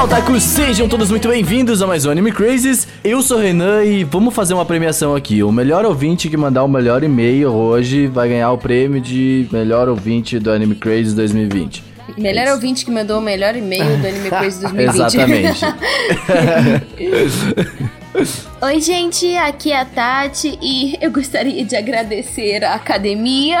Olá, 0.00 0.06
otakus! 0.06 0.42
Sejam 0.44 0.88
todos 0.88 1.10
muito 1.10 1.28
bem-vindos 1.28 1.82
a 1.82 1.86
mais 1.86 2.06
um 2.06 2.10
Anime 2.10 2.32
Crazes. 2.32 2.88
Eu 3.04 3.20
sou 3.20 3.36
o 3.36 3.40
Renan 3.40 3.84
e 3.84 4.02
vamos 4.02 4.34
fazer 4.34 4.54
uma 4.54 4.64
premiação 4.64 5.14
aqui. 5.14 5.42
O 5.42 5.52
melhor 5.52 5.84
ouvinte 5.84 6.30
que 6.30 6.38
mandar 6.38 6.64
o 6.64 6.68
melhor 6.68 7.04
e-mail 7.04 7.50
hoje 7.50 8.06
vai 8.06 8.30
ganhar 8.30 8.50
o 8.50 8.56
prêmio 8.56 8.98
de 8.98 9.46
melhor 9.52 9.90
ouvinte 9.90 10.38
do 10.38 10.50
Anime 10.50 10.74
Crazes 10.74 11.12
2020. 11.12 11.84
Melhor 12.16 12.48
ouvinte 12.54 12.82
que 12.82 12.90
mandou 12.90 13.18
o 13.18 13.20
melhor 13.20 13.54
e-mail 13.54 13.98
do 13.98 14.06
Anime 14.06 14.30
Crazy 14.30 14.60
2020. 14.62 14.88
Exatamente. 14.96 15.60
Oi, 18.62 18.78
gente, 18.78 19.34
aqui 19.38 19.72
é 19.72 19.80
a 19.80 19.86
Tati 19.86 20.58
e 20.60 20.94
eu 21.00 21.10
gostaria 21.10 21.64
de 21.64 21.74
agradecer 21.74 22.62
a 22.62 22.74
academia, 22.74 23.58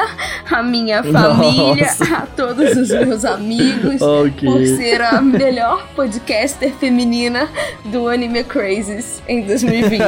a 0.50 0.62
minha 0.62 1.02
família, 1.02 1.86
Nossa. 1.86 2.16
a 2.16 2.26
todos 2.26 2.76
os 2.76 2.90
meus 2.90 3.24
amigos 3.24 4.02
Ok. 4.02 4.46
por 4.46 4.66
ser 4.66 5.00
a 5.00 5.22
melhor 5.22 5.88
podcaster 5.96 6.74
feminina 6.74 7.48
do 7.86 8.08
Anime 8.08 8.44
Crazes 8.44 9.22
em 9.26 9.40
2020. 9.40 10.02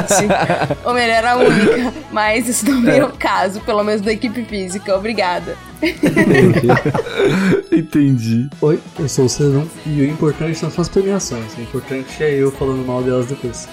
Ou 0.85 0.93
melhor, 0.93 1.25
a 1.25 1.37
única, 1.37 1.95
mas 2.11 2.47
isso 2.47 2.71
não 2.71 2.83
veio 2.83 3.05
ao 3.05 3.13
caso, 3.13 3.63
pelo 3.63 3.83
menos 3.83 4.03
da 4.03 4.13
equipe 4.13 4.45
física. 4.45 4.95
Obrigada. 4.95 5.57
Entendi. 7.73 8.49
Oi, 8.61 8.79
eu 9.01 9.09
sou 9.09 9.25
o 9.25 9.29
Cedão 9.29 9.67
e 9.85 10.03
o 10.03 10.05
importante 10.05 10.63
não 10.63 10.71
são 10.71 10.83
as 10.83 10.89
premiações, 10.89 11.57
o 11.57 11.61
importante 11.61 12.23
é 12.23 12.35
eu 12.35 12.53
falando 12.53 12.87
mal 12.87 13.03
delas 13.03 13.27
depois. 13.27 13.67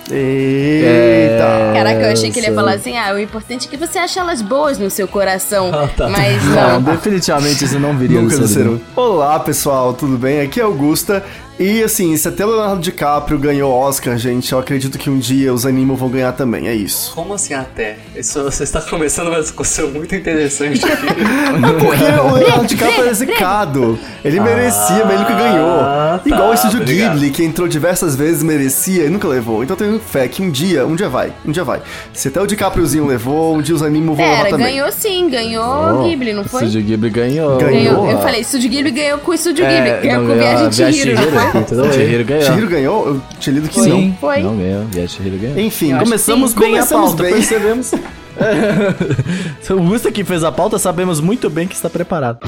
Eita! 1.09 1.73
Caraca, 1.73 2.01
eu 2.01 2.11
achei 2.11 2.31
que 2.31 2.39
ele 2.39 2.47
ia 2.47 2.53
falar 2.53 2.73
assim: 2.73 2.97
ah, 2.97 3.13
o 3.13 3.19
importante 3.19 3.67
é 3.67 3.69
que 3.69 3.77
você 3.77 3.99
ache 3.99 4.19
elas 4.19 4.41
boas 4.41 4.77
no 4.77 4.89
seu 4.89 5.07
coração. 5.07 5.69
Ah, 5.73 5.87
tá. 5.95 6.09
Mas 6.09 6.43
Não, 6.45 6.79
não. 6.79 6.81
definitivamente 6.81 7.63
isso 7.65 7.79
não 7.79 7.97
viria 7.97 8.21
Nunca. 8.21 8.47
Ceru. 8.47 8.81
Olá, 8.95 9.39
pessoal, 9.39 9.93
tudo 9.93 10.17
bem? 10.17 10.41
Aqui 10.41 10.59
é 10.59 10.63
Augusta. 10.63 11.23
E 11.59 11.83
assim, 11.83 12.15
se 12.15 12.25
até 12.25 12.45
o 12.45 12.49
Leonardo 12.49 12.79
DiCaprio 12.81 13.37
ganhou 13.37 13.69
Oscar, 13.73 14.17
gente, 14.17 14.49
eu 14.53 14.59
acredito 14.59 14.97
que 14.97 15.09
um 15.09 15.19
dia 15.19 15.53
os 15.53 15.65
animes 15.65 15.99
vão 15.99 16.07
ganhar 16.07 16.31
também, 16.31 16.69
é 16.69 16.73
isso. 16.73 17.11
Como 17.13 17.33
assim 17.33 17.53
até? 17.53 17.97
Isso, 18.15 18.41
você 18.43 18.63
está 18.63 18.79
começando 18.81 19.27
uma 19.27 19.41
discussão 19.41 19.89
muito 19.91 20.15
interessante 20.15 20.79
aqui. 20.85 21.05
Porque 21.83 22.03
o 22.03 22.33
Leonardo 22.35 22.65
DiCaprio 22.65 23.09
é 23.09 23.13
zicado. 23.13 23.99
Ele 24.23 24.39
merecia, 24.39 25.03
mas 25.03 25.11
ele 25.11 25.19
nunca 25.19 25.33
ganhou. 25.35 25.79
tá, 25.79 26.21
Igual 26.25 26.49
o 26.51 26.53
Estúdio 26.53 26.81
obrigado. 26.81 27.13
Ghibli, 27.13 27.29
que 27.31 27.43
entrou 27.43 27.67
diversas 27.67 28.15
vezes, 28.15 28.41
merecia 28.41 29.05
e 29.05 29.09
nunca 29.09 29.27
levou. 29.27 29.61
Então 29.61 29.75
eu 29.75 29.85
tenho 29.85 29.99
fé 29.99 30.29
que 30.29 30.41
um 30.41 30.49
dia, 30.49 30.85
um 30.85 30.95
dia 30.95 31.09
vai, 31.09 31.33
um 31.45 31.51
dia 31.51 31.65
vai. 31.65 31.81
Se 32.13 32.29
até 32.29 32.41
o 32.41 32.47
DiCapriozinho 32.47 33.05
levou, 33.05 33.55
um 33.55 33.61
dia 33.61 33.75
os 33.75 33.83
animes 33.83 34.15
vão 34.15 34.15
levar 34.15 34.49
também. 34.49 34.75
ganhou 34.75 34.91
sim, 34.93 35.29
ganhou 35.29 36.07
Ghibli, 36.07 36.31
não 36.33 36.45
foi? 36.45 36.63
Estúdio 36.63 36.83
Ghibli 36.83 37.09
ganhou. 37.09 37.57
Ganhou. 37.57 38.09
Eu 38.09 38.19
falei, 38.19 38.39
Estúdio 38.41 38.69
Ghibli 38.69 38.91
ganhou 38.91 39.19
com 39.19 39.31
o 39.31 39.33
Estúdio 39.33 39.65
É, 39.65 39.69
Ghibli, 39.75 40.07
ganhou 40.07 40.23
não, 40.23 40.29
com 40.33 40.39
Viagem 40.39 40.69
de 40.69 40.99
Hiro, 40.99 41.15
não 41.15 41.23
foi? 41.31 41.48
Então, 41.71 41.91
Chihiro 41.91 42.25
ganhou. 42.25 42.45
Chihiro 42.45 42.67
ganhou? 42.67 43.07
Eu 43.07 43.21
tinha 43.39 43.53
lido 43.55 43.69
que 43.69 43.75
Foi. 43.75 43.87
não. 43.87 44.13
Foi. 44.19 44.41
Não 44.43 44.57
ganhou. 44.57 45.07
Chihiro 45.07 45.37
ganhou. 45.37 45.59
Enfim, 45.59 45.97
Começamos 45.97 46.51
sim, 46.51 46.59
bem 46.59 46.71
começamos 46.71 47.05
a 47.05 47.07
pauta, 47.09 47.23
bem. 47.23 47.33
percebemos. 47.33 47.91
o 49.69 49.81
Gusta 49.83 50.11
que 50.11 50.23
fez 50.23 50.43
a 50.43 50.51
pauta, 50.51 50.79
sabemos 50.79 51.19
muito 51.19 51.49
bem 51.49 51.67
que 51.67 51.75
está 51.75 51.89
preparado. 51.89 52.39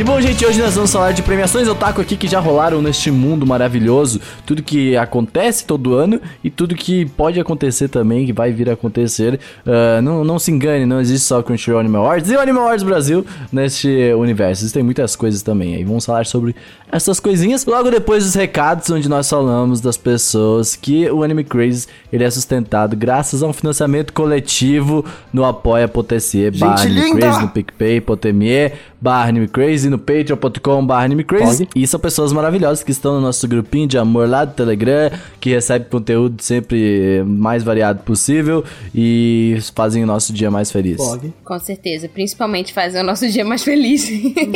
E 0.00 0.02
bom, 0.02 0.18
gente, 0.18 0.46
hoje 0.46 0.58
nós 0.58 0.74
vamos 0.74 0.90
falar 0.90 1.12
de 1.12 1.22
premiações 1.22 1.68
otaku 1.68 2.00
aqui 2.00 2.16
que 2.16 2.26
já 2.26 2.40
rolaram 2.40 2.80
neste 2.80 3.10
mundo 3.10 3.46
maravilhoso. 3.46 4.18
Tudo 4.46 4.62
que 4.62 4.96
acontece 4.96 5.62
todo 5.66 5.94
ano 5.94 6.18
e 6.42 6.48
tudo 6.48 6.74
que 6.74 7.04
pode 7.04 7.38
acontecer 7.38 7.86
também, 7.88 8.24
que 8.24 8.32
vai 8.32 8.50
vir 8.50 8.70
a 8.70 8.72
acontecer. 8.72 9.38
Ah, 9.66 10.00
não, 10.00 10.24
não 10.24 10.38
se 10.38 10.50
engane, 10.50 10.86
não 10.86 11.02
existe 11.02 11.26
só 11.26 11.40
o 11.40 11.42
Crunchyroll 11.42 11.80
Anime 11.80 11.96
Awards 11.96 12.30
e 12.30 12.34
o 12.34 12.40
Anime 12.40 12.60
Awards 12.60 12.82
Brasil 12.82 13.26
neste 13.52 13.88
universo. 14.14 14.62
Existem 14.62 14.82
muitas 14.82 15.14
coisas 15.14 15.42
também 15.42 15.74
aí. 15.74 15.84
Vamos 15.84 16.06
falar 16.06 16.24
sobre 16.24 16.56
essas 16.90 17.20
coisinhas 17.20 17.66
logo 17.66 17.90
depois 17.90 18.24
dos 18.24 18.34
recados, 18.34 18.88
onde 18.88 19.06
nós 19.06 19.28
falamos 19.28 19.82
das 19.82 19.98
pessoas 19.98 20.76
que 20.76 21.10
o 21.10 21.22
Anime 21.22 21.44
Crazy 21.44 21.86
ele 22.10 22.24
é 22.24 22.30
sustentado 22.30 22.96
graças 22.96 23.42
a 23.42 23.46
um 23.46 23.52
financiamento 23.52 24.14
coletivo 24.14 25.04
no 25.30 25.44
apoia.se 25.44 26.50
barra 26.52 26.84
Anime! 26.84 27.20
Crazy, 27.20 27.42
no 27.42 27.48
PicPay, 27.50 28.00
Poteme, 28.00 28.72
barra 28.98 29.28
Anime 29.28 29.46
Crazy, 29.46 29.89
no 29.90 29.98
patreon.com 29.98 30.86
barra 30.86 31.04
Anime 31.04 31.24
Crazy. 31.24 31.68
E 31.74 31.86
são 31.86 31.98
pessoas 32.00 32.32
maravilhosas 32.32 32.82
que 32.82 32.90
estão 32.90 33.14
no 33.14 33.20
nosso 33.20 33.46
grupinho 33.46 33.86
de 33.86 33.98
amor 33.98 34.28
lá 34.28 34.44
do 34.44 34.54
Telegram, 34.54 35.10
que 35.40 35.50
recebe 35.50 35.86
conteúdo 35.86 36.42
sempre 36.42 37.22
mais 37.26 37.62
variado 37.62 38.02
possível 38.02 38.64
e 38.94 39.58
fazem 39.74 40.02
o 40.02 40.06
nosso 40.06 40.32
dia 40.32 40.50
mais 40.50 40.70
feliz. 40.70 40.96
Pog. 40.96 41.32
Com 41.44 41.58
certeza, 41.58 42.08
principalmente 42.08 42.72
fazer 42.72 43.00
o 43.00 43.04
nosso 43.04 43.28
dia 43.28 43.44
mais 43.44 43.62
feliz. 43.62 44.02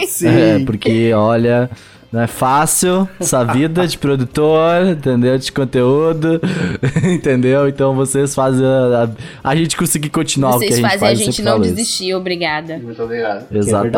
Sim. 0.08 0.28
É, 0.28 0.58
porque, 0.64 1.12
olha, 1.12 1.70
não 2.14 2.20
é 2.22 2.26
fácil 2.28 3.08
essa 3.18 3.42
vida 3.44 3.86
de 3.88 3.98
produtor, 3.98 4.86
entendeu? 4.86 5.36
De 5.36 5.50
conteúdo, 5.50 6.40
entendeu? 7.02 7.68
Então 7.68 7.92
vocês 7.94 8.34
fazem 8.34 8.64
a, 8.64 9.04
a- 9.42 9.50
a 9.50 9.56
gente 9.56 9.76
conseguir 9.76 10.10
continuar 10.10 10.56
o 10.56 10.58
que 10.60 10.66
a 10.66 10.68
Vocês 10.68 10.76
gente 10.76 10.84
fazem 10.84 10.98
faz. 11.00 11.10
a 11.10 11.12
eu 11.12 11.24
gente 11.26 11.34
sempre 11.36 11.44
não 11.44 11.52
falo 11.52 11.64
isso. 11.64 11.74
desistir, 11.74 12.14
obrigada. 12.14 12.78
Muito 12.78 13.02
obrigado. 13.02 13.46
Exatamente. 13.50 13.90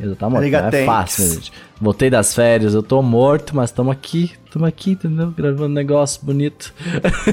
Exatamente. 0.00 0.50
Não 0.50 0.68
é 0.82 0.86
fácil, 0.86 1.34
gente. 1.34 1.52
Voltei 1.80 2.08
das 2.08 2.34
férias, 2.34 2.72
eu 2.74 2.82
tô 2.82 3.02
morto, 3.02 3.54
mas 3.54 3.70
tamo 3.70 3.90
aqui, 3.90 4.32
tamo 4.54 4.66
aqui, 4.66 4.92
entendeu? 4.92 5.32
Gravando 5.36 5.64
um 5.64 5.68
negócio 5.68 6.20
bonito. 6.22 6.72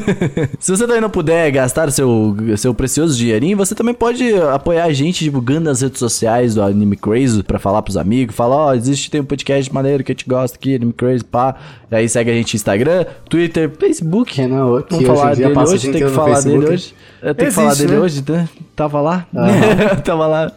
Se 0.59 0.71
você 0.71 0.85
também 0.87 0.99
não 1.01 1.09
puder 1.09 1.51
gastar 1.51 1.91
seu, 1.91 2.35
seu 2.57 2.73
precioso 2.73 3.15
dinheirinho, 3.15 3.55
você 3.55 3.75
também 3.75 3.93
pode 3.93 4.33
apoiar 4.53 4.85
a 4.85 4.93
gente 4.93 5.23
divulgando 5.23 5.61
nas 5.69 5.81
redes 5.81 5.99
sociais 5.99 6.55
do 6.55 6.63
Anime 6.63 6.95
Crazy 6.97 7.43
pra 7.43 7.59
falar 7.59 7.83
pros 7.83 7.95
amigos. 7.95 8.35
Falar, 8.35 8.55
ó, 8.55 8.73
existe, 8.73 9.11
tem 9.11 9.21
um 9.21 9.25
podcast 9.25 9.71
maneiro 9.71 10.03
que 10.03 10.11
a 10.11 10.15
gente 10.15 10.27
gosta 10.27 10.57
aqui, 10.57 10.75
Anime 10.75 10.93
Crazy, 10.93 11.23
pá. 11.23 11.55
E 11.91 11.95
aí 11.95 12.09
segue 12.09 12.31
a 12.31 12.33
gente 12.33 12.53
no 12.53 12.57
Instagram, 12.57 13.05
Twitter, 13.29 13.69
Facebook. 13.79 14.35
Renan, 14.37 14.65
o- 14.65 14.81
que 14.83 14.93
Vamos 14.95 15.07
falar 15.07 15.35
dele 15.35 15.59
hoje, 15.59 15.77
dia 15.77 15.91
tem 15.93 16.03
que 16.03 16.09
falar 16.09 16.41
dele 16.41 16.65
hoje. 16.65 16.95
Tenho 17.21 17.35
que 17.35 17.51
falar 17.51 17.75
dele 17.75 17.97
hoje, 17.97 18.23
né? 18.27 18.49
Tava 18.81 18.99
lá. 18.99 19.27
Tava 20.03 20.25
lá. 20.25 20.51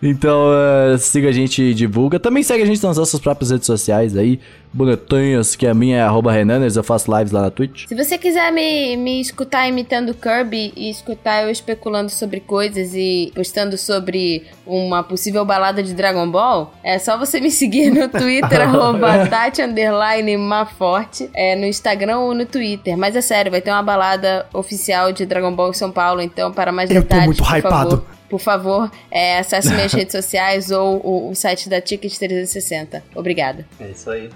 Então, 0.00 0.50
eh, 0.54 0.98
siga 0.98 1.30
a 1.30 1.32
gente 1.32 1.60
e 1.60 1.74
divulga. 1.74 2.20
Também 2.20 2.44
segue 2.44 2.62
a 2.62 2.66
gente 2.66 2.80
nas 2.80 2.96
nossas 2.96 3.18
próprias 3.18 3.50
redes 3.50 3.66
sociais 3.66 4.16
aí. 4.16 4.38
Bonitinhas, 4.76 5.56
que 5.56 5.66
a 5.66 5.72
minha 5.72 5.96
é 5.96 6.02
arroba 6.02 6.30
Renaners, 6.30 6.76
eu 6.76 6.84
faço 6.84 7.10
lives 7.16 7.32
lá 7.32 7.40
na 7.40 7.50
Twitch. 7.50 7.86
Se 7.88 7.94
você 7.94 8.18
quiser 8.18 8.52
me, 8.52 8.94
me 8.98 9.22
escutar 9.22 9.66
imitando 9.66 10.12
Kirby 10.12 10.72
e 10.76 10.90
escutar 10.90 11.44
eu 11.44 11.50
especulando 11.50 12.10
sobre 12.10 12.40
coisas 12.40 12.92
e 12.94 13.32
postando 13.34 13.78
sobre 13.78 14.44
uma 14.66 15.02
possível 15.02 15.46
balada 15.46 15.82
de 15.82 15.94
Dragon 15.94 16.30
Ball, 16.30 16.74
é 16.84 16.98
só 16.98 17.16
você 17.16 17.40
me 17.40 17.50
seguir 17.50 17.90
no 17.90 18.06
Twitter, 18.08 18.60
arroba 18.60 19.26
Tati 19.26 19.62
underline 19.62 20.36
Maforte, 20.36 21.30
é, 21.34 21.56
no 21.56 21.64
Instagram 21.64 22.18
ou 22.18 22.34
no 22.34 22.44
Twitter. 22.44 22.98
Mas 22.98 23.16
é 23.16 23.22
sério, 23.22 23.50
vai 23.50 23.62
ter 23.62 23.70
uma 23.70 23.82
balada 23.82 24.44
oficial 24.52 25.10
de 25.10 25.24
Dragon 25.24 25.54
Ball 25.54 25.70
em 25.70 25.74
São 25.74 25.90
Paulo, 25.90 26.20
então 26.20 26.52
para 26.52 26.70
mais 26.70 26.90
Eu 26.90 26.96
tô 26.96 27.02
detalhes, 27.02 27.26
muito 27.26 27.38
por 27.38 27.48
hypado. 27.58 27.90
favor, 27.90 28.06
por 28.28 28.40
favor, 28.40 28.90
é, 29.10 29.38
acesse 29.38 29.72
minhas 29.72 29.92
redes 29.94 30.12
sociais 30.12 30.70
ou 30.70 30.96
o, 31.04 31.30
o 31.30 31.34
site 31.34 31.68
da 31.68 31.80
Ticket 31.80 32.16
360. 32.16 33.02
Obrigada. 33.14 33.66
É 33.80 33.90
isso 33.90 34.10
aí. 34.10 34.28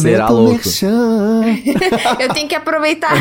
Será 0.00 0.28
louco. 0.28 0.60
Eu 2.18 2.34
tenho 2.34 2.48
que 2.48 2.54
aproveitar. 2.54 3.14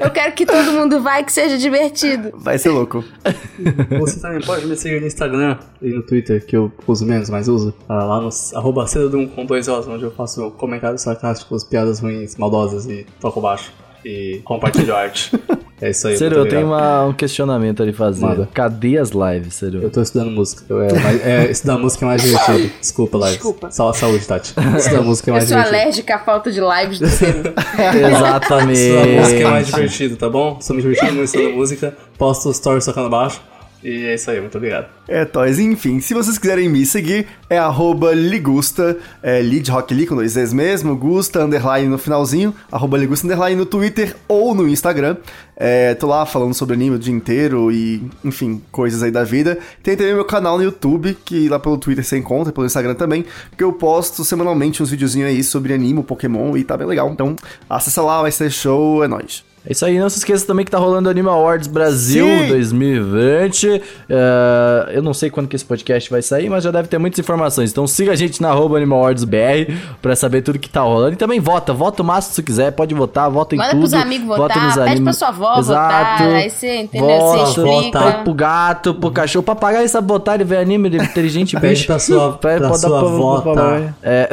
Eu 0.00 0.10
quero 0.12 0.32
que 0.32 0.46
todo 0.46 0.70
mundo 0.70 1.00
vá 1.02 1.20
e 1.20 1.24
que 1.24 1.32
seja 1.32 1.58
divertido. 1.58 2.30
Vai 2.34 2.56
ser 2.56 2.68
louco. 2.70 3.02
Você 3.98 4.20
também 4.20 4.40
pode 4.40 4.64
me 4.66 4.76
seguir 4.76 5.00
no 5.00 5.08
Instagram 5.08 5.58
e 5.82 5.88
no 5.88 6.02
Twitter, 6.02 6.44
que 6.46 6.56
eu 6.56 6.70
uso 6.86 7.04
menos, 7.04 7.28
mas 7.28 7.48
uso. 7.48 7.74
ah, 7.88 8.04
Lá 8.04 8.20
no 8.20 8.28
arroba 8.54 8.86
Cedum 8.86 9.26
com 9.26 9.44
dois 9.44 9.66
onde 9.66 10.04
eu 10.04 10.12
faço 10.12 10.52
comentários 10.52 11.02
sarcásticos, 11.02 11.64
piadas 11.64 11.98
ruins, 11.98 12.36
maldosas 12.36 12.86
e 12.86 13.04
toco 13.20 13.40
baixo. 13.40 13.72
E 14.04 14.40
compartilho 14.44 14.94
arte. 14.94 15.30
É 15.80 15.90
isso 15.90 16.06
aí. 16.06 16.16
Sério, 16.16 16.38
eu 16.38 16.48
tenho 16.48 16.68
uma- 16.68 17.04
um 17.06 17.12
questionamento 17.12 17.82
ali 17.82 17.92
fazer. 17.92 18.24
Manda. 18.24 18.48
Cadê 18.54 18.96
as 18.96 19.10
lives, 19.10 19.54
sério? 19.54 19.82
Eu 19.82 19.90
tô 19.90 20.00
estudando 20.00 20.30
música. 20.30 20.64
Eu, 20.68 20.80
é, 20.80 20.92
mais- 20.98 21.26
é, 21.26 21.50
estudar 21.50 21.76
música 21.76 22.06
é 22.06 22.08
mais 22.08 22.22
divertido. 22.22 22.70
Desculpa, 22.80 23.18
Live. 23.18 23.34
Desculpa. 23.36 23.70
Sal, 23.70 23.92
saúde, 23.92 24.24
Tati. 24.26 24.54
Estudar 24.78 25.02
música 25.02 25.30
é 25.30 25.32
Eu 25.32 25.34
mais 25.34 25.48
sou 25.48 25.56
divertido. 25.58 25.76
alérgica 25.82 26.14
à 26.14 26.18
falta 26.20 26.50
de 26.52 26.60
lives 26.60 27.00
do. 27.00 27.06
Exatamente. 28.08 28.80
Estudar 28.80 29.06
música 29.20 29.40
é 29.40 29.50
mais 29.50 29.66
divertido, 29.66 30.16
tá 30.16 30.28
bom? 30.30 30.56
Estou 30.60 30.76
me 30.76 30.82
divertindo 30.82 31.12
muito 31.14 31.24
estudando 31.26 31.54
música. 31.54 31.96
Posto 32.16 32.52
stories 32.54 32.84
tocando 32.84 33.10
baixo. 33.10 33.40
E 33.84 34.06
é 34.06 34.14
isso 34.14 34.30
aí, 34.30 34.40
muito 34.40 34.56
obrigado. 34.56 34.88
É, 35.06 35.26
Toys. 35.26 35.58
Enfim, 35.58 36.00
se 36.00 36.14
vocês 36.14 36.38
quiserem 36.38 36.70
me 36.70 36.86
seguir, 36.86 37.26
é 37.50 37.58
arroba 37.58 38.14
ligusta, 38.14 38.96
é 39.22 39.42
lead 39.42 39.70
rock 39.70 39.92
lee 39.92 40.06
com 40.06 40.14
dois 40.14 40.32
Z's 40.32 40.54
mesmo, 40.54 40.96
gusta, 40.96 41.44
underline 41.44 41.86
no 41.86 41.98
finalzinho, 41.98 42.54
arroba 42.72 42.96
ligusta, 42.96 43.26
underline 43.26 43.56
no 43.56 43.66
Twitter 43.66 44.16
ou 44.26 44.54
no 44.54 44.66
Instagram. 44.66 45.18
É, 45.54 45.94
tô 45.94 46.06
lá 46.06 46.24
falando 46.24 46.54
sobre 46.54 46.74
anime 46.74 46.96
o 46.96 46.98
dia 46.98 47.12
inteiro 47.12 47.70
e, 47.70 48.02
enfim, 48.24 48.62
coisas 48.72 49.02
aí 49.02 49.10
da 49.10 49.22
vida. 49.22 49.58
Tem 49.82 49.94
também 49.94 50.14
meu 50.14 50.24
canal 50.24 50.56
no 50.56 50.64
YouTube, 50.64 51.14
que 51.22 51.46
lá 51.50 51.58
pelo 51.58 51.76
Twitter 51.76 52.02
você 52.02 52.16
encontra, 52.16 52.54
pelo 52.54 52.64
Instagram 52.64 52.94
também, 52.94 53.26
que 53.56 53.62
eu 53.62 53.74
posto 53.74 54.24
semanalmente 54.24 54.82
uns 54.82 54.90
videozinhos 54.90 55.28
aí 55.28 55.44
sobre 55.44 55.74
anime, 55.74 56.02
Pokémon 56.02 56.56
e 56.56 56.64
tá 56.64 56.74
bem 56.74 56.86
legal. 56.86 57.10
Então, 57.10 57.36
acessa 57.68 58.00
lá, 58.00 58.22
vai 58.22 58.32
ser 58.32 58.50
show, 58.50 59.04
é 59.04 59.08
nóis. 59.08 59.44
É 59.66 59.72
isso 59.72 59.82
aí, 59.86 59.98
não 59.98 60.10
se 60.10 60.18
esqueça 60.18 60.46
também 60.46 60.62
que 60.62 60.70
tá 60.70 60.76
rolando 60.76 61.08
o 61.08 61.10
Anime 61.10 61.26
Awards 61.28 61.66
Brasil 61.68 62.26
Sim. 62.26 62.48
2020. 62.48 63.82
É, 64.10 64.90
eu 64.92 65.02
não 65.02 65.14
sei 65.14 65.30
quando 65.30 65.48
que 65.48 65.56
esse 65.56 65.64
podcast 65.64 66.10
vai 66.10 66.20
sair, 66.20 66.50
mas 66.50 66.62
já 66.64 66.70
deve 66.70 66.86
ter 66.86 66.98
muitas 66.98 67.18
informações. 67.18 67.70
Então 67.70 67.86
siga 67.86 68.12
a 68.12 68.14
gente 68.14 68.42
na 68.42 68.50
arroba 68.50 68.76
Anime 68.76 68.92
Awards 68.92 69.24
BR 69.24 69.72
pra 70.02 70.14
saber 70.14 70.42
tudo 70.42 70.58
que 70.58 70.68
tá 70.68 70.82
rolando. 70.82 71.14
E 71.14 71.16
também 71.16 71.40
vota, 71.40 71.72
vota 71.72 72.02
o 72.02 72.04
máximo 72.04 72.34
se 72.34 72.42
quiser, 72.42 72.72
pode 72.72 72.94
votar, 72.94 73.30
vota 73.30 73.54
em 73.54 73.58
Manda 73.58 73.70
tudo. 73.70 73.80
pros 73.80 73.94
amigos 73.94 74.26
vota 74.26 74.42
votar, 74.42 74.62
nos 74.64 74.74
pede 74.74 74.86
anime- 74.90 75.04
pra 75.04 75.12
sua 75.14 75.28
avó 75.28 75.58
Exato. 75.58 76.22
votar. 76.22 76.34
Aí 76.34 76.50
você, 76.50 76.76
entendeu? 76.82 77.08
Vota, 77.08 77.46
você 77.46 77.60
explica. 77.60 77.98
Vai 78.00 78.22
pro 78.22 78.34
gato, 78.34 78.94
pro 78.94 79.10
cachorro, 79.12 79.40
o 79.42 79.46
papagaio 79.46 79.88
sabe 79.88 80.06
botar, 80.06 80.34
ele 80.34 80.44
vê 80.44 80.58
anime, 80.58 80.88
ele 80.90 81.00
é 81.00 81.04
inteligente, 81.04 81.58
Pede 81.58 81.86
pra 81.86 81.98
sua- 81.98 82.34
Pede 82.34 82.58
pra 82.68 82.68
dar 82.68 82.74
sua 82.76 82.98
pro- 82.98 83.08
avó, 83.08 83.40
tá? 83.54 83.94
É. 84.02 84.28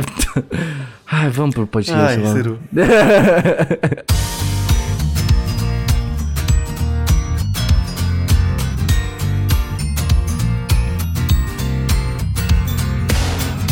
Ai, 1.09 1.29
vamos 1.29 1.55
pro 1.55 1.65
podcast, 1.67 2.01
Ai, 2.05 2.17
vamos. 2.17 2.57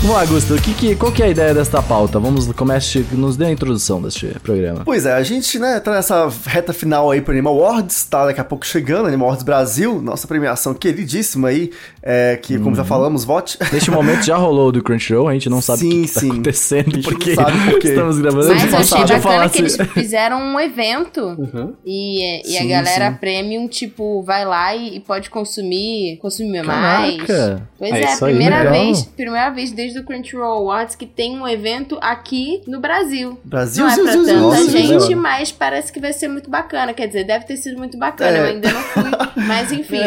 Lá, 0.07 0.21
Augusto, 0.21 0.55
que 0.55 0.73
que, 0.73 0.95
qual 0.95 1.11
que 1.11 1.21
é 1.21 1.25
a 1.25 1.29
ideia 1.29 1.53
desta 1.53 1.83
pauta? 1.83 2.19
Vamos, 2.19 2.51
comece, 2.53 3.05
nos 3.11 3.35
dê 3.37 3.45
a 3.45 3.51
introdução 3.51 4.01
deste 4.01 4.27
programa. 4.41 4.81
Pois 4.83 5.05
é, 5.05 5.13
a 5.13 5.21
gente, 5.21 5.59
né, 5.59 5.79
tá 5.79 5.91
nessa 5.91 6.27
reta 6.47 6.73
final 6.73 7.11
aí 7.11 7.21
pro 7.21 7.31
Animal 7.33 7.53
Awards, 7.63 8.05
tá 8.05 8.25
daqui 8.25 8.39
a 8.39 8.43
pouco 8.43 8.65
chegando, 8.65 9.07
Animal 9.07 9.27
Awards 9.27 9.43
Brasil, 9.43 10.01
nossa 10.01 10.25
premiação 10.27 10.73
queridíssima 10.73 11.49
aí, 11.49 11.69
é, 12.01 12.39
que, 12.41 12.55
como 12.57 12.69
Uhum. 12.69 12.75
já 12.75 12.83
falamos, 12.85 13.23
vote. 13.23 13.57
Neste 13.71 13.91
momento 13.91 14.23
já 14.23 14.35
rolou 14.37 14.71
do 14.71 14.81
Crunchyroll, 14.81 15.27
a 15.27 15.33
gente 15.33 15.49
não 15.49 15.61
sabe 15.61 15.79
Sim, 15.81 15.89
o 15.89 15.91
que, 15.91 16.07
que 16.07 16.13
tá 16.13 16.19
sim. 16.21 16.31
acontecendo, 16.31 16.87
A 16.87 16.91
gente 16.95 17.03
porque 17.03 17.35
por 17.35 17.87
estamos 17.89 18.19
gravando. 18.19 18.47
Mas 18.47 18.63
a 18.63 18.67
eu 18.67 18.77
achei 18.79 18.99
bacana 19.01 19.19
falar 19.21 19.49
que 19.49 19.59
eles 19.59 19.77
fizeram 19.93 20.41
um 20.41 20.59
evento 20.59 21.37
e, 21.85 22.49
e 22.51 22.57
a 22.57 22.61
Sim, 22.61 22.67
galera 22.69 23.11
sim. 23.11 23.17
premium, 23.17 23.67
tipo, 23.67 24.23
vai 24.23 24.45
lá 24.45 24.73
e, 24.75 24.95
e 24.95 24.99
pode 25.01 25.29
consumir, 25.29 26.17
consumir 26.17 26.65
Caraca. 26.65 26.81
mais. 26.81 27.61
Pois 27.77 27.91
É 27.93 28.01
é, 28.01 28.07
aí, 28.07 28.17
primeira 28.17 28.57
legal. 28.59 28.73
vez, 28.73 29.03
primeira 29.03 29.49
vez 29.51 29.71
desde 29.71 29.88
o 29.95 30.03
Crunchyroll 30.03 30.59
Awards 30.59 30.95
que 30.95 31.05
tem 31.05 31.39
um 31.39 31.47
evento 31.47 31.97
aqui 32.01 32.61
no 32.67 32.79
Brasil. 32.79 33.39
Brasil, 33.43 33.85
Não 33.85 33.91
é 33.91 33.95
pra 33.95 34.03
Brasil, 34.03 34.25
tanta 34.25 34.47
Brasil, 34.49 34.69
gente, 34.69 34.89
Brasil. 34.89 35.17
mas 35.17 35.51
parece 35.51 35.91
que 35.91 35.99
vai 35.99 36.13
ser 36.13 36.27
muito 36.27 36.49
bacana. 36.49 36.93
Quer 36.93 37.07
dizer, 37.07 37.23
deve 37.25 37.45
ter 37.45 37.57
sido 37.57 37.77
muito 37.77 37.97
bacana. 37.97 38.37
É. 38.37 38.41
Eu 38.41 38.45
ainda 38.45 38.71
não 38.71 38.81
fui, 38.81 39.03
mas 39.47 39.71
enfim, 39.71 40.01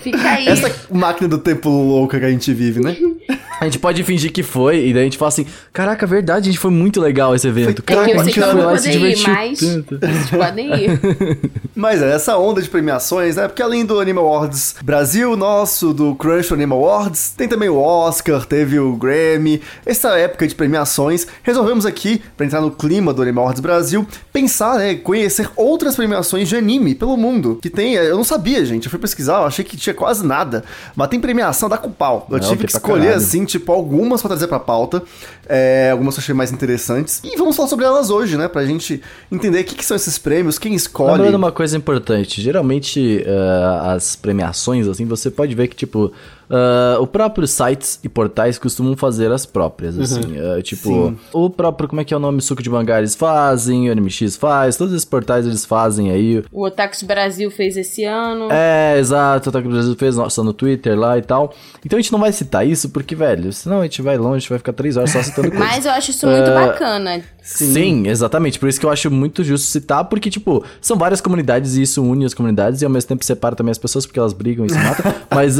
fica 0.00 0.30
aí. 0.30 0.48
Essa 0.48 0.72
máquina 0.90 1.28
do 1.28 1.38
tempo 1.38 1.68
louca 1.68 2.18
que 2.18 2.24
a 2.24 2.30
gente 2.30 2.52
vive, 2.52 2.80
né? 2.80 2.96
A 3.60 3.64
gente 3.64 3.78
pode 3.78 4.02
fingir 4.04 4.30
que 4.32 4.42
foi, 4.42 4.86
e 4.88 4.92
daí 4.92 5.02
a 5.02 5.04
gente 5.04 5.16
fala 5.16 5.28
assim: 5.30 5.46
Caraca, 5.72 6.06
verdade, 6.06 6.46
gente, 6.46 6.58
foi 6.58 6.70
muito 6.70 7.00
legal 7.00 7.34
esse 7.34 7.48
evento. 7.48 7.70
É 7.70 7.74
que 7.74 7.82
Caraca, 7.82 8.10
eu 8.10 8.20
a 8.20 8.24
sei 8.24 8.24
gente 8.24 8.34
que 8.34 8.40
eu 8.40 8.44
foi 8.44 8.54
não 8.54 8.60
lá 8.66 8.74
vou 8.74 8.76
poder 8.82 9.10
ir, 9.10 9.28
mas 9.28 9.58
tanto. 9.58 9.98
vocês 10.00 10.30
podem 10.30 10.74
ir. 10.74 11.00
Mas 11.76 12.00
é, 12.00 12.10
essa 12.14 12.38
onda 12.38 12.62
de 12.62 12.70
premiações, 12.70 13.36
né? 13.36 13.46
Porque 13.46 13.60
além 13.60 13.84
do 13.84 14.00
Animal 14.00 14.24
Awards 14.26 14.76
Brasil, 14.82 15.36
nosso, 15.36 15.92
do 15.92 16.14
Crunch 16.14 16.50
Animal 16.52 16.78
Awards, 16.82 17.34
tem 17.36 17.46
também 17.46 17.68
o 17.68 17.76
Oscar, 17.78 18.46
teve 18.46 18.78
o 18.78 18.96
Grammy. 18.96 19.60
Essa 19.84 20.16
época 20.16 20.46
de 20.48 20.54
premiações, 20.54 21.26
resolvemos 21.42 21.84
aqui, 21.84 22.22
pra 22.34 22.46
entrar 22.46 22.62
no 22.62 22.70
clima 22.70 23.12
do 23.12 23.20
Animal 23.20 23.44
Awards 23.44 23.60
Brasil, 23.60 24.06
pensar, 24.32 24.78
né, 24.78 24.94
conhecer 24.94 25.50
outras 25.54 25.94
premiações 25.96 26.48
de 26.48 26.56
anime 26.56 26.94
pelo 26.94 27.14
mundo. 27.14 27.58
Que 27.60 27.68
tem, 27.68 27.92
eu 27.92 28.16
não 28.16 28.24
sabia, 28.24 28.64
gente, 28.64 28.86
eu 28.86 28.90
fui 28.90 28.98
pesquisar, 28.98 29.40
eu 29.40 29.44
achei 29.46 29.62
que 29.64 29.76
tinha 29.76 29.92
quase 29.94 30.24
nada. 30.26 30.64
Mas 30.94 31.08
tem 31.08 31.20
premiação 31.20 31.68
da 31.68 31.76
com 31.76 31.90
pau. 31.90 32.26
Eu 32.30 32.38
Não, 32.38 32.48
tive 32.48 32.64
que 32.66 32.72
escolher, 32.72 33.00
caralho. 33.02 33.16
assim, 33.18 33.44
tipo, 33.46 33.72
algumas 33.72 34.20
pra 34.20 34.28
trazer 34.28 34.48
pra 34.48 34.60
pauta. 34.60 35.02
É, 35.48 35.90
algumas 35.92 36.16
eu 36.16 36.20
achei 36.20 36.34
mais 36.34 36.52
interessantes. 36.52 37.20
E 37.24 37.36
vamos 37.36 37.56
falar 37.56 37.68
sobre 37.68 37.84
elas 37.84 38.10
hoje, 38.10 38.36
né? 38.36 38.48
Pra 38.48 38.66
gente 38.66 39.00
entender 39.30 39.60
o 39.60 39.64
que, 39.64 39.74
que 39.74 39.84
são 39.84 39.96
esses 39.96 40.18
prêmios, 40.18 40.58
quem 40.58 40.74
escolhe. 40.74 41.12
Lembrando 41.12 41.36
uma 41.36 41.52
coisa 41.52 41.76
importante, 41.76 42.42
geralmente 42.42 43.24
ah, 43.26 43.92
as 43.94 44.16
premiações, 44.16 44.86
assim, 44.86 45.06
você 45.06 45.30
pode 45.30 45.54
ver 45.54 45.68
que, 45.68 45.76
tipo, 45.76 46.12
ah, 46.50 46.96
o 47.00 47.06
próprio 47.06 47.46
sites 47.46 47.98
e 48.02 48.08
portais 48.08 48.58
costumam 48.58 48.96
fazer 48.96 49.30
as 49.32 49.44
próprias, 49.46 49.98
assim, 49.98 50.20
ah, 50.38 50.62
tipo, 50.62 50.88
Sim. 50.88 51.18
o 51.32 51.50
próprio, 51.50 51.88
como 51.88 52.00
é 52.00 52.04
que 52.04 52.12
é 52.14 52.16
o 52.16 52.20
nome, 52.20 52.40
Suco 52.42 52.62
de 52.62 52.70
Mangá 52.70 52.98
eles 52.98 53.14
fazem, 53.14 53.90
o 53.90 53.94
NMX 53.94 54.36
faz, 54.36 54.76
todos 54.76 54.92
esses 54.94 55.04
portais 55.04 55.46
eles 55.46 55.64
fazem 55.64 56.10
aí, 56.10 56.44
O 56.52 56.64
Otakus 56.64 57.02
Brasil 57.02 57.50
fez 57.50 57.76
esse 57.76 58.04
ano. 58.04 58.48
é, 58.50 58.98
exato, 58.98 59.48
o 59.48 59.52
do 59.52 59.62
Brasil 59.68 59.96
fez 59.96 60.16
nossa 60.16 60.42
no 60.42 60.52
Twitter 60.52 60.98
lá 60.98 61.16
e 61.18 61.22
tal. 61.22 61.52
Então 61.84 61.98
a 61.98 62.02
gente 62.02 62.12
não 62.12 62.18
vai 62.18 62.32
citar 62.32 62.66
isso 62.66 62.88
porque, 62.90 63.14
velho, 63.14 63.52
senão 63.52 63.80
a 63.80 63.82
gente 63.82 64.02
vai 64.02 64.16
longe, 64.16 64.36
a 64.36 64.38
gente 64.40 64.48
vai 64.50 64.58
ficar 64.58 64.72
três 64.72 64.96
horas 64.96 65.10
só 65.10 65.22
citando 65.22 65.50
coisa. 65.52 65.64
Mas 65.64 65.84
eu 65.84 65.92
acho 65.92 66.10
isso 66.10 66.26
muito 66.26 66.50
É, 66.50 66.54
bacana. 66.66 67.20
Sim. 67.42 68.06
exatamente. 68.08 68.58
Por 68.58 68.68
isso 68.68 68.78
que 68.80 68.86
eu 68.86 68.90
acho 68.90 69.10
muito 69.10 69.44
justo 69.44 69.66
citar, 69.66 70.04
porque, 70.06 70.28
tipo, 70.28 70.64
são 70.80 70.96
várias 70.98 71.20
comunidades 71.20 71.76
e 71.76 71.82
isso 71.82 72.02
une 72.02 72.24
as 72.24 72.34
comunidades 72.34 72.82
e 72.82 72.84
ao 72.84 72.90
mesmo 72.90 73.08
tempo 73.08 73.24
separa 73.24 73.54
também 73.54 73.70
as 73.70 73.78
pessoas 73.78 74.04
porque 74.04 74.18
elas 74.18 74.32
brigam 74.32 74.66
e 74.66 74.70
se 74.70 74.78
matam. 74.78 75.14
Mas 75.30 75.58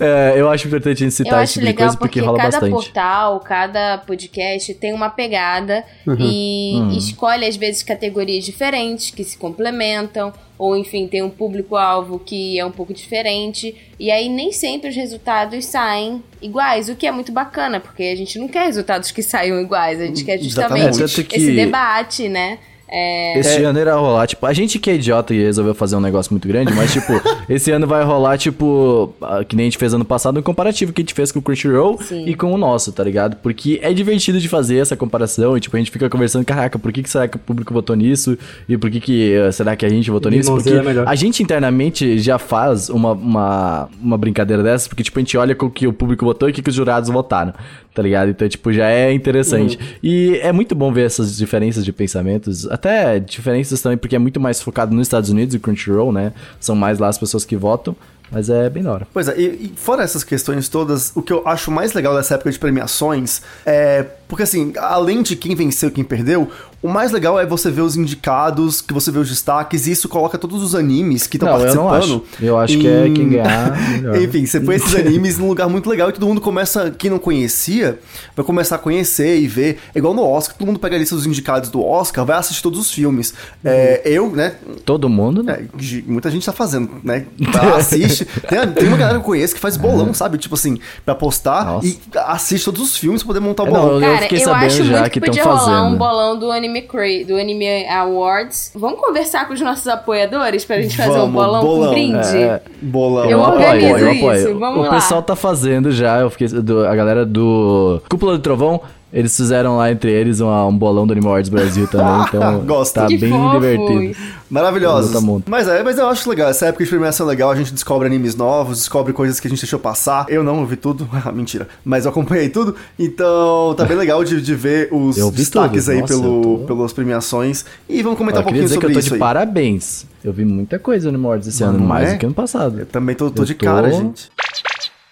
é, 0.00 0.34
eu 0.36 0.48
acho 0.48 0.66
importante 0.66 1.02
a 1.04 1.08
gente 1.08 1.20
Eu 1.20 1.24
citar 1.26 1.42
esse 1.42 1.42
acho 1.44 1.52
tipo 1.54 1.60
de 1.60 1.66
legal 1.66 1.86
coisa 1.86 1.98
porque, 1.98 2.20
porque 2.20 2.26
rola 2.26 2.38
cada 2.38 2.50
bastante. 2.60 2.72
portal, 2.72 3.40
cada 3.40 3.98
podcast 3.98 4.74
tem 4.74 4.92
uma 4.92 5.08
pegada 5.10 5.84
Uhum. 6.06 6.16
e 6.20 6.96
escolhe 6.98 7.44
às 7.46 7.56
vezes 7.56 7.82
categorias 7.82 8.44
diferentes 8.44 9.10
que 9.10 9.24
se 9.24 9.36
complementam, 9.36 10.32
ou 10.58 10.76
enfim, 10.76 11.06
tem 11.06 11.22
um 11.22 11.28
público-alvo 11.30 12.18
que 12.18 12.58
é 12.58 12.64
um 12.64 12.70
pouco 12.70 12.94
diferente, 12.94 13.74
e 13.98 14.10
aí 14.10 14.28
nem 14.28 14.52
sempre 14.52 14.90
os 14.90 14.96
resultados 14.96 15.64
saem 15.66 16.22
iguais, 16.40 16.88
o 16.88 16.94
que 16.96 17.06
é 17.06 17.12
muito 17.12 17.32
bacana, 17.32 17.80
porque 17.80 18.02
a 18.04 18.16
gente 18.16 18.38
não 18.38 18.48
quer 18.48 18.64
resultados 18.66 19.10
que 19.10 19.22
saiam 19.22 19.60
iguais, 19.60 20.00
a 20.00 20.06
gente 20.06 20.24
quer 20.24 20.40
Exatamente. 20.40 20.98
justamente 20.98 21.34
esse 21.36 21.52
debate, 21.52 22.28
né? 22.28 22.58
É, 22.88 23.38
Esse 23.38 23.62
ano 23.64 23.78
irá 23.80 23.96
rolar, 23.96 24.26
tipo, 24.26 24.46
a 24.46 24.52
gente 24.52 24.78
que 24.78 24.88
é 24.90 24.94
idiota 24.94 25.34
e 25.34 25.42
resolveu 25.42 25.74
fazer 25.74 25.96
um 25.96 26.00
negócio 26.00 26.32
muito 26.32 26.46
grande, 26.46 26.72
mas, 26.72 26.92
tipo, 26.92 27.12
esse 27.48 27.70
ano 27.72 27.86
vai 27.86 28.04
rolar, 28.04 28.38
tipo, 28.38 29.12
que 29.48 29.56
nem 29.56 29.64
a 29.64 29.66
gente 29.66 29.78
fez 29.78 29.92
ano 29.92 30.04
passado, 30.04 30.38
um 30.38 30.42
comparativo 30.42 30.92
que 30.92 31.00
a 31.00 31.04
gente 31.04 31.14
fez 31.14 31.32
com 31.32 31.40
o 31.40 31.42
Crunchyroll 31.42 31.98
Sim. 32.00 32.26
e 32.26 32.34
com 32.34 32.52
o 32.52 32.56
nosso, 32.58 32.92
tá 32.92 33.02
ligado? 33.02 33.36
Porque 33.36 33.80
é 33.82 33.92
divertido 33.92 34.38
de 34.38 34.48
fazer 34.48 34.76
essa 34.78 34.96
comparação 34.96 35.56
e, 35.56 35.60
tipo, 35.60 35.76
a 35.76 35.78
gente 35.78 35.90
fica 35.90 36.08
conversando, 36.08 36.44
caraca, 36.44 36.78
por 36.78 36.92
que, 36.92 37.02
que 37.02 37.10
será 37.10 37.26
que 37.26 37.36
o 37.36 37.40
público 37.40 37.74
votou 37.74 37.96
nisso? 37.96 38.38
E 38.68 38.76
por 38.78 38.90
que 38.90 39.00
que, 39.00 39.32
eh, 39.34 39.50
será 39.50 39.74
que 39.74 39.84
a 39.84 39.88
gente 39.88 40.10
votou 40.10 40.30
nisso? 40.30 40.52
Porque 40.52 40.70
é 40.70 41.04
a 41.04 41.14
gente 41.14 41.42
internamente 41.42 42.18
já 42.18 42.38
faz 42.38 42.88
uma, 42.88 43.12
uma, 43.12 43.88
uma 44.00 44.18
brincadeira 44.18 44.62
dessa, 44.62 44.88
porque, 44.88 45.02
tipo, 45.02 45.18
a 45.18 45.22
gente 45.22 45.36
olha 45.36 45.54
com 45.54 45.66
o 45.66 45.70
que 45.70 45.86
o 45.86 45.92
público 45.92 46.24
votou 46.24 46.48
e 46.48 46.52
o 46.52 46.54
que, 46.54 46.62
que 46.62 46.70
os 46.70 46.76
jurados 46.76 47.10
votaram, 47.10 47.52
tá 47.96 48.02
ligado? 48.02 48.28
Então, 48.28 48.46
tipo, 48.46 48.70
já 48.74 48.90
é 48.90 49.10
interessante. 49.10 49.78
E 50.02 50.38
é 50.42 50.52
muito 50.52 50.74
bom 50.74 50.92
ver 50.92 51.06
essas 51.06 51.34
diferenças 51.34 51.82
de 51.82 51.94
pensamentos, 51.94 52.70
até 52.70 53.18
diferenças 53.18 53.80
também, 53.80 53.96
porque 53.96 54.14
é 54.14 54.18
muito 54.18 54.38
mais 54.38 54.60
focado 54.60 54.94
nos 54.94 55.06
Estados 55.06 55.30
Unidos 55.30 55.54
e 55.54 55.58
Crunchyroll, 55.58 56.12
né? 56.12 56.34
São 56.60 56.76
mais 56.76 56.98
lá 56.98 57.08
as 57.08 57.16
pessoas 57.16 57.46
que 57.46 57.56
votam, 57.56 57.96
mas 58.30 58.50
é 58.50 58.68
bem 58.68 58.82
da 58.82 58.92
hora. 58.92 59.08
Pois 59.14 59.28
é, 59.28 59.40
e, 59.40 59.44
e 59.44 59.72
fora 59.76 60.02
essas 60.02 60.22
questões 60.22 60.68
todas, 60.68 61.10
o 61.14 61.22
que 61.22 61.32
eu 61.32 61.42
acho 61.48 61.70
mais 61.70 61.94
legal 61.94 62.14
dessa 62.14 62.34
época 62.34 62.50
de 62.52 62.58
premiações 62.58 63.40
é. 63.64 64.04
Porque 64.28 64.42
assim, 64.42 64.74
além 64.76 65.22
de 65.22 65.36
quem 65.36 65.54
venceu 65.54 65.88
e 65.88 65.92
quem 65.92 66.04
perdeu, 66.04 66.50
o 66.86 66.92
mais 66.92 67.10
legal 67.12 67.38
é 67.38 67.44
você 67.46 67.70
ver 67.70 67.82
os 67.82 67.96
indicados, 67.96 68.80
que 68.80 68.92
você 68.94 69.10
vê 69.10 69.18
os 69.18 69.28
destaques, 69.28 69.86
e 69.86 69.92
isso 69.92 70.08
coloca 70.08 70.38
todos 70.38 70.62
os 70.62 70.74
animes 70.74 71.26
que 71.26 71.36
estão 71.36 71.48
Não, 71.48 71.60
eu 71.66 71.74
não 71.74 71.88
participando. 71.88 72.24
acho. 72.32 72.44
Eu 72.44 72.58
acho 72.58 72.78
que 72.78 72.86
é 72.88 73.10
quem 73.10 73.28
ganhar. 73.28 73.76
Enfim, 74.22 74.46
você 74.46 74.60
põe 74.60 74.76
esses 74.76 74.94
animes 74.96 75.38
num 75.38 75.48
lugar 75.48 75.68
muito 75.68 75.88
legal 75.88 76.08
e 76.08 76.12
todo 76.12 76.26
mundo 76.26 76.40
começa, 76.40 76.90
quem 76.90 77.10
não 77.10 77.18
conhecia, 77.18 77.98
vai 78.34 78.44
começar 78.44 78.76
a 78.76 78.78
conhecer 78.78 79.38
e 79.38 79.46
ver. 79.46 79.78
É 79.94 79.98
igual 79.98 80.14
no 80.14 80.22
Oscar, 80.24 80.56
todo 80.56 80.66
mundo 80.66 80.78
pega 80.78 80.96
a 80.96 80.98
lista 80.98 81.14
dos 81.14 81.26
indicados 81.26 81.70
do 81.70 81.84
Oscar, 81.84 82.24
vai 82.24 82.38
assistir 82.38 82.62
todos 82.62 82.78
os 82.78 82.90
filmes. 82.90 83.34
É, 83.64 84.02
eu, 84.04 84.30
né, 84.30 84.54
Todo 84.84 85.08
mundo, 85.08 85.42
né? 85.42 85.66
é, 85.78 86.02
muita 86.06 86.30
gente 86.30 86.44
tá 86.46 86.52
fazendo, 86.52 86.90
né? 87.02 87.26
Tá, 87.52 87.76
assiste. 87.76 88.24
Tem, 88.48 88.66
tem 88.72 88.88
uma 88.88 88.96
galera 88.96 89.18
que 89.18 89.22
eu 89.22 89.26
conheço 89.26 89.54
que 89.54 89.60
faz 89.60 89.76
bolão, 89.76 90.12
sabe? 90.12 90.36
Tipo 90.36 90.54
assim, 90.56 90.78
pra 91.04 91.14
postar 91.14 91.64
Nossa. 91.64 91.86
e 91.86 91.98
assiste 92.26 92.64
todos 92.64 92.82
os 92.82 92.96
filmes 92.96 93.22
pra 93.22 93.28
poder 93.28 93.40
montar 93.40 93.62
o 93.62 93.66
É, 93.68 93.70
não, 93.70 93.80
bolão. 93.80 93.94
eu 93.94 94.00
Cara, 94.00 94.18
fiquei 94.22 94.38
eu 94.38 94.44
sabendo 94.44 94.66
acho 94.66 94.84
já 94.84 94.98
muito 95.00 95.10
que 95.12 95.20
que 95.20 95.20
tão 95.20 95.28
podia 95.34 95.44
rolar 95.44 95.58
fazendo. 95.60 95.94
um 95.94 95.96
bolão 95.98 96.38
do 96.38 96.50
Anime, 96.50 96.75
Cra- 96.82 97.24
do 97.26 97.36
Anime 97.36 97.86
Awards. 97.88 98.72
Vamos 98.74 99.00
conversar 99.00 99.46
com 99.46 99.54
os 99.54 99.60
nossos 99.60 99.86
apoiadores 99.88 100.64
pra 100.64 100.80
gente 100.80 100.96
fazer 100.96 101.10
um 101.10 101.30
Vamos, 101.30 101.32
bolão, 101.34 101.62
bolão. 101.62 101.88
com 101.88 101.90
brinde? 101.94 102.36
É, 102.36 102.60
Bolão. 102.80 103.24
Eu 103.24 103.30
Eu 103.30 103.44
apoio, 103.44 103.66
organizo 103.68 103.98
eu 104.04 104.10
apoio. 104.12 104.38
isso, 104.50 104.58
vamos 104.58 104.80
o 104.80 104.82
lá. 104.82 104.90
pessoal 104.90 105.22
tá 105.22 105.36
fazendo 105.36 105.90
já, 105.92 106.20
eu 106.20 106.30
fiquei, 106.30 106.48
do- 106.48 106.86
a 106.86 106.94
galera 106.94 107.24
do 107.26 108.00
Cúpula 108.08 108.32
do 108.32 108.38
Trovão, 108.40 108.80
eles 109.12 109.34
fizeram 109.36 109.76
lá 109.76 109.90
entre 109.90 110.10
eles 110.12 110.40
uma- 110.40 110.66
um 110.66 110.76
bolão 110.76 111.06
do 111.06 111.12
Animal 111.12 111.32
Awards 111.32 111.48
Brasil 111.48 111.86
também, 111.88 112.24
então 112.28 112.60
Gosto. 112.66 112.94
tá 112.94 113.06
Que 113.06 113.16
bem 113.16 113.30
fofos. 113.30 113.52
divertido. 113.52 114.16
Maravilhosos. 114.50 115.10
Brutamontes. 115.10 115.48
Mas 115.48 115.68
é, 115.68 115.82
mas 115.82 115.98
eu 115.98 116.06
acho 116.08 116.28
legal. 116.28 116.48
Essa 116.48 116.66
época 116.66 116.84
de 116.84 116.90
premiação 116.90 117.26
é 117.26 117.30
legal, 117.30 117.50
a 117.50 117.56
gente 117.56 117.72
descobre 117.72 118.06
animes 118.06 118.34
novos, 118.34 118.78
descobre 118.78 119.12
coisas 119.12 119.40
que 119.40 119.46
a 119.46 119.50
gente 119.50 119.60
deixou 119.60 119.78
passar. 119.78 120.26
Eu 120.28 120.42
não, 120.44 120.60
eu 120.60 120.66
vi 120.66 120.76
tudo. 120.76 121.08
Mentira. 121.34 121.68
Mas 121.84 122.04
eu 122.04 122.10
acompanhei 122.10 122.48
tudo. 122.48 122.74
Então, 122.98 123.74
tá 123.76 123.84
bem 123.84 123.96
legal 123.96 124.22
de, 124.24 124.40
de 124.40 124.54
ver 124.54 124.88
os 124.92 125.16
destaques 125.32 125.84
tudo. 125.84 125.92
aí 125.94 126.00
Nossa, 126.00 126.14
pelo, 126.14 126.42
tô- 126.42 126.58
pelas 126.66 126.92
premiações. 126.92 127.64
E 127.88 128.02
vamos 128.02 128.18
comentar 128.18 128.38
Eu 128.38 128.42
um 128.42 128.44
pouquinho 128.44 128.64
dizer 128.64 128.76
que 128.76 128.80
sobre 128.82 128.92
eu 128.92 128.94
tô 128.94 128.98
isso 129.00 129.08
de 129.08 129.14
aí. 129.14 129.20
parabéns. 129.20 130.06
Eu 130.24 130.32
vi 130.32 130.44
muita 130.44 130.78
coisa 130.78 131.12
no 131.12 131.18
Mordes 131.18 131.46
esse 131.46 131.62
Mas 131.62 131.74
ano, 131.74 131.84
mais 131.86 132.08
é? 132.08 132.12
do 132.14 132.18
que 132.18 132.26
ano 132.26 132.34
passado. 132.34 132.80
Eu 132.80 132.86
também 132.86 133.14
tô, 133.14 133.30
tô 133.30 133.42
Eu 133.42 133.46
de 133.46 133.54
tô- 133.54 133.64
cara, 133.64 133.90
gente. 133.92 134.28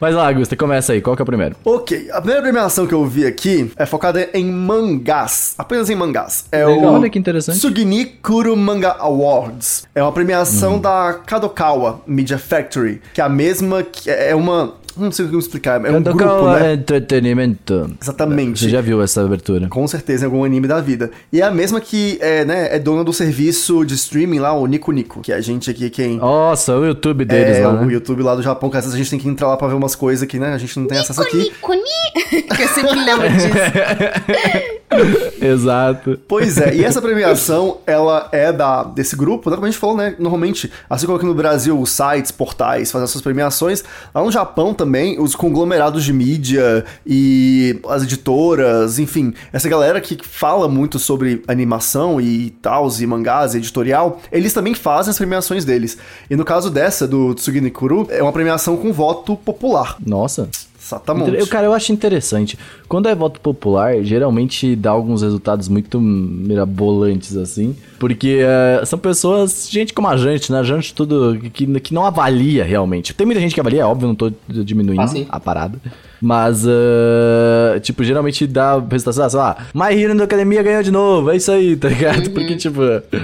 Mas 0.01 0.13
lá, 0.15 0.27
Augusta, 0.29 0.57
começa 0.57 0.93
aí. 0.93 1.01
Qual 1.01 1.15
que 1.15 1.23
é 1.23 1.25
o 1.25 1.27
primeiro? 1.27 1.55
Ok, 1.65 2.09
a 2.11 2.17
primeira 2.21 2.43
premiação 2.43 2.87
que 2.87 2.93
eu 2.93 3.07
vi 3.07 3.25
aqui 3.27 3.71
é 3.77 3.87
focada 3.87 4.29
em 4.35 4.45
mangás, 4.45 5.55
apenas 5.57 5.89
em 5.89 5.95
mangás. 5.95 6.47
É 6.51 6.67
Legal, 6.67 6.93
o 6.93 6.95
olha 6.97 7.09
que 7.09 7.19
interessante. 7.19 7.59
Sugini 7.59 8.05
Kuru 8.05 8.57
Manga 8.57 8.97
Awards. 8.99 9.87
É 9.95 10.03
uma 10.03 10.11
Hum. 10.11 10.13
premiação 10.13 10.79
da 10.81 11.21
Kadokawa 11.25 12.03
Media 12.07 12.39
Factory, 12.39 13.01
que 13.15 13.21
é 13.21 13.25
a 13.25 13.29
mesma 13.29 13.83
que 13.85 14.11
é 14.11 14.35
uma, 14.35 14.75
não 14.97 15.11
sei 15.13 15.27
como 15.27 15.39
explicar, 15.39 15.85
é 15.85 15.91
um 15.91 16.03
grupo, 16.03 16.19
Kadokawa 16.19 16.61
né? 16.61 16.75
Entretenimento. 16.75 17.91
Exatamente. 18.01 18.61
Você 18.61 18.69
já 18.69 18.81
viu 18.81 19.03
essa 19.03 19.23
abertura? 19.23 19.69
Com 19.69 19.87
certeza 19.87 20.25
em 20.25 20.27
algum 20.27 20.45
anime 20.45 20.67
da 20.69 20.81
vida. 20.81 21.11
E 21.33 21.41
é 21.41 21.45
a 21.45 21.51
mesma 21.51 21.81
que 21.81 22.19
é, 22.21 22.45
né, 22.45 22.75
é 22.75 22.79
dona 22.79 23.03
do 23.05 23.13
serviço 23.13 23.85
de 23.85 23.95
streaming 23.95 24.39
lá, 24.39 24.53
o 24.53 24.67
Nico 24.67 24.93
Nico, 24.93 25.21
que 25.21 25.33
é 25.33 25.37
a 25.37 25.41
gente 25.41 25.71
aqui 25.71 25.91
quem 25.91 26.17
Nossa, 26.17 26.77
o 26.77 26.85
YouTube 26.85 27.25
deles 27.25 27.57
é 27.57 27.67
lá, 27.67 27.73
o 27.73 27.85
né? 27.87 27.93
YouTube 27.93 28.23
lá 28.23 28.35
do 28.35 28.43
Japão, 28.43 28.71
que 28.71 28.77
às 28.77 28.85
vezes 28.85 28.95
a 28.95 28.99
gente 28.99 29.11
tem 29.11 29.19
que 29.19 29.29
entrar 29.29 29.49
lá 29.49 29.57
pra 29.57 29.69
ver 29.69 29.75
umas 29.75 29.95
coisas 29.95 30.27
que, 30.29 30.39
né, 30.39 30.53
a 30.55 30.59
gente 30.59 30.79
não 30.79 30.87
tem 30.87 30.99
acesso 30.99 31.21
aqui. 31.23 31.37
Nico, 31.39 31.73
Nico, 31.73 32.55
que 32.55 32.63
eu 32.63 32.69
sempre 32.69 33.05
lembro 33.05 33.29
disso. 33.35 33.49
Exato. 35.41 36.19
Pois 36.29 36.59
é, 36.59 36.75
e 36.75 36.85
essa 36.85 37.03
premiação, 37.03 37.79
ela 37.87 38.29
é 38.33 38.53
da 38.53 38.85
desse 38.85 39.17
grupo, 39.17 39.51
né? 39.51 39.57
Como 39.57 39.67
a 39.67 39.71
gente 39.71 39.79
falou, 39.79 39.97
né? 39.97 40.15
Normalmente, 40.19 40.71
assim 40.89 41.07
como 41.07 41.17
aqui 41.17 41.27
no 41.27 41.35
Brasil, 41.35 41.79
os 41.79 41.91
sites, 41.91 42.31
portais 42.31 42.91
fazem 42.91 43.05
essas 43.05 43.21
premiações, 43.21 43.83
lá 44.15 44.23
no 44.23 44.31
Japão 44.31 44.73
também, 44.73 45.21
os 45.21 45.35
conglomerados 45.35 46.05
de 46.05 46.13
mídia 46.13 46.85
e 47.07 47.81
as 47.89 48.03
editoras, 48.03 48.99
enfim, 48.99 49.35
essa 49.53 49.69
galera 49.69 50.01
que 50.01 50.19
fala 50.23 50.69
muito 50.69 50.99
sobre 50.99 51.43
animação 51.47 52.21
e 52.21 52.51
tal, 52.63 52.85
e 53.01 53.07
mangás 53.07 53.55
e 53.55 53.59
editorial, 53.59 54.21
eles 54.31 54.53
também 54.53 54.75
fazem 54.75 55.11
as 55.11 55.17
premiações 55.17 55.65
deles. 55.65 55.97
E 56.29 56.37
no 56.37 56.45
caso 56.45 56.71
dessa, 56.71 57.09
do 57.09 57.35
Tsugini 57.35 57.71
Kuru, 57.71 58.07
é 58.11 58.23
uma 58.23 58.33
premiação 58.33 58.77
com 58.77 58.93
voto 58.93 59.37
popular. 59.37 59.97
Nossa. 60.05 60.49
Exatamente. 60.85 61.35
Eu, 61.39 61.47
cara, 61.47 61.67
eu 61.67 61.73
acho 61.73 61.93
interessante. 61.93 62.59
Quando 62.87 63.09
é 63.09 63.15
voto 63.15 63.41
popular, 63.41 64.03
geralmente 64.03 64.77
dá 64.77 64.91
alguns 64.91 65.23
resultados 65.23 65.67
muito 65.67 65.99
mirabolantes, 65.99 67.37
assim. 67.37 67.75
Porque 67.99 68.41
eh, 68.43 68.85
são 68.85 68.99
pessoas, 68.99 69.67
gente 69.71 69.95
como 69.95 70.09
a 70.09 70.17
gente, 70.19 70.53
né? 70.53 70.59
A 70.59 70.63
gente 70.63 70.93
tudo 70.93 71.39
que, 71.53 71.81
que 71.81 71.95
não 71.95 72.05
avalia 72.05 72.65
realmente. 72.65 73.15
Tem 73.15 73.25
muita 73.25 73.41
gente 73.41 73.55
que 73.55 73.61
avalia, 73.61 73.81
é 73.81 73.85
óbvio, 73.85 74.09
não 74.09 74.15
tô 74.15 74.31
diminuindo 74.49 75.01
Ah, 75.01 75.37
a 75.37 75.41
parada. 75.41 75.79
Mas, 76.27 76.65
eh, 76.67 77.79
tipo, 77.81 78.03
geralmente 78.03 78.47
dá 78.47 78.79
resultado, 78.91 79.31
sei 79.31 79.39
lá, 79.39 79.57
My 79.75 79.93
Hero 79.95 80.17
da 80.17 80.25
Academia 80.25 80.63
ganhou 80.63 80.83
de 80.83 80.91
novo, 80.91 81.31
é 81.31 81.37
isso 81.37 81.53
aí, 81.53 81.77
tá 81.77 81.89
ligado? 81.91 82.31
Porque, 82.31 82.57
tipo... 82.57 82.81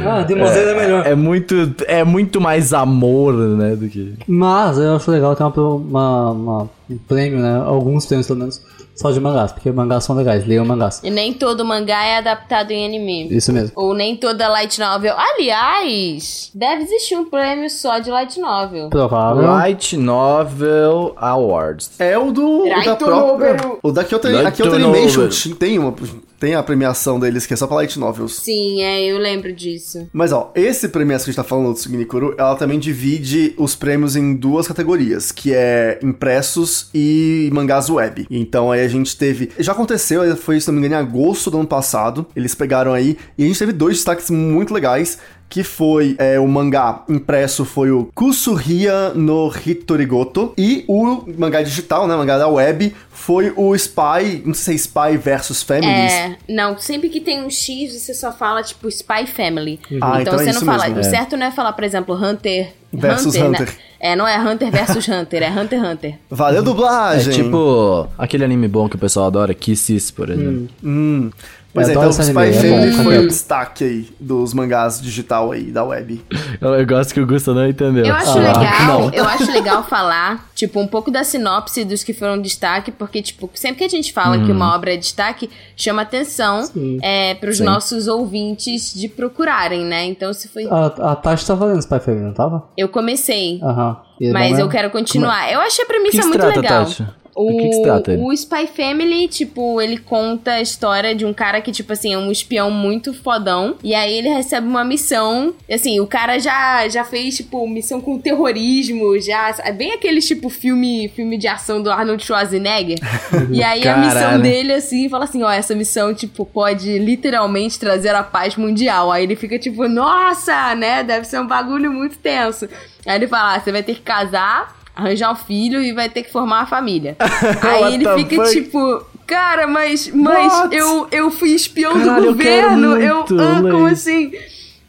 Ah, 0.06 0.22
Demon 0.22 0.44
Slayer 0.44 0.68
é 0.68 0.80
melhor. 0.80 1.06
É 1.06 1.14
muito, 1.14 1.54
é 1.86 2.04
muito 2.04 2.38
mais 2.42 2.74
amor, 2.74 3.32
né, 3.32 3.74
do 3.74 3.88
que... 3.88 4.12
Mas 4.28 4.76
eu 4.76 4.96
acho 4.96 5.10
legal 5.10 5.34
ter 5.34 5.42
uma, 5.44 5.50
uma- 5.76 6.30
uma- 6.32 6.70
um 6.90 6.98
prêmio, 7.08 7.38
né? 7.38 7.62
Alguns 7.64 8.04
prêmios, 8.04 8.26
pelo 8.26 8.40
menos, 8.40 8.60
só 9.00 9.10
de 9.10 9.18
mangás, 9.18 9.50
porque 9.50 9.72
mangás 9.72 10.04
são 10.04 10.14
legais, 10.14 10.46
leiam 10.46 10.62
mangás. 10.62 11.00
E 11.02 11.10
nem 11.10 11.32
todo 11.32 11.64
mangá 11.64 12.04
é 12.04 12.18
adaptado 12.18 12.70
em 12.70 12.84
anime. 12.84 13.34
Isso 13.34 13.50
mesmo. 13.50 13.72
Ou 13.74 13.94
nem 13.94 14.14
toda 14.14 14.46
light 14.46 14.78
novel. 14.78 15.14
Aliás, 15.16 16.50
deve 16.54 16.82
existir 16.82 17.16
um 17.16 17.24
prêmio 17.24 17.70
só 17.70 17.98
de 17.98 18.10
light 18.10 18.38
novel. 18.38 18.90
Provável. 18.90 19.42
Light 19.42 19.96
Novel 19.96 21.14
Awards. 21.16 21.98
É 21.98 22.18
o 22.18 22.30
do 22.30 22.64
o 22.64 22.68
da 22.68 22.76
Light 22.76 22.96
própria. 22.98 23.52
Novel. 23.54 23.78
O 23.82 23.90
da 23.90 24.04
Kyoto, 24.04 24.28
Light 24.28 24.46
a 24.46 24.50
Kyoto 24.50 24.78
Novel. 24.78 25.00
Animation 25.00 25.54
tem, 25.54 25.78
uma, 25.78 25.94
tem 26.40 26.54
a 26.54 26.62
premiação 26.62 27.20
deles 27.20 27.44
que 27.44 27.52
é 27.52 27.56
só 27.56 27.66
pra 27.66 27.76
Light 27.76 27.98
Novels. 27.98 28.36
Sim, 28.36 28.80
é, 28.80 29.04
eu 29.04 29.18
lembro 29.18 29.52
disso. 29.52 30.08
Mas 30.10 30.32
ó, 30.32 30.50
esse 30.54 30.88
premiação 30.88 31.26
que 31.26 31.30
a 31.30 31.32
gente 31.32 31.36
tá 31.36 31.44
falando 31.44 31.68
do 31.68 31.74
Tsugini 31.74 32.06
Kuru, 32.06 32.34
ela 32.38 32.56
também 32.56 32.78
divide 32.78 33.54
os 33.58 33.76
prêmios 33.76 34.16
em 34.16 34.34
duas 34.34 34.66
categorias, 34.66 35.30
que 35.30 35.52
é 35.54 36.00
impressos 36.02 36.88
e 36.94 37.50
mangás 37.52 37.90
web. 37.90 38.26
Então 38.30 38.72
aí 38.72 38.82
a 38.82 38.88
gente 38.88 39.16
teve. 39.16 39.50
Já 39.58 39.72
aconteceu, 39.72 40.34
foi, 40.36 40.58
se 40.58 40.68
não 40.68 40.80
me 40.80 40.86
engano, 40.86 40.94
em 40.94 41.06
agosto 41.06 41.50
do 41.50 41.58
ano 41.58 41.68
passado. 41.68 42.26
Eles 42.34 42.54
pegaram 42.54 42.94
aí, 42.94 43.18
e 43.36 43.44
a 43.44 43.46
gente 43.46 43.58
teve 43.58 43.72
dois 43.72 43.96
destaques 43.96 44.30
muito 44.30 44.72
legais. 44.72 45.18
Que 45.50 45.62
foi 45.64 46.14
é, 46.16 46.38
o 46.38 46.46
mangá 46.46 47.02
impresso 47.08 47.64
foi 47.64 47.90
o 47.90 48.08
Kusuria 48.14 49.10
no 49.14 49.52
Hitorigoto. 49.66 50.54
E 50.56 50.84
o 50.88 51.24
mangá 51.36 51.60
digital, 51.60 52.06
né? 52.06 52.14
Mangá 52.16 52.38
da 52.38 52.46
web, 52.48 52.94
foi 53.10 53.52
o 53.56 53.74
Spy. 53.74 54.42
Não 54.46 54.54
sei 54.54 54.78
se 54.78 54.88
é 54.98 55.08
Spy 55.08 55.16
versus 55.18 55.62
Families. 55.62 56.12
É, 56.12 56.36
não, 56.48 56.78
sempre 56.78 57.08
que 57.08 57.20
tem 57.20 57.42
um 57.44 57.50
X, 57.50 57.92
você 58.00 58.14
só 58.14 58.32
fala, 58.32 58.62
tipo, 58.62 58.88
Spy 58.88 59.26
Family. 59.26 59.80
Ah, 60.00 60.22
então 60.22 60.34
é 60.34 60.38
você 60.38 60.50
isso 60.50 60.64
não 60.64 60.72
fala. 60.72 60.84
mesmo. 60.84 60.98
O 60.98 61.00
É. 61.00 61.10
certo 61.10 61.36
não 61.36 61.46
é 61.46 61.50
falar, 61.50 61.72
por 61.72 61.82
exemplo, 61.84 62.14
Hunter. 62.14 62.72
Versus 62.92 63.34
Hunter, 63.34 63.46
Hunter. 63.48 63.66
Né? 63.66 63.72
É, 64.00 64.16
não 64.16 64.26
é 64.26 64.38
Hunter 64.38 64.70
versus 64.70 65.06
Hunter, 65.06 65.42
é 65.42 65.50
Hunter 65.50 65.78
x 65.80 65.88
Hunter. 65.92 66.14
Valeu, 66.30 66.60
É 66.60 66.64
dublagem! 66.64 67.32
tipo 67.32 68.08
aquele 68.18 68.44
anime 68.44 68.66
bom 68.66 68.88
que 68.88 68.96
o 68.96 68.98
pessoal 68.98 69.26
adora, 69.26 69.52
Kisses, 69.54 70.10
por 70.10 70.30
exemplo. 70.30 70.68
Hum. 70.82 71.30
Pois 71.72 71.88
é, 71.88 71.92
então 71.92 72.10
Spy 72.10 72.22
anime, 72.22 72.48
é 72.48 72.52
Family 72.52 72.96
bom. 72.96 73.04
foi 73.04 73.18
o 73.18 73.28
destaque 73.28 73.84
aí 73.84 74.08
dos 74.18 74.52
mangás 74.52 75.00
digital 75.00 75.52
aí, 75.52 75.70
da 75.70 75.84
web. 75.84 76.20
Eu, 76.60 76.74
eu 76.74 76.86
gosto 76.86 77.14
que 77.14 77.20
o 77.20 77.26
Gusta 77.26 77.54
não 77.54 77.68
entendeu. 77.68 78.04
Eu 78.06 78.14
acho 78.14 78.30
Ah, 78.30 78.34
legal, 78.34 78.86
não. 78.86 79.10
eu 79.14 79.24
acho 79.24 79.50
legal 79.52 79.84
falar, 79.84 80.48
tipo, 80.54 80.80
um 80.80 80.86
pouco 80.86 81.10
da 81.10 81.22
sinopse 81.22 81.84
dos 81.84 82.02
que 82.02 82.12
foram 82.12 82.40
destaque, 82.40 82.90
porque, 82.90 83.22
tipo, 83.22 83.48
sempre 83.54 83.78
que 83.78 83.84
a 83.84 83.88
gente 83.88 84.12
fala 84.12 84.44
que 84.44 84.50
uma 84.50 84.74
obra 84.74 84.94
é 84.94 84.96
destaque, 84.96 85.48
chama 85.76 86.02
atenção 86.02 86.68
é, 87.02 87.34
pros 87.34 87.58
Sim. 87.58 87.64
nossos 87.64 88.08
ouvintes 88.08 88.92
de 88.92 89.08
procurarem, 89.08 89.84
né? 89.84 90.04
Então, 90.06 90.32
se 90.32 90.48
foi. 90.48 90.66
A, 90.68 90.86
a 90.86 91.16
Tati 91.16 91.46
tava 91.46 91.66
lendo 91.66 91.80
Spy 91.80 92.00
Family, 92.00 92.24
não 92.24 92.34
tava? 92.34 92.64
Eu 92.76 92.88
comecei, 92.88 93.60
Aham. 93.62 93.96
É 94.22 94.32
mas 94.32 94.58
eu 94.58 94.68
quero 94.68 94.90
continuar. 94.90 95.50
Eu 95.50 95.60
achei 95.60 95.84
a 95.84 95.86
premissa 95.88 96.18
que 96.20 96.26
muito 96.26 96.40
trata, 96.40 96.60
legal. 96.60 96.84
Tati? 96.84 97.06
O, 97.44 97.56
que, 97.56 97.68
que 97.68 97.72
se 97.74 97.82
trata 97.82 98.12
ele? 98.12 98.22
o 98.22 98.32
Spy 98.32 98.66
Family, 98.66 99.28
tipo, 99.28 99.80
ele 99.80 99.98
conta 99.98 100.52
a 100.52 100.60
história 100.60 101.14
de 101.14 101.24
um 101.24 101.32
cara 101.32 101.60
que, 101.60 101.72
tipo 101.72 101.92
assim, 101.92 102.12
é 102.12 102.18
um 102.18 102.30
espião 102.30 102.70
muito 102.70 103.12
fodão. 103.14 103.76
E 103.82 103.94
aí 103.94 104.12
ele 104.18 104.28
recebe 104.28 104.66
uma 104.66 104.84
missão. 104.84 105.54
e, 105.68 105.74
Assim, 105.74 106.00
o 106.00 106.06
cara 106.06 106.38
já, 106.38 106.88
já 106.88 107.04
fez, 107.04 107.36
tipo, 107.36 107.66
missão 107.68 108.00
com 108.00 108.18
terrorismo, 108.18 109.18
já. 109.20 109.54
É 109.64 109.72
bem 109.72 109.92
aquele, 109.92 110.20
tipo, 110.20 110.48
filme, 110.48 111.08
filme 111.08 111.36
de 111.36 111.48
ação 111.48 111.82
do 111.82 111.90
Arnold 111.90 112.24
Schwarzenegger. 112.24 112.98
e 113.50 113.62
aí 113.62 113.86
a 113.86 113.96
missão 113.96 114.20
Caralho. 114.20 114.42
dele, 114.42 114.72
assim, 114.72 115.08
fala 115.08 115.24
assim: 115.24 115.42
ó, 115.42 115.50
essa 115.50 115.74
missão, 115.74 116.14
tipo, 116.14 116.44
pode 116.44 116.98
literalmente 116.98 117.78
trazer 117.78 118.14
a 118.14 118.22
paz 118.22 118.56
mundial. 118.56 119.10
Aí 119.10 119.24
ele 119.24 119.36
fica, 119.36 119.58
tipo, 119.58 119.88
nossa, 119.88 120.74
né? 120.74 121.02
Deve 121.02 121.26
ser 121.26 121.40
um 121.40 121.46
bagulho 121.46 121.92
muito 121.92 122.18
tenso. 122.18 122.68
Aí 123.06 123.16
ele 123.16 123.26
fala: 123.26 123.54
ah, 123.54 123.60
você 123.60 123.72
vai 123.72 123.82
ter 123.82 123.94
que 123.94 124.02
casar 124.02 124.79
arranjar 124.94 125.32
um 125.32 125.36
filho 125.36 125.82
e 125.82 125.92
vai 125.92 126.08
ter 126.08 126.22
que 126.22 126.32
formar 126.32 126.60
uma 126.60 126.66
família. 126.66 127.16
Aí 127.62 127.94
ele 127.94 128.08
fica 128.14 128.36
fuck? 128.36 128.50
tipo, 128.50 129.04
cara, 129.26 129.66
mas, 129.66 130.08
mas 130.08 130.52
What? 130.52 130.76
eu, 130.76 131.08
eu 131.10 131.30
fui 131.30 131.50
espião 131.50 131.92
Caralho, 131.92 132.22
do 132.22 132.28
eu 132.28 132.32
governo, 132.32 132.96
eu, 133.00 133.16
muito 133.16 133.40
ah, 133.40 133.60
como 133.70 133.86
assim? 133.86 134.32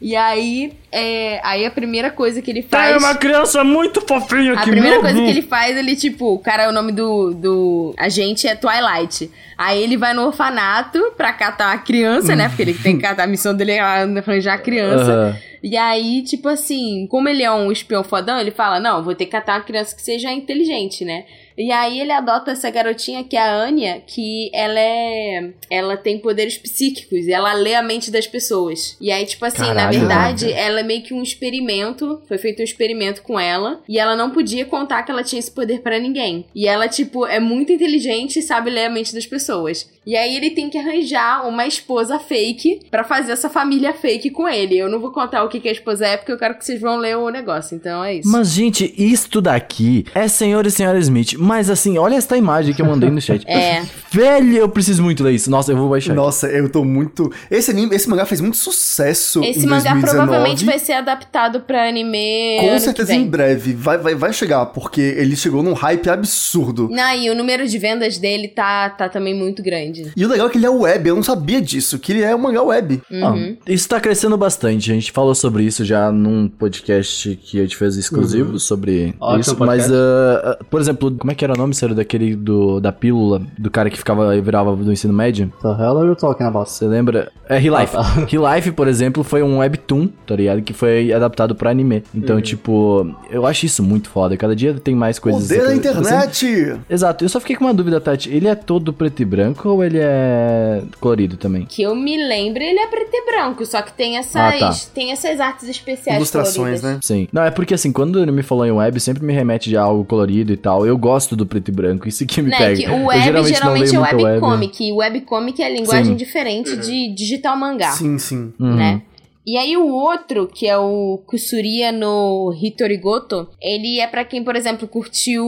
E 0.04 0.16
aí, 0.16 0.72
é, 0.90 1.40
aí 1.44 1.64
a 1.64 1.70
primeira 1.70 2.10
coisa 2.10 2.42
que 2.42 2.50
ele 2.50 2.58
É 2.58 2.62
faz. 2.62 2.96
uma 2.96 3.14
criança 3.14 3.62
muito 3.62 4.00
fofinha 4.00 4.54
A 4.54 4.64
que 4.64 4.70
primeira 4.72 4.98
coisa 4.98 5.14
que 5.14 5.20
Deus. 5.24 5.30
ele 5.30 5.42
faz, 5.42 5.76
ele, 5.76 5.94
tipo, 5.94 6.34
o 6.34 6.38
cara, 6.40 6.68
o 6.68 6.72
nome 6.72 6.90
do, 6.90 7.32
do 7.32 7.94
agente 7.96 8.48
é 8.48 8.56
Twilight. 8.56 9.30
Aí 9.56 9.80
ele 9.80 9.96
vai 9.96 10.12
no 10.12 10.26
orfanato 10.26 11.00
pra 11.16 11.32
catar 11.32 11.72
a 11.72 11.78
criança, 11.78 12.34
né? 12.34 12.48
Porque 12.48 12.62
ele 12.62 12.74
tem 12.74 12.96
que 12.96 13.02
catar 13.02 13.22
a 13.22 13.26
missão 13.28 13.54
dele 13.54 13.72
é 13.72 13.80
arranjar 13.80 14.54
a 14.54 14.58
criança. 14.58 15.12
Aham. 15.12 15.36
E 15.62 15.76
aí, 15.76 16.22
tipo 16.22 16.48
assim, 16.48 17.06
como 17.08 17.28
ele 17.28 17.44
é 17.44 17.52
um 17.52 17.70
espião 17.70 18.02
fodão, 18.02 18.40
ele 18.40 18.50
fala: 18.50 18.80
Não, 18.80 19.04
vou 19.04 19.14
ter 19.14 19.26
que 19.26 19.30
catar 19.30 19.58
uma 19.58 19.64
criança 19.64 19.94
que 19.94 20.02
seja 20.02 20.32
inteligente, 20.32 21.04
né? 21.04 21.22
E 21.56 21.70
aí 21.70 22.00
ele 22.00 22.12
adota 22.12 22.50
essa 22.52 22.70
garotinha 22.70 23.24
que 23.24 23.36
é 23.36 23.40
a 23.40 23.54
Anya, 23.54 24.00
que 24.06 24.50
ela 24.54 24.78
é. 24.78 25.50
Ela 25.70 25.96
tem 25.96 26.18
poderes 26.18 26.56
psíquicos, 26.56 27.26
e 27.26 27.32
ela 27.32 27.52
lê 27.52 27.74
a 27.74 27.82
mente 27.82 28.10
das 28.10 28.26
pessoas. 28.26 28.96
E 29.00 29.10
aí, 29.10 29.24
tipo 29.26 29.44
assim, 29.44 29.60
na 29.60 29.74
Caralho, 29.74 29.98
verdade, 30.00 30.44
velho. 30.46 30.58
ela 30.58 30.80
é 30.80 30.82
meio 30.82 31.02
que 31.02 31.14
um 31.14 31.22
experimento. 31.22 32.20
Foi 32.26 32.38
feito 32.38 32.60
um 32.60 32.64
experimento 32.64 33.22
com 33.22 33.38
ela. 33.38 33.80
E 33.88 33.98
ela 33.98 34.16
não 34.16 34.30
podia 34.30 34.64
contar 34.64 35.02
que 35.02 35.10
ela 35.10 35.22
tinha 35.22 35.38
esse 35.38 35.50
poder 35.50 35.80
pra 35.80 35.98
ninguém. 35.98 36.46
E 36.54 36.66
ela, 36.66 36.88
tipo, 36.88 37.26
é 37.26 37.40
muito 37.40 37.72
inteligente 37.72 38.38
e 38.38 38.42
sabe 38.42 38.70
ler 38.70 38.86
a 38.86 38.90
mente 38.90 39.14
das 39.14 39.26
pessoas. 39.26 39.90
E 40.04 40.16
aí 40.16 40.36
ele 40.36 40.50
tem 40.50 40.68
que 40.68 40.76
arranjar 40.76 41.46
uma 41.46 41.66
esposa 41.66 42.18
fake 42.18 42.80
pra 42.90 43.04
fazer 43.04 43.32
essa 43.32 43.48
família 43.48 43.92
fake 43.92 44.30
com 44.30 44.48
ele. 44.48 44.76
Eu 44.76 44.88
não 44.88 44.98
vou 44.98 45.12
contar 45.12 45.44
o 45.44 45.48
que, 45.48 45.60
que 45.60 45.68
a 45.68 45.72
esposa 45.72 46.06
é, 46.06 46.16
porque 46.16 46.32
eu 46.32 46.38
quero 46.38 46.58
que 46.58 46.64
vocês 46.64 46.80
vão 46.80 46.96
ler 46.96 47.16
o 47.16 47.28
negócio. 47.28 47.76
Então 47.76 48.02
é 48.02 48.16
isso. 48.16 48.28
Mas, 48.28 48.50
gente, 48.50 48.92
isto 48.96 49.40
daqui 49.40 50.04
é 50.14 50.26
Senhor 50.26 50.66
e 50.66 50.70
Senhora 50.70 50.98
Smith. 50.98 51.34
Mas, 51.38 51.70
assim, 51.70 51.98
olha 51.98 52.16
essa 52.16 52.36
imagem 52.36 52.74
que 52.74 52.82
eu 52.82 52.86
mandei 52.86 53.10
no 53.10 53.20
chat. 53.20 53.48
É. 53.48 53.82
Velho, 54.10 54.56
eu 54.56 54.68
preciso 54.68 55.02
muito 55.02 55.22
ler 55.22 55.34
isso. 55.34 55.50
Nossa, 55.50 55.70
eu 55.70 55.76
vou 55.76 55.88
baixar. 55.88 56.14
Nossa, 56.14 56.48
eu 56.48 56.68
tô 56.68 56.84
muito. 56.84 57.32
Esse 57.50 57.70
anime, 57.70 57.94
esse 57.94 58.08
mangá 58.08 58.26
fez 58.26 58.40
muito 58.40 58.56
sucesso. 58.56 59.42
Esse 59.44 59.60
em 59.60 59.68
mangá 59.68 59.92
2019. 59.92 60.16
provavelmente 60.16 60.64
vai 60.64 60.78
ser 60.78 60.94
adaptado 60.94 61.60
pra 61.60 61.88
anime. 61.88 62.58
Com 62.60 62.70
ano 62.70 62.80
certeza 62.80 63.12
que 63.12 63.18
vem. 63.18 63.26
em 63.26 63.30
breve. 63.30 63.72
Vai, 63.72 63.98
vai, 63.98 64.14
vai 64.16 64.32
chegar, 64.32 64.66
porque 64.66 65.00
ele 65.00 65.36
chegou 65.36 65.62
num 65.62 65.74
hype 65.74 66.10
absurdo. 66.10 66.88
Não, 66.90 67.14
e 67.14 67.30
o 67.30 67.34
número 67.34 67.68
de 67.68 67.78
vendas 67.78 68.18
dele 68.18 68.48
tá, 68.48 68.90
tá 68.90 69.08
também 69.08 69.34
muito 69.34 69.62
grande. 69.62 69.91
E 70.16 70.24
o 70.24 70.28
legal 70.28 70.46
é 70.46 70.50
que 70.50 70.58
ele 70.58 70.66
é 70.66 70.70
web, 70.70 71.08
eu 71.08 71.16
não 71.16 71.22
sabia 71.22 71.60
disso, 71.60 71.98
que 71.98 72.12
ele 72.12 72.22
é 72.22 72.34
um 72.34 72.38
mangá 72.38 72.62
web. 72.62 73.02
Ah, 73.12 73.34
isso 73.66 73.88
tá 73.88 74.00
crescendo 74.00 74.36
bastante. 74.36 74.90
A 74.90 74.94
gente 74.94 75.12
falou 75.12 75.34
sobre 75.34 75.64
isso 75.64 75.84
já 75.84 76.10
num 76.10 76.48
podcast 76.48 77.36
que 77.42 77.58
a 77.58 77.62
gente 77.62 77.76
fez 77.76 77.96
exclusivo 77.96 78.58
sobre 78.58 79.14
Ótimo 79.20 79.40
isso. 79.40 79.56
podcast. 79.56 79.90
Mas, 79.90 79.92
ah, 79.98 80.56
ah, 80.60 80.64
por 80.70 80.80
exemplo, 80.80 81.10
como 81.18 81.30
é 81.30 81.34
que 81.34 81.44
era 81.44 81.54
o 81.54 81.56
nome, 81.56 81.74
sério, 81.74 81.94
daquele 81.94 82.34
do, 82.34 82.80
da 82.80 82.92
pílula, 82.92 83.42
do 83.58 83.70
cara 83.70 83.90
que 83.90 83.98
ficava 83.98 84.38
virava 84.40 84.74
do 84.74 84.92
ensino 84.92 85.12
médio? 85.12 85.52
The 85.62 85.68
hell 85.68 85.98
are 85.98 86.08
you 86.08 86.16
talking 86.16 86.44
about? 86.44 86.70
Você 86.70 86.86
lembra? 86.86 87.30
É 87.48 87.58
Relife. 87.58 87.96
Ah, 87.96 88.02
tá. 88.02 88.24
Relife, 88.28 88.72
por 88.72 88.88
exemplo, 88.88 89.22
foi 89.22 89.42
um 89.42 89.58
webtoon, 89.58 90.08
tá 90.26 90.34
ligado? 90.36 90.62
Que 90.62 90.72
foi 90.72 91.12
adaptado 91.12 91.54
pra 91.54 91.70
anime. 91.70 92.02
Então, 92.14 92.36
Uhum. 92.36 92.42
tipo, 92.42 93.14
eu 93.30 93.46
acho 93.46 93.66
isso 93.66 93.82
muito 93.82 94.08
foda. 94.08 94.36
Cada 94.36 94.54
dia 94.56 94.74
tem 94.74 94.94
mais 94.94 95.18
coisas. 95.18 95.42
Poder 95.48 95.60
da 95.60 95.66
Você- 95.68 95.74
internet! 95.76 96.80
Exato. 96.88 97.24
Eu 97.24 97.28
só 97.28 97.40
fiquei 97.40 97.56
com 97.56 97.64
uma 97.64 97.74
dúvida, 97.74 98.00
Tati. 98.00 98.30
Ele 98.30 98.48
é 98.48 98.54
todo 98.54 98.92
preto 98.92 99.20
e 99.20 99.24
branco 99.24 99.68
ou 99.68 99.81
ele 99.84 99.98
é 100.00 100.82
colorido 101.00 101.36
também? 101.36 101.64
Que 101.66 101.82
eu 101.82 101.94
me 101.94 102.16
lembro, 102.16 102.62
ele 102.62 102.78
é 102.78 102.86
preto 102.86 103.10
e 103.12 103.24
branco, 103.26 103.64
só 103.66 103.82
que 103.82 103.92
tem 103.92 104.16
essas, 104.18 104.36
Ah, 104.36 104.52
tá. 104.58 104.72
tem 104.94 105.12
essas 105.12 105.40
artes 105.40 105.68
especiais 105.68 106.16
Ilustrações, 106.16 106.80
coloridas. 106.80 106.82
né? 106.82 106.98
Sim. 107.02 107.28
Não, 107.32 107.42
é 107.42 107.50
porque 107.50 107.74
assim, 107.74 107.92
quando 107.92 108.20
ele 108.20 108.30
me 108.32 108.42
falou 108.42 108.66
em 108.66 108.72
web, 108.72 108.98
sempre 109.00 109.24
me 109.24 109.32
remete 109.32 109.68
de 109.68 109.76
algo 109.76 110.04
colorido 110.04 110.52
e 110.52 110.56
tal. 110.56 110.86
Eu 110.86 110.96
gosto 110.98 111.34
do 111.36 111.44
preto 111.46 111.68
e 111.68 111.72
branco, 111.72 112.08
isso 112.08 112.24
que 112.26 112.40
me 112.42 112.50
Né, 112.50 112.58
pega. 112.58 112.76
que 112.76 112.84
Eu 112.84 112.92
o 112.94 113.06
web 113.06 113.22
geralmente, 113.22 113.60
não 113.60 113.72
leio 114.02 114.04
é 114.04 114.22
webcomic. 114.32 114.84
E 114.88 114.92
webcomic 114.92 115.62
é 115.62 115.72
linguagem 115.72 116.04
Sim. 116.12 116.16
diferente 116.16 116.76
de 116.76 117.14
digital 117.14 117.56
mangá, 117.56 117.92
Sim, 117.92 118.18
sim. 118.18 118.52
Uhum. 118.58 118.74
né? 118.76 119.02
E 119.44 119.56
aí 119.58 119.76
o 119.76 119.88
outro, 119.88 120.46
que 120.46 120.68
é 120.68 120.78
o 120.78 121.20
Kusuria 121.26 121.90
no 121.90 122.54
Hitorigoto, 122.62 123.48
ele 123.60 123.98
é 123.98 124.06
pra 124.06 124.24
quem, 124.24 124.44
por 124.44 124.54
exemplo, 124.54 124.86
curtiu 124.86 125.44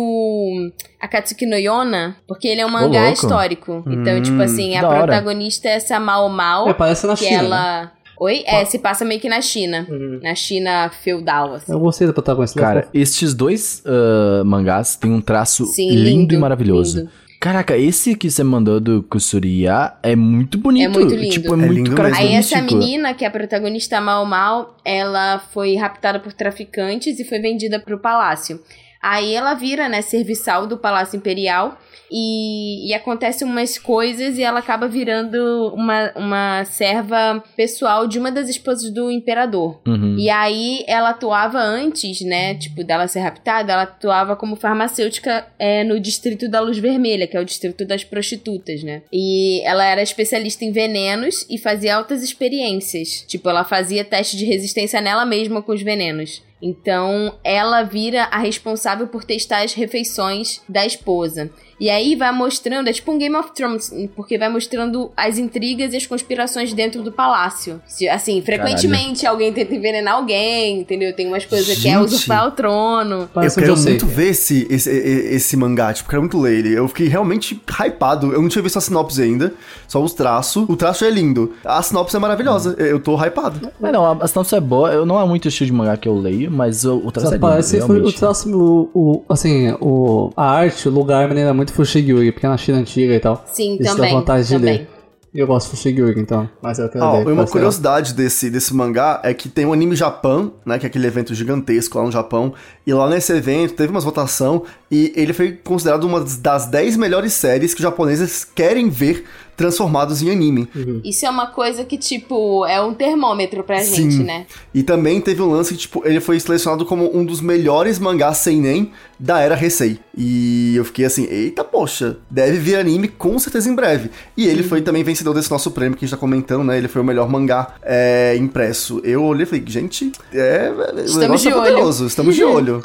Akatsuki 1.01 1.47
no 1.47 1.57
Yona, 1.57 2.17
porque 2.27 2.49
ele 2.49 2.61
é 2.61 2.67
um 2.67 2.71
mangá 2.71 3.11
histórico. 3.13 3.85
Então, 3.87 4.17
Hum, 4.19 4.23
tipo 4.23 4.43
assim, 4.43 4.77
a 4.77 4.87
hora. 4.89 4.99
protagonista 5.05 5.69
é 5.69 5.73
essa 5.77 6.01
Mao 6.01 6.29
Mao, 6.29 6.69
É, 6.69 6.75
parece 6.75 7.07
na 7.07 7.15
que 7.15 7.25
China. 7.25 7.39
né? 7.43 7.45
ela... 7.47 7.93
Oi? 8.21 8.45
É, 8.47 8.65
se 8.65 8.79
passa 8.79 9.05
meio 9.05 9.21
que 9.21 9.29
na 9.29 9.41
China. 9.41 9.85
Uhum. 9.91 10.21
Na 10.23 10.37
China 10.37 10.89
feudal, 11.03 11.55
assim. 11.55 11.73
Eu 11.73 11.81
gostei 11.81 12.07
da 12.07 12.13
protagonista. 12.13 12.61
Cara, 12.61 12.89
estes 12.95 13.35
dois 13.35 13.83
ah, 13.85 14.43
mangás 14.45 14.95
têm 14.95 15.11
um 15.11 15.21
traço 15.21 15.67
Sim, 15.67 15.91
lindo, 15.91 16.05
lindo, 16.05 16.35
e 16.35 16.39
maravilhoso. 16.39 16.99
lindo. 16.99 17.11
Caraca, 17.45 17.77
esse 17.77 18.17
que 18.17 18.31
você 18.31 18.43
mandou 18.43 18.81
do 18.81 19.03
Kusuriya 19.03 19.93
é 20.03 20.17
muito 20.17 20.57
bonito. 20.57 20.87
É 20.87 20.89
muito 20.89 21.15
lindo. 21.15 21.29
Tipo, 21.29 21.51
é, 21.51 21.53
É 21.53 21.57
muito 21.57 21.73
lindo 21.75 21.95
característico. 21.95 22.33
Aí 22.33 22.39
essa 22.39 22.63
menina, 22.63 23.13
que 23.13 23.23
é 23.23 23.29
a 23.29 23.31
protagonista 23.31 24.01
Mal 24.01 24.25
Mal, 24.25 24.79
ela 24.83 25.39
foi 25.53 25.77
raptada 25.77 26.19
por 26.19 26.33
traficantes 26.33 27.21
e 27.21 27.25
foi 27.25 27.41
vendida 27.41 27.79
pro 27.79 27.99
palácio. 27.99 28.59
Aí 29.05 29.35
ela 29.35 29.53
vira, 29.53 29.87
né, 29.87 30.01
serviçal 30.01 30.67
do 30.67 30.79
Palácio 30.79 31.19
Imperial 31.19 31.79
e, 32.11 32.89
e 32.89 32.95
acontece 32.95 33.45
umas 33.45 33.77
coisas 33.77 34.39
e 34.39 34.43
ela 34.43 34.61
acaba 34.61 34.89
virando 34.89 35.75
uma, 35.75 36.11
uma 36.17 36.65
serva 36.65 37.45
pessoal 37.55 38.07
de 38.07 38.19
uma 38.19 38.33
das 38.33 38.49
esposas 38.49 38.91
do 38.91 39.11
imperador. 39.11 39.79
Uhum. 39.87 40.17
E 40.19 40.31
aí 40.31 40.85
ela 40.87 41.11
atuava 41.11 41.59
antes, 41.59 42.23
né? 42.23 42.55
Tipo, 42.55 42.83
dela 42.83 43.07
ser 43.07 43.21
raptada, 43.21 43.75
ela 43.75 43.83
atuava 43.83 44.37
como 44.37 44.57
farmacêutica 44.57 45.47
é, 45.59 45.85
no 45.85 46.01
distrito 46.01 46.49
da 46.49 46.61
Luz 46.61 46.79
Vermelha, 46.79 47.27
que 47.27 47.37
é 47.37 47.41
o 47.41 47.45
distrito 47.45 47.85
das 47.85 48.05
prostitutas, 48.05 48.83
né? 48.83 49.03
E 49.13 49.61
ela 49.67 49.85
era 49.85 50.01
especialista 50.01 50.65
em 50.65 50.73
venenos 50.73 51.45
e 51.51 51.59
fazia 51.59 51.97
altas 51.97 52.23
experiências. 52.23 53.23
Tipo, 53.29 53.51
ela 53.51 53.65
fazia 53.65 54.03
teste 54.03 54.39
de 54.39 54.47
resistência 54.47 54.99
nela 54.99 55.27
mesma 55.27 55.61
com 55.61 55.73
os 55.73 55.83
venenos. 55.83 56.43
Então, 56.69 57.35
ela 57.45 57.83
vira 57.83 58.25
a 58.31 58.39
responsável 58.39 59.07
por 59.07 59.23
testar 59.23 59.63
as 59.63 59.75
refeições 59.75 60.63
da 60.67 60.87
esposa. 60.87 61.51
E 61.79 61.91
aí 61.91 62.15
vai 62.15 62.33
mostrando, 62.33 62.89
é 62.89 62.93
tipo 62.93 63.11
um 63.13 63.19
Game 63.19 63.35
of 63.37 63.53
Thrones, 63.53 63.93
porque 64.17 64.39
vai 64.39 64.49
mostrando 64.49 65.11
as 65.17 65.37
intrigas 65.39 65.93
e 65.93 65.97
as 65.97 66.07
conspirações 66.07 66.73
dentro 66.73 67.03
do 67.03 67.11
palácio. 67.13 67.83
Assim, 68.11 68.41
frequentemente 68.41 69.27
alguém 69.27 69.53
tenta 69.53 69.75
envenenar 69.75 70.15
alguém, 70.15 70.81
entendeu? 70.81 71.13
Tem 71.15 71.27
umas 71.27 71.45
coisas 71.45 71.77
que 71.77 71.89
é 71.89 71.99
usurpar 71.99 72.47
o 72.47 72.51
trono. 72.53 73.29
Eu 73.35 73.51
quero 73.61 73.77
muito 73.91 74.07
ver 74.07 74.29
esse, 74.29 74.67
esse, 74.71 74.89
e- 74.91 75.35
esse 75.35 75.57
mangá, 75.57 75.93
tipo, 75.93 76.09
quero 76.09 76.23
muito 76.23 76.41
ler 76.41 76.61
ele. 76.61 76.73
Eu 76.73 76.87
fiquei 76.89 77.09
realmente 77.09 77.61
hypado. 77.69 78.33
Eu 78.33 78.41
não 78.41 78.49
tinha 78.49 78.63
visto 78.63 78.79
a 78.79 78.81
sinopse 78.81 79.21
ainda, 79.21 79.53
só 79.89 80.01
os 80.03 80.15
traços. 80.15 80.65
O 80.69 80.77
traço 80.77 81.05
é 81.05 81.11
lindo. 81.11 81.55
A 81.65 81.83
sinopse 81.83 82.15
é 82.17 82.19
maravilhosa. 82.21 82.75
Eu 82.79 83.01
tô 83.01 83.17
hypado. 83.23 83.69
Mas 83.81 83.93
não, 83.93 84.07
a, 84.07 84.25
a 84.25 84.29
sinopse 84.29 84.55
é 84.55 84.61
boa. 84.61 84.93
Eu 84.93 85.05
não 85.05 85.21
é 85.21 85.27
muito 85.27 85.49
estilo 85.49 85.67
de 85.67 85.73
mangá 85.73 85.97
que 85.97 86.09
eu 86.09 86.17
leio, 86.17 86.51
mas 86.55 86.85
o, 86.85 86.97
o 86.99 87.11
traço 87.13 87.29
Só 87.29 87.35
é 87.35 87.37
lindo, 87.37 87.41
parece 87.49 87.81
foi 87.83 88.01
o 88.01 88.13
traço, 88.13 88.49
o, 88.57 88.91
o- 88.95 89.25
assim, 89.29 89.75
o, 89.81 90.31
a 90.37 90.51
arte, 90.51 90.89
o 90.89 90.93
lugar 90.93 91.29
me 91.29 91.35
lembra 91.35 91.53
muito 91.55 91.73
Fushiguri, 91.73 92.33
porque 92.33 92.47
é 92.47 92.49
na 92.49 92.57
China 92.57 92.79
antiga 92.79 93.15
e 93.15 93.21
tal. 93.21 93.45
Sim, 93.53 93.77
Isso 93.81 93.95
também. 93.97 94.13
dá 94.13 94.19
vontade 94.19 94.47
de 94.47 94.55
também. 94.55 94.73
ler. 94.79 94.91
E 95.35 95.41
eu 95.41 95.49
gosto 95.49 95.67
de 95.69 95.77
Fushiguri, 95.77 96.21
então. 96.21 96.49
Mas 96.63 96.79
eu 96.79 96.89
quero 96.89 97.05
Ó, 97.05 97.19
ler. 97.19 97.27
uma 97.33 97.45
curiosidade 97.45 98.15
desse, 98.15 98.49
desse 98.49 98.73
mangá 98.73 99.21
é 99.25 99.35
que 99.35 99.49
tem 99.49 99.67
o 99.67 99.73
Anime 99.73 99.97
Japan, 99.97 100.53
né? 100.65 100.79
Que 100.79 100.87
é 100.87 100.89
aquele 100.89 101.09
evento 101.09 101.35
gigantesco 101.35 101.99
lá 101.99 102.05
no 102.05 102.13
Japão. 102.13 102.55
E 102.87 102.93
lá 102.95 103.11
nesse 103.11 103.33
evento 103.33 103.75
teve 103.75 103.91
umas 103.91 104.05
votação 104.05 104.63
e 104.89 105.13
ele 105.17 105.33
foi 105.33 105.51
considerado 105.51 106.05
uma 106.05 106.21
das 106.21 106.67
10 106.67 106.97
melhores 106.97 107.33
séries 107.33 107.75
que 107.75 107.81
os 107.81 107.83
japoneses 107.83 108.45
querem 108.45 108.89
ver 108.89 109.25
transformados 109.57 110.23
em 110.23 110.31
anime. 110.31 110.69
Isso 111.05 111.25
é 111.27 111.31
uma 111.31 111.47
coisa 111.47 111.85
que, 111.85 111.97
tipo, 111.97 112.65
é 112.67 112.81
um 112.81 112.95
termômetro 112.95 113.63
pra 113.63 113.81
Sim. 113.81 114.11
gente, 114.11 114.25
né? 114.25 114.47
E 114.73 114.83
também 114.83 115.21
teve 115.21 115.43
um 115.43 115.51
lance 115.51 115.75
que, 115.75 115.81
tipo, 115.81 116.03
ele 116.05 116.21
foi 116.21 116.39
selecionado 116.41 116.85
como 116.85 117.17
um 117.17 117.25
dos 117.25 117.41
melhores 117.41 117.99
mangás 117.99 118.39
seinen 118.39 118.91
da 119.19 119.41
era 119.41 119.61
Heisei. 119.61 119.99
E 120.17 120.75
eu 120.77 120.85
fiquei 120.85 121.05
assim, 121.05 121.25
eita 121.25 121.65
poxa, 121.65 122.19
deve 122.31 122.59
vir 122.59 122.77
anime 122.77 123.09
com 123.09 123.39
certeza 123.39 123.69
em 123.69 123.75
breve. 123.75 124.11
E 124.37 124.47
ele 124.47 124.63
foi 124.63 124.83
também 124.83 125.03
vencedor 125.03 125.35
desse 125.35 125.51
nosso 125.51 125.71
prêmio 125.71 125.97
que 125.97 126.05
a 126.05 126.07
gente 126.07 126.15
tá 126.15 126.21
comentando, 126.21 126.65
né? 126.65 126.77
Ele 126.77 126.89
foi 126.89 127.01
o 127.03 127.05
melhor 127.05 127.29
mangá 127.29 127.75
é, 127.83 128.37
impresso. 128.37 129.01
Eu 129.05 129.25
olhei 129.25 129.45
e 129.45 129.47
falei, 129.47 129.65
gente, 129.67 130.13
é, 130.33 130.71
o 130.71 131.01
Estamos 131.01 131.17
negócio 131.17 131.39
de 131.39 131.49
é 131.49 131.57
olho. 131.57 131.71
poderoso, 131.73 132.07
estamos 132.07 132.35
de 132.35 132.45
olho. 132.45 132.83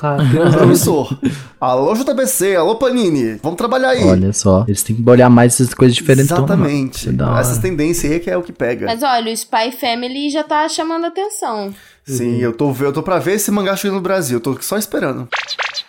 Promissor. 0.52 1.18
Alô 1.60 1.94
JBC, 1.94 2.56
alô 2.56 2.76
Panini, 2.76 3.40
vamos 3.44 3.58
trabalhar 3.58 3.90
aí. 3.90 4.04
Olha 4.04 4.32
só, 4.32 4.64
eles 4.68 4.82
têm 4.82 4.96
que 4.96 5.10
olhar 5.10 5.30
mais 5.30 5.54
essas 5.54 5.74
coisas 5.74 5.96
diferentes. 5.96 6.32
Exatamente. 6.32 6.59
É 6.68 7.24
hora. 7.24 7.40
Essas 7.40 7.58
tendências 7.58 8.12
aí 8.12 8.20
que 8.20 8.30
é 8.30 8.38
o 8.38 8.44
que 8.44 8.52
pega. 8.52 8.86
Mas 8.86 9.04
olha, 9.04 9.32
o 9.32 9.34
Spy 9.34 9.72
Family 9.80 10.30
já 10.30 10.44
tá 10.44 10.68
chamando 10.68 11.06
atenção. 11.06 11.74
Sim, 12.06 12.40
eu 12.40 12.52
tô, 12.54 12.76
eu 12.80 12.92
tô 12.92 13.04
pra 13.04 13.20
ver 13.20 13.34
esse 13.34 13.52
mangá 13.52 13.76
chegando 13.76 13.98
no 13.98 14.02
Brasil, 14.02 14.38
eu 14.38 14.42
tô 14.42 14.60
só 14.62 14.78
esperando. 14.78 15.28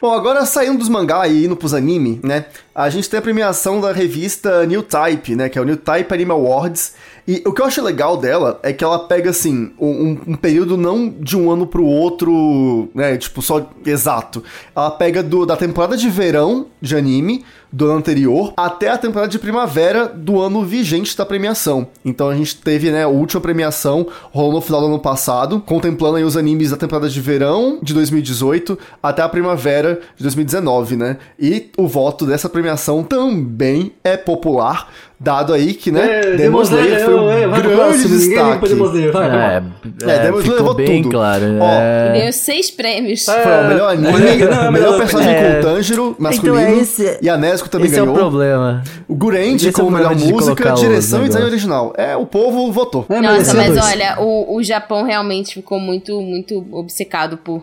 Bom, 0.00 0.12
agora 0.12 0.44
saindo 0.44 0.78
dos 0.78 0.88
mangá 0.88 1.26
e 1.26 1.46
indo 1.46 1.56
pros 1.56 1.72
anime, 1.72 2.20
né? 2.22 2.46
A 2.74 2.90
gente 2.90 3.09
tem 3.09 3.18
a 3.18 3.22
premiação 3.22 3.80
da 3.80 3.92
revista 3.92 4.66
New 4.66 4.83
Type, 4.83 5.35
né? 5.35 5.48
Que 5.48 5.59
é 5.59 5.62
o 5.62 5.64
New 5.64 5.76
Type 5.76 6.12
Anime 6.12 6.30
Awards. 6.30 6.94
E 7.30 7.40
o 7.46 7.52
que 7.52 7.62
eu 7.62 7.66
acho 7.66 7.80
legal 7.80 8.16
dela 8.16 8.58
é 8.60 8.72
que 8.72 8.82
ela 8.82 8.98
pega, 8.98 9.30
assim, 9.30 9.70
um, 9.78 10.18
um 10.26 10.34
período 10.34 10.76
não 10.76 11.08
de 11.08 11.36
um 11.36 11.48
ano 11.48 11.64
pro 11.64 11.84
outro, 11.84 12.88
né? 12.92 13.16
Tipo, 13.16 13.40
só 13.40 13.70
exato. 13.86 14.42
Ela 14.74 14.90
pega 14.90 15.22
do, 15.22 15.46
da 15.46 15.56
temporada 15.56 15.96
de 15.96 16.10
verão 16.10 16.66
de 16.80 16.96
anime 16.96 17.44
do 17.72 17.86
ano 17.86 17.98
anterior 17.98 18.52
até 18.56 18.88
a 18.88 18.98
temporada 18.98 19.30
de 19.30 19.38
primavera 19.38 20.08
do 20.08 20.40
ano 20.40 20.64
vigente 20.64 21.16
da 21.16 21.24
premiação. 21.24 21.86
Então 22.04 22.28
a 22.28 22.34
gente 22.34 22.56
teve, 22.56 22.90
né, 22.90 23.04
a 23.04 23.08
última 23.08 23.40
premiação 23.40 24.06
rolou 24.32 24.54
no 24.54 24.60
final 24.60 24.80
do 24.80 24.86
ano 24.88 24.98
passado, 24.98 25.60
contemplando 25.60 26.16
aí 26.16 26.24
os 26.24 26.36
animes 26.36 26.70
da 26.70 26.76
temporada 26.76 27.08
de 27.08 27.20
verão 27.20 27.78
de 27.82 27.94
2018 27.94 28.78
até 29.02 29.22
a 29.22 29.28
primavera 29.28 30.00
de 30.16 30.22
2019, 30.22 30.96
né? 30.96 31.18
E 31.38 31.70
o 31.76 31.86
voto 31.86 32.26
dessa 32.26 32.48
premiação 32.48 33.04
também 33.04 33.92
é 34.02 34.16
popular, 34.16 34.88
dado 35.22 35.52
aí 35.52 35.74
que, 35.74 35.90
né, 35.92 36.20
É, 36.33 36.37
Demon 36.37 36.62
Slayer 36.62 37.04
foi 37.04 37.14
um 37.14 37.50
vai 37.50 37.61
pro 37.61 37.70
grande 37.76 38.09
ninguém 38.09 38.18
destaque. 38.28 38.68
Demon 38.68 38.85
Slayer, 38.87 39.12
vai. 39.12 39.28
É, 39.28 39.33
É, 39.33 40.11
é, 40.11 40.18
Demon 40.20 40.38
Slayer 40.38 40.42
ficou 40.42 40.56
levou 40.56 40.74
bem 40.74 41.02
tudo. 41.02 41.12
claro. 41.12 41.44
Ó, 41.61 41.68
é. 41.70 42.12
Ganhou 42.14 42.33
seis 42.33 42.70
prêmios. 42.70 43.28
É. 43.28 43.42
Foi 43.42 43.52
o 43.52 43.68
melhor 43.68 43.90
anime, 43.92 44.44
o 44.68 44.72
melhor 44.72 44.96
personagem 44.96 45.35
é. 45.35 45.54
com 45.56 45.61
Tanjiro, 45.62 46.16
masculino, 46.18 46.59
Então 46.59 46.70
é 46.74 46.78
esse- 46.80 47.18
e 47.20 47.28
a 47.28 47.37
Nesco 47.37 47.68
também 47.68 47.87
Esse 47.88 47.96
é 47.96 48.00
ganhou. 48.00 48.14
o 48.14 48.18
problema. 48.18 48.83
O 49.06 49.14
Gurendi 49.14 49.68
Esse 49.68 49.78
é 49.78 49.83
o 49.83 49.85
como 49.87 49.96
melhor 49.96 50.16
música, 50.16 50.72
direção 50.72 51.22
e 51.22 51.26
design 51.28 51.46
original. 51.46 51.92
É, 51.98 52.16
o 52.16 52.24
povo 52.24 52.72
votou. 52.72 53.04
É, 53.11 53.20
Nossa, 53.20 53.42
esse 53.42 53.50
é 53.50 53.54
mas 53.54 53.68
dois. 53.74 53.85
olha, 53.85 54.16
o, 54.20 54.56
o 54.56 54.62
Japão 54.62 55.04
realmente 55.04 55.52
ficou 55.54 55.78
muito, 55.78 56.18
muito 56.22 56.64
obcecado 56.72 57.37
por 57.37 57.62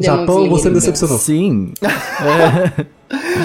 Japão, 0.00 0.36
Slayer, 0.44 0.50
você 0.50 0.68
me 0.68 0.74
decepcionou. 0.76 1.18
Sim. 1.18 1.72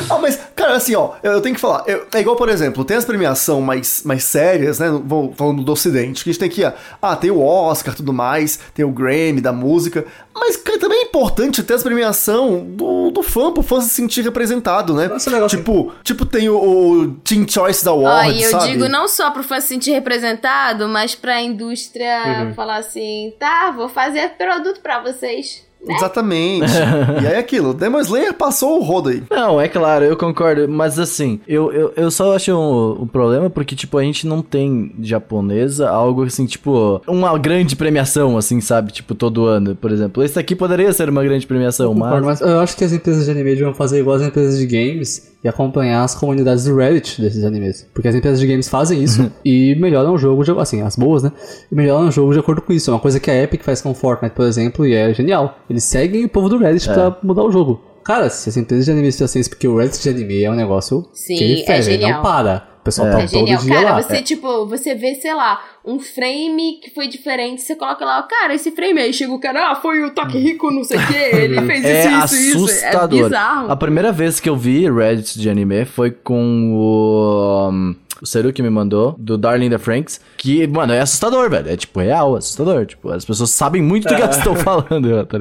Ah, 0.10 0.18
mas, 0.20 0.40
cara, 0.56 0.76
assim, 0.76 0.96
ó, 0.96 1.12
eu 1.22 1.40
tenho 1.42 1.54
que 1.56 1.62
falar. 1.62 1.84
eu- 1.88 2.06
é 2.14 2.20
igual, 2.20 2.36
por 2.36 2.50
exemplo, 2.50 2.84
tem 2.84 2.98
as 2.98 3.06
premiações 3.06 3.64
mais, 3.64 4.02
mais 4.04 4.24
sérias, 4.24 4.80
né? 4.80 4.90
Vou 5.06 5.34
falando 5.38 5.64
do 5.64 5.72
Ocidente, 5.72 6.24
que 6.24 6.30
a 6.30 6.34
gente 6.34 6.40
tem 6.40 6.50
aqui, 6.50 6.64
ó, 6.64 6.72
ah, 7.02 7.16
tem 7.16 7.30
o 7.32 7.40
Oscar 7.44 7.94
tudo 7.96 8.12
mais, 8.12 8.60
tem 8.74 8.84
o 8.84 8.92
Grammy 8.92 9.40
da 9.42 9.52
música. 9.54 10.06
Mas, 10.34 10.58
cara, 10.58 10.80
também 10.80 11.00
é 11.02 11.04
importante 11.06 11.62
ter 11.62 11.74
as 11.76 11.84
premiação 11.84 12.64
do, 12.66 13.12
do 13.12 13.22
fã, 13.22 13.52
pro 13.52 13.62
fã 13.62 13.80
se 13.82 13.90
sentir 13.90 14.24
representado, 14.24 14.94
né? 14.96 15.08
Nossa, 15.08 15.30
legal, 15.30 15.48
tipo, 15.48 15.92
tipo, 16.04 16.26
tem 16.26 16.50
o, 16.50 16.56
o 16.58 17.12
Teen 17.24 17.46
Choice 17.48 17.86
da 17.86 17.92
Award, 17.92 18.32
e 18.40 18.42
eu 18.44 18.50
sabe? 18.52 18.72
digo 18.72 18.88
não 18.90 19.08
só 19.08 19.30
pro 19.32 19.44
fã 19.44 19.62
se 19.62 19.68
sentir 19.68 19.92
representado, 19.92 20.88
mas 20.88 21.14
pra 21.14 21.42
indústria 21.42 22.52
falar 22.56 22.78
assim, 22.78 23.34
tá, 23.40 23.70
vou 23.72 23.88
fazer 23.90 24.30
produto 24.38 24.80
pra 24.82 25.02
vocês. 25.02 25.64
Exatamente. 25.88 26.72
e 27.22 27.28
aí 27.28 27.36
aquilo, 27.36 27.74
Demon 27.74 28.00
Slayer 28.00 28.34
passou 28.34 28.80
o 28.80 28.84
rodo 28.84 29.10
aí. 29.10 29.24
Não, 29.30 29.60
é 29.60 29.68
claro, 29.68 30.06
eu 30.06 30.16
concordo, 30.16 30.68
mas 30.70 31.00
assim, 31.00 31.40
eu, 31.48 31.72
eu, 31.72 31.94
eu 31.96 32.12
só 32.12 32.36
acho 32.36 32.54
um, 32.54 33.04
um 33.04 33.08
problema 33.08 33.50
porque, 33.50 33.76
tipo, 33.76 33.98
a 33.98 34.04
gente 34.04 34.28
não 34.28 34.42
tem 34.42 34.94
japonesa 35.02 35.90
algo 35.90 36.24
assim, 36.24 36.46
tipo, 36.46 37.02
uma 37.08 37.38
grande 37.38 37.76
premiação, 37.76 38.38
assim, 38.38 38.62
sabe? 38.62 38.92
Tipo, 38.92 39.16
todo 39.16 39.46
ano, 39.46 39.76
por 39.76 39.92
exemplo. 39.92 40.24
Esse 40.24 40.40
aqui 40.40 40.56
poderia 40.56 40.92
ser 40.94 41.10
uma 41.10 41.24
grande 41.24 41.48
premiação, 41.48 41.94
Concordo, 41.94 42.26
mas... 42.26 42.42
mas 42.42 42.50
eu 42.50 42.60
acho 42.60 42.78
que 42.78 42.84
as 42.84 42.94
empresas 42.94 43.26
de 43.26 43.32
anime 43.32 43.52
deviam 43.52 43.74
fazer 43.74 44.00
igual 44.00 44.18
as 44.18 44.24
empresas 44.24 44.58
de 44.58 44.66
games 44.66 45.31
e 45.44 45.48
acompanhar 45.48 46.04
as 46.04 46.14
comunidades 46.16 46.66
do 46.66 46.76
Reddit 46.76 47.20
desses 47.22 47.44
animes. 47.44 47.88
Porque 47.94 48.08
as 48.08 48.16
empresas 48.16 48.40
de 48.40 48.46
games 48.48 48.70
fazem 48.70 49.04
isso 49.04 49.32
e 49.44 49.76
melhoram 49.76 50.14
o 50.14 50.18
jogo, 50.18 50.44
de, 50.44 50.52
assim, 50.52 50.82
as 50.82 50.96
boas, 50.96 51.24
né? 51.24 51.32
E 51.72 51.76
melhoram 51.76 52.08
o 52.08 52.12
jogo 52.12 52.32
de 52.34 52.40
acordo 52.40 52.62
com 52.62 52.72
isso. 52.74 52.92
É 52.92 52.94
uma 52.94 53.00
coisa 53.00 53.20
que 53.20 53.30
a 53.32 53.44
Epic 53.44 53.64
faz 53.64 53.82
com 53.82 53.92
o 53.92 53.96
Fortnite, 53.96 54.36
por 54.36 54.46
exemplo, 54.46 54.86
e 54.86 54.94
é 54.94 55.14
genial. 55.14 55.58
Eles 55.70 55.84
seguem 55.84 56.26
o 56.26 56.30
povo 56.30 56.48
do 56.50 56.58
Reddit 56.58 56.88
pra 56.88 57.18
mudar 57.24 57.44
o 57.44 57.52
jogo. 57.52 57.82
Cara, 58.04 58.30
se 58.30 58.50
as 58.50 58.58
empresas 58.58 58.86
de 58.86 58.92
anime 58.92 59.12
fizessem 59.12 59.40
isso, 59.40 59.50
porque 59.50 59.68
o 59.68 59.78
Reddit 59.78 60.02
de 60.02 60.10
anime 60.10 60.44
é 60.44 60.50
um 60.52 60.56
negócio 60.56 61.06
Sim, 61.14 61.36
que 61.36 61.44
ele 61.44 61.64
é 61.68 61.82
genial. 61.82 62.12
não 62.14 62.22
para. 62.22 62.68
O 62.82 62.84
pessoal 62.84 63.08
É. 63.10 63.12
tá 63.12 63.18
É 63.20 63.28
todo 63.28 63.32
genial. 63.46 63.62
dia 63.62 63.74
Cara, 63.76 63.92
lá. 63.92 64.02
você, 64.02 64.22
tipo, 64.24 64.66
você 64.66 64.96
vê, 64.96 65.14
sei 65.14 65.36
lá, 65.36 65.60
um 65.86 66.00
frame 66.00 66.80
que 66.84 66.90
foi 66.94 67.08
diferente, 67.08 67.62
você 67.62 67.76
coloca 67.76 68.06
lá, 68.06 68.22
cara, 68.24 68.54
esse 68.54 68.72
frame 68.72 69.00
aí, 69.02 69.14
chega 69.14 69.34
o 69.34 69.40
cara, 69.40 69.72
ah, 69.72 69.76
foi 69.76 70.04
o 70.04 70.12
Takehiko, 70.12 70.70
não 70.72 70.84
sei 70.84 70.98
o 70.98 71.08
quê, 71.08 71.30
ele 71.34 71.62
fez 71.66 71.84
É 71.86 72.06
isso, 72.24 72.36
isso, 72.36 72.36
isso. 72.36 72.58
É 72.58 72.88
assustador. 72.90 73.24
bizarro. 73.26 73.72
A 73.72 73.76
primeira 73.76 74.12
vez 74.12 74.40
que 74.40 74.48
eu 74.50 74.56
vi 74.56 74.90
Reddit 74.90 75.40
de 75.40 75.50
anime 75.50 75.86
foi 75.86 76.12
com 76.12 76.74
o. 76.74 77.70
um, 77.72 77.96
o 78.22 78.26
Seru 78.28 78.54
que 78.54 78.62
me 78.62 78.70
mandou, 78.70 79.16
do 79.18 79.36
Darling 79.36 79.72
the 79.72 79.80
Franks, 79.80 80.22
que, 80.38 80.68
mano, 80.68 80.94
é 80.94 81.00
assustador, 81.00 81.50
velho. 81.50 81.68
É 81.72 81.76
tipo 81.76 82.00
real, 82.00 82.36
assustador. 82.36 82.86
Tipo, 82.86 83.10
as 83.10 83.26
pessoas 83.26 83.50
sabem 83.50 83.82
muito 83.82 84.08
do 84.08 84.16
que 84.16 84.22
elas 84.22 84.38
estão 84.38 84.54
falando, 84.56 85.26
tá? 85.26 85.40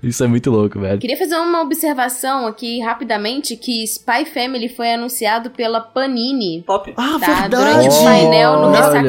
Isso 0.00 0.22
é 0.22 0.28
muito 0.28 0.48
louco, 0.48 0.78
velho. 0.78 1.00
Queria 1.00 1.16
fazer 1.16 1.34
uma 1.34 1.62
observação 1.62 2.46
aqui 2.46 2.78
rapidamente 2.80 3.56
que 3.56 3.82
Spy 3.82 4.26
Family 4.32 4.68
foi 4.68 4.92
anunciado 4.94 5.50
pela 5.50 5.80
Panini. 5.80 6.62
Top. 6.64 6.94
Ah, 6.96 7.18
Tá, 7.18 7.26
verdade! 7.26 7.48
durante 7.56 7.88
o 7.96 8.04
painel 8.04 8.60
no 8.60 8.70
Ressaca 8.70 9.02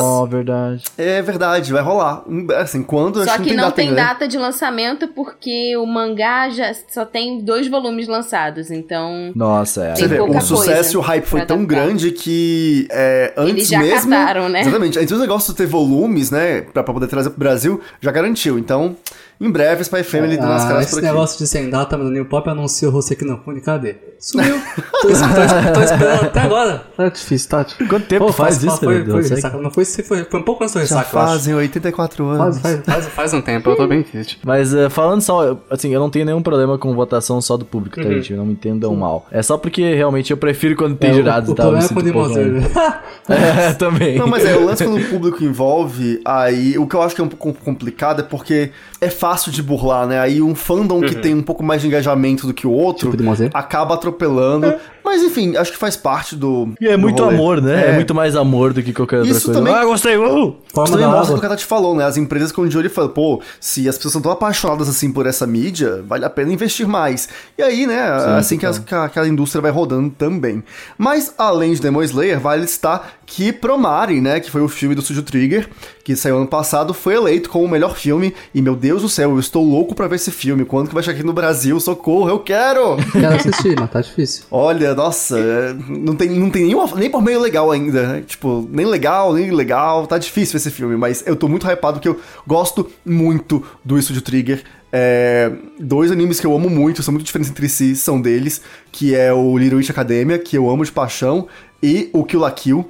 só, 0.00 0.16
Friends. 0.26 0.30
verdade. 0.32 0.84
É 0.96 1.22
verdade, 1.22 1.72
vai 1.72 1.82
rolar. 1.82 2.24
Assim, 2.56 2.82
quando 2.82 3.24
Só 3.24 3.30
acho 3.32 3.42
que 3.42 3.54
não 3.54 3.70
tem 3.70 3.88
ainda, 3.88 4.00
né? 4.00 4.08
data 4.08 4.28
de 4.28 4.38
lançamento 4.38 5.08
porque 5.08 5.76
o 5.76 5.86
mangá 5.86 6.48
já 6.50 6.72
só 6.88 7.04
tem 7.04 7.40
dois 7.40 7.68
volumes 7.68 8.08
lançados, 8.08 8.70
então 8.70 9.32
Nossa, 9.34 9.84
é. 9.84 9.92
Tem 9.92 10.04
Você 10.04 10.08
vê, 10.08 10.16
pouca 10.18 10.38
o 10.38 10.40
sucesso 10.40 10.94
e 10.94 10.96
o 10.96 11.00
hype 11.00 11.24
foi 11.24 11.44
tão 11.44 11.64
grande 11.64 12.10
que 12.12 12.86
é, 12.90 13.32
antes 13.36 13.54
Eles 13.54 13.68
já 13.68 13.78
mesmo. 13.80 14.10
cataram, 14.10 14.48
né? 14.48 14.60
Exatamente. 14.60 14.98
Antes 14.98 15.10
do 15.10 15.18
negócio 15.20 15.52
de 15.52 15.56
ter 15.58 15.66
volumes, 15.66 16.30
né? 16.30 16.62
Pra, 16.62 16.82
pra 16.82 16.94
poder 16.94 17.06
trazer 17.06 17.30
pro 17.30 17.38
Brasil, 17.38 17.80
já 18.00 18.10
garantiu. 18.10 18.58
Então, 18.58 18.96
em 19.40 19.50
breve, 19.50 19.82
Spy 19.84 20.02
Family 20.02 20.36
dando 20.36 20.52
as 20.52 20.64
Ah, 20.64 20.68
caras 20.68 20.82
esse 20.84 20.90
por 20.92 20.98
aqui. 20.98 21.06
negócio 21.06 21.38
de 21.38 21.46
sem 21.46 21.70
data, 21.70 21.96
mas 21.96 22.06
o 22.08 22.10
New 22.10 22.24
Pop 22.26 22.48
anunciou 22.48 22.92
o 22.92 22.96
Hoseki 22.96 23.24
no 23.24 23.38
Kune, 23.38 23.60
cadê? 23.60 23.96
Sumiu. 24.18 24.56
tô, 25.00 25.08
tô- 25.08 25.72
tô 25.74 25.80
esperando 25.80 26.24
até 26.24 26.40
agora. 26.40 26.82
Tá 26.96 27.08
difícil, 27.08 27.48
Tati. 27.48 27.84
Quanto 27.86 28.06
tempo 28.06 28.32
faz 28.32 28.60
isso, 28.64 28.76
foi, 28.78 29.04
foi, 29.04 29.22
ressaca. 29.22 29.56
Não 29.58 29.70
foi, 29.70 29.84
se 29.84 30.02
foi, 30.02 30.24
foi 30.24 30.40
um 30.40 30.42
pouco 30.42 30.64
antes 30.64 30.74
do 30.74 30.78
Já 30.78 30.82
ressaca, 30.82 31.00
acho. 31.02 31.10
fazem 31.30 31.54
84 31.54 32.26
anos. 32.26 32.58
Faz, 32.58 32.74
faz, 32.76 32.84
faz, 32.84 33.06
faz 33.06 33.34
um 33.34 33.40
tempo, 33.40 33.70
eu 33.70 33.76
tô 33.76 33.86
bem 33.86 34.02
triste. 34.02 34.40
Mas 34.44 34.74
eh, 34.74 34.88
falando 34.88 35.20
só, 35.20 35.56
assim, 35.70 35.94
eu 35.94 36.00
não 36.00 36.10
tenho 36.10 36.24
nenhum 36.24 36.42
problema 36.42 36.76
com 36.76 36.92
votação 36.96 37.40
só 37.40 37.56
do 37.56 37.64
público, 37.64 37.94
tá, 38.02 38.08
gente? 38.08 38.32
Não 38.34 38.44
me 38.44 38.54
entendam 38.54 38.92
mal. 38.96 39.28
É 39.30 39.40
só 39.40 39.56
porque 39.56 39.94
realmente 39.94 40.32
eu 40.32 40.36
prefiro 40.36 40.74
quando 40.74 40.96
tem 40.96 41.10
É, 41.10 41.14
jurados 41.14 41.48
o, 41.48 41.52
e 41.52 41.54
o 41.54 41.56
tal. 41.56 41.66
eu 41.76 41.78
problema 41.88 41.94
é 41.94 42.00
o 42.00 42.02
Demon 42.02 42.24
pouco- 42.24 42.40
Slayer. 42.40 42.98
É, 43.28 43.72
também. 43.74 44.18
Não, 44.18 44.26
mas 44.26 44.44
é, 44.44 44.56
o 44.56 44.64
lance 44.64 44.82
quando 44.84 45.00
o 45.00 45.04
público 45.08 45.44
envolve, 45.44 46.20
aí 46.24 46.76
o 46.76 46.86
que 46.88 46.96
eu 46.96 47.02
acho 47.02 47.14
que 47.14 47.20
é 47.20 47.24
um 47.24 47.28
pouco 47.28 47.52
complicado 47.62 48.20
é 48.20 48.22
porque 48.24 48.72
é 49.00 49.10
fácil 49.10 49.52
de 49.52 49.62
burlar, 49.62 50.06
né? 50.06 50.18
Aí 50.18 50.42
um 50.42 50.54
fandom 50.54 51.00
que 51.00 51.14
tem 51.14 51.34
um 51.34 51.42
pouco 51.42 51.62
mais 51.62 51.80
de 51.80 51.86
engajamento 51.86 52.46
do 52.46 52.54
que 52.54 52.66
o 52.66 52.70
outro 52.70 53.10
Tipo 53.10 53.16
acaba 53.54 53.94
atropelando. 53.94 54.74
Mas 55.08 55.22
enfim, 55.22 55.56
acho 55.56 55.72
que 55.72 55.78
faz 55.78 55.96
parte 55.96 56.36
do. 56.36 56.68
E 56.80 56.86
é 56.86 56.94
muito 56.96 57.22
rolê. 57.22 57.34
amor, 57.34 57.62
né? 57.62 57.86
É. 57.86 57.90
É. 57.90 57.94
muito 57.94 58.14
mais 58.14 58.36
amor 58.36 58.74
do 58.74 58.82
que 58.82 58.92
qualquer 58.92 59.20
outra 59.20 59.32
Isso 59.32 59.46
coisa. 59.46 59.58
também- 59.60 59.74
Ah, 59.74 59.84
gostei! 59.84 60.16
Uh! 60.18 60.56
Isso 60.66 60.92
também 60.92 61.06
mostra 61.06 61.34
o 61.36 61.40
que 61.40 61.46
a 61.46 61.48
Tati 61.48 61.64
falou, 61.64 61.96
né? 61.96 62.04
As 62.04 62.16
empresas 62.18 62.50
ficam 62.50 62.68
de 62.68 62.76
olho 62.76 62.90
falam, 62.90 63.10
pô, 63.10 63.40
se 63.58 63.88
as 63.88 63.96
pessoas 63.96 64.10
estão 64.12 64.20
tão 64.22 64.32
apaixonadas 64.32 64.86
assim 64.88 65.10
por 65.10 65.26
essa 65.26 65.46
mídia, 65.46 66.02
vale 66.06 66.24
a 66.26 66.30
pena 66.30 66.52
investir 66.52 66.86
mais. 66.86 67.28
E 67.56 67.62
aí, 67.62 67.86
né, 67.86 68.00
assim 68.38 68.58
que, 68.58 68.66
as- 68.66 68.78
que 68.78 68.94
a- 68.94 69.08
que 69.08 69.18
a 69.18 69.26
indústria 69.26 69.62
vai 69.62 69.70
rodando 69.70 70.10
também. 70.10 70.62
Mas, 70.98 71.32
além 71.38 71.72
de 71.72 71.80
Demon 71.80 72.02
Slayer, 72.02 72.38
vale 72.38 72.62
listar 72.62 73.14
que 73.24 73.50
Promare, 73.52 74.20
né, 74.20 74.40
que 74.40 74.50
foi 74.50 74.60
o 74.60 74.68
filme 74.68 74.94
do 74.94 75.02
Studio 75.02 75.22
Trigger, 75.22 75.68
que 76.04 76.14
saiu 76.16 76.36
ano 76.38 76.46
passado, 76.46 76.94
foi 76.94 77.14
eleito 77.14 77.50
como 77.50 77.64
o 77.64 77.68
melhor 77.68 77.94
filme. 77.96 78.34
E, 78.54 78.60
meu 78.62 78.74
Deus 78.74 79.02
do 79.02 79.08
céu, 79.08 79.30
eu 79.30 79.38
estou 79.40 79.62
louco 79.64 79.94
pra 79.94 80.06
ver 80.06 80.16
esse 80.16 80.30
filme. 80.30 80.64
Quando 80.64 80.88
que 80.88 80.94
vai 80.94 81.02
chegar 81.02 81.16
aqui 81.18 81.26
no 81.26 81.32
Brasil? 81.34 81.78
Socorro, 81.80 82.28
eu 82.30 82.38
quero! 82.38 82.96
Quero 83.12 83.34
assistir, 83.36 83.76
mas 83.78 83.90
tá 83.90 84.00
difícil. 84.00 84.44
Olha, 84.50 84.94
nossa, 84.98 85.38
é, 85.38 85.74
não 85.88 86.16
tem, 86.16 86.28
não 86.28 86.50
tem 86.50 86.64
nenhuma, 86.64 86.92
nem 86.96 87.08
por 87.08 87.22
meio 87.22 87.40
legal 87.40 87.70
ainda, 87.70 88.14
né? 88.14 88.24
Tipo, 88.26 88.68
nem 88.68 88.84
legal, 88.84 89.32
nem 89.32 89.52
legal, 89.52 90.08
tá 90.08 90.18
difícil 90.18 90.56
esse 90.56 90.72
filme, 90.72 90.96
mas 90.96 91.22
eu 91.24 91.36
tô 91.36 91.46
muito 91.46 91.64
hypado 91.70 91.98
porque 91.98 92.08
eu 92.08 92.20
gosto 92.44 92.90
muito 93.06 93.64
do 93.84 94.00
Studio 94.02 94.22
Trigger. 94.22 94.64
É, 94.92 95.52
dois 95.78 96.10
animes 96.10 96.40
que 96.40 96.46
eu 96.46 96.52
amo 96.52 96.68
muito, 96.68 97.00
são 97.00 97.12
muito 97.12 97.24
diferentes 97.24 97.48
entre 97.48 97.68
si, 97.68 97.94
são 97.94 98.20
deles, 98.20 98.60
que 98.90 99.14
é 99.14 99.32
o 99.32 99.56
Little 99.56 99.78
Witch 99.78 99.90
Academia, 99.90 100.36
que 100.36 100.58
eu 100.58 100.68
amo 100.68 100.84
de 100.84 100.90
paixão, 100.90 101.46
e 101.80 102.10
o 102.12 102.24
Kill 102.24 102.40
la 102.40 102.50
Kill. 102.50 102.84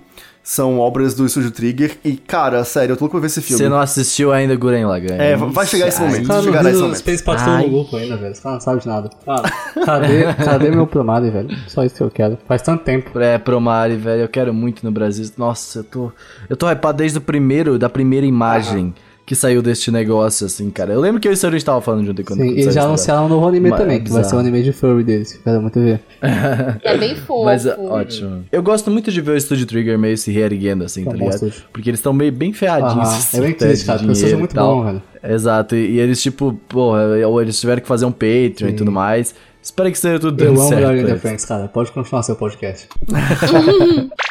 São 0.48 0.78
obras 0.78 1.12
do 1.12 1.28
Studio 1.28 1.50
Trigger. 1.50 1.98
E, 2.02 2.16
cara, 2.16 2.64
sério, 2.64 2.94
eu 2.94 2.96
tô 2.96 3.04
louco 3.04 3.16
pra 3.16 3.20
ver 3.20 3.26
esse 3.26 3.42
filme. 3.42 3.58
Você 3.62 3.68
não 3.68 3.78
assistiu 3.78 4.32
ainda 4.32 4.56
Guren 4.56 4.87
Lagann. 4.87 5.18
É, 5.18 5.37
vai 5.37 5.66
chegar 5.66 5.88
esse 5.88 6.00
momento. 6.00 6.26
Cara, 6.26 6.38
não 6.38 6.44
chegará 6.46 6.70
esse 6.70 6.80
momento. 6.80 6.96
Space 6.96 7.22
Patrol 7.22 7.58
no 7.58 7.68
grupo 7.68 7.96
ainda, 7.98 8.16
velho. 8.16 8.34
Cara 8.42 8.54
não 8.54 8.61
sabe 8.62 8.80
de 8.80 8.88
nada. 8.88 9.11
Cara, 9.26 9.42
cadê, 9.84 10.34
cadê 10.42 10.70
meu 10.70 10.87
Promare, 10.87 11.28
velho? 11.28 11.50
Só 11.66 11.84
isso 11.84 11.96
que 11.96 12.02
eu 12.02 12.11
quero. 12.11 12.38
Faz 12.48 12.62
tanto 12.62 12.82
tempo. 12.82 13.20
É, 13.20 13.37
Promare, 13.37 13.94
velho, 13.96 14.22
eu 14.22 14.28
quero 14.28 14.54
muito 14.54 14.82
no 14.87 14.90
Brasil. 14.90 15.30
Nossa, 15.37 15.80
eu 15.80 15.84
tô. 15.84 16.12
Eu 16.48 16.56
tô 16.56 16.66
hypado 16.70 16.96
desde 16.96 17.18
o 17.18 17.20
primeiro, 17.20 17.78
da 17.78 17.90
primeira 17.90 18.24
imagem 18.24 18.94
que 19.29 19.35
saiu 19.35 19.61
deste 19.61 19.91
negócio, 19.91 20.47
assim, 20.47 20.71
cara. 20.71 20.95
Eu 20.95 21.01
lembro 21.01 21.21
que 21.21 21.29
eu 21.29 21.33
e 21.33 21.35
o 21.35 21.37
senhor 21.37 21.55
estava 21.55 21.83
falando 21.83 22.07
junto 22.07 22.25
quando 22.25 22.41
Sim, 22.41 22.47
quando 22.47 22.59
eles 22.61 22.75
já 22.75 22.85
anunciaram 22.85 23.27
um 23.27 23.29
novo 23.29 23.47
anime 23.47 23.69
Mas 23.69 23.79
é 23.79 23.83
também, 23.83 24.03
que 24.03 24.11
vai 24.11 24.25
ser 24.25 24.37
o 24.37 24.38
anime 24.38 24.62
de 24.62 24.73
furry 24.73 25.05
deles. 25.05 25.33
que 25.35 25.38
eu 25.41 25.43
Quero 25.43 25.61
muito 25.61 25.79
ver. 25.79 26.01
é 26.83 26.97
bem 26.97 27.14
fofo. 27.14 27.45
Mas 27.45 27.67
é, 27.67 27.77
ótimo. 27.77 28.47
Eu 28.51 28.62
gosto 28.62 28.91
muito 28.91 29.12
de 29.12 29.21
ver 29.21 29.33
o 29.33 29.41
Studio 29.41 29.67
Trigger 29.67 29.99
meio 29.99 30.17
se 30.17 30.33
reerguendo, 30.33 30.83
assim, 30.83 31.05
tá 31.05 31.11
bom 31.11 31.17
ligado? 31.19 31.35
estúdio. 31.35 31.62
Porque 31.71 31.91
eles 31.91 32.01
estão 32.01 32.14
meio 32.14 32.33
bem 32.33 32.55
ferradinhos. 32.55 33.07
Assim, 33.07 33.37
é 33.37 33.41
bem 33.43 33.51
até 33.51 33.67
triste, 33.67 33.85
cara, 33.85 33.99
porque 33.99 34.12
o 34.12 34.12
é 34.12 34.14
dinheiro 34.14 34.38
muito 34.38 34.55
bom, 34.55 34.85
velho. 34.85 35.03
Exato, 35.23 35.77
e, 35.77 35.91
e 35.91 36.01
eles, 36.01 36.23
tipo, 36.23 36.59
porra, 36.67 37.03
ou 37.27 37.43
eles 37.43 37.61
tiveram 37.61 37.83
que 37.83 37.88
fazer 37.88 38.07
um 38.07 38.12
Patreon 38.12 38.71
e 38.71 38.73
tudo 38.73 38.91
mais. 38.91 39.35
Espero 39.62 39.91
que 39.91 39.97
esteja 39.97 40.19
tudo 40.19 40.43
Eu 40.43 40.49
dando 40.49 40.61
amo 40.61 40.69
certo. 40.71 40.83
Darling 40.85 41.01
pra 41.01 41.07
the 41.07 41.12
eles. 41.12 41.23
Franks, 41.23 41.45
cara. 41.45 41.69
Pode 41.69 41.93
continuar 41.93 42.23
seu 42.23 42.35
podcast. 42.35 42.88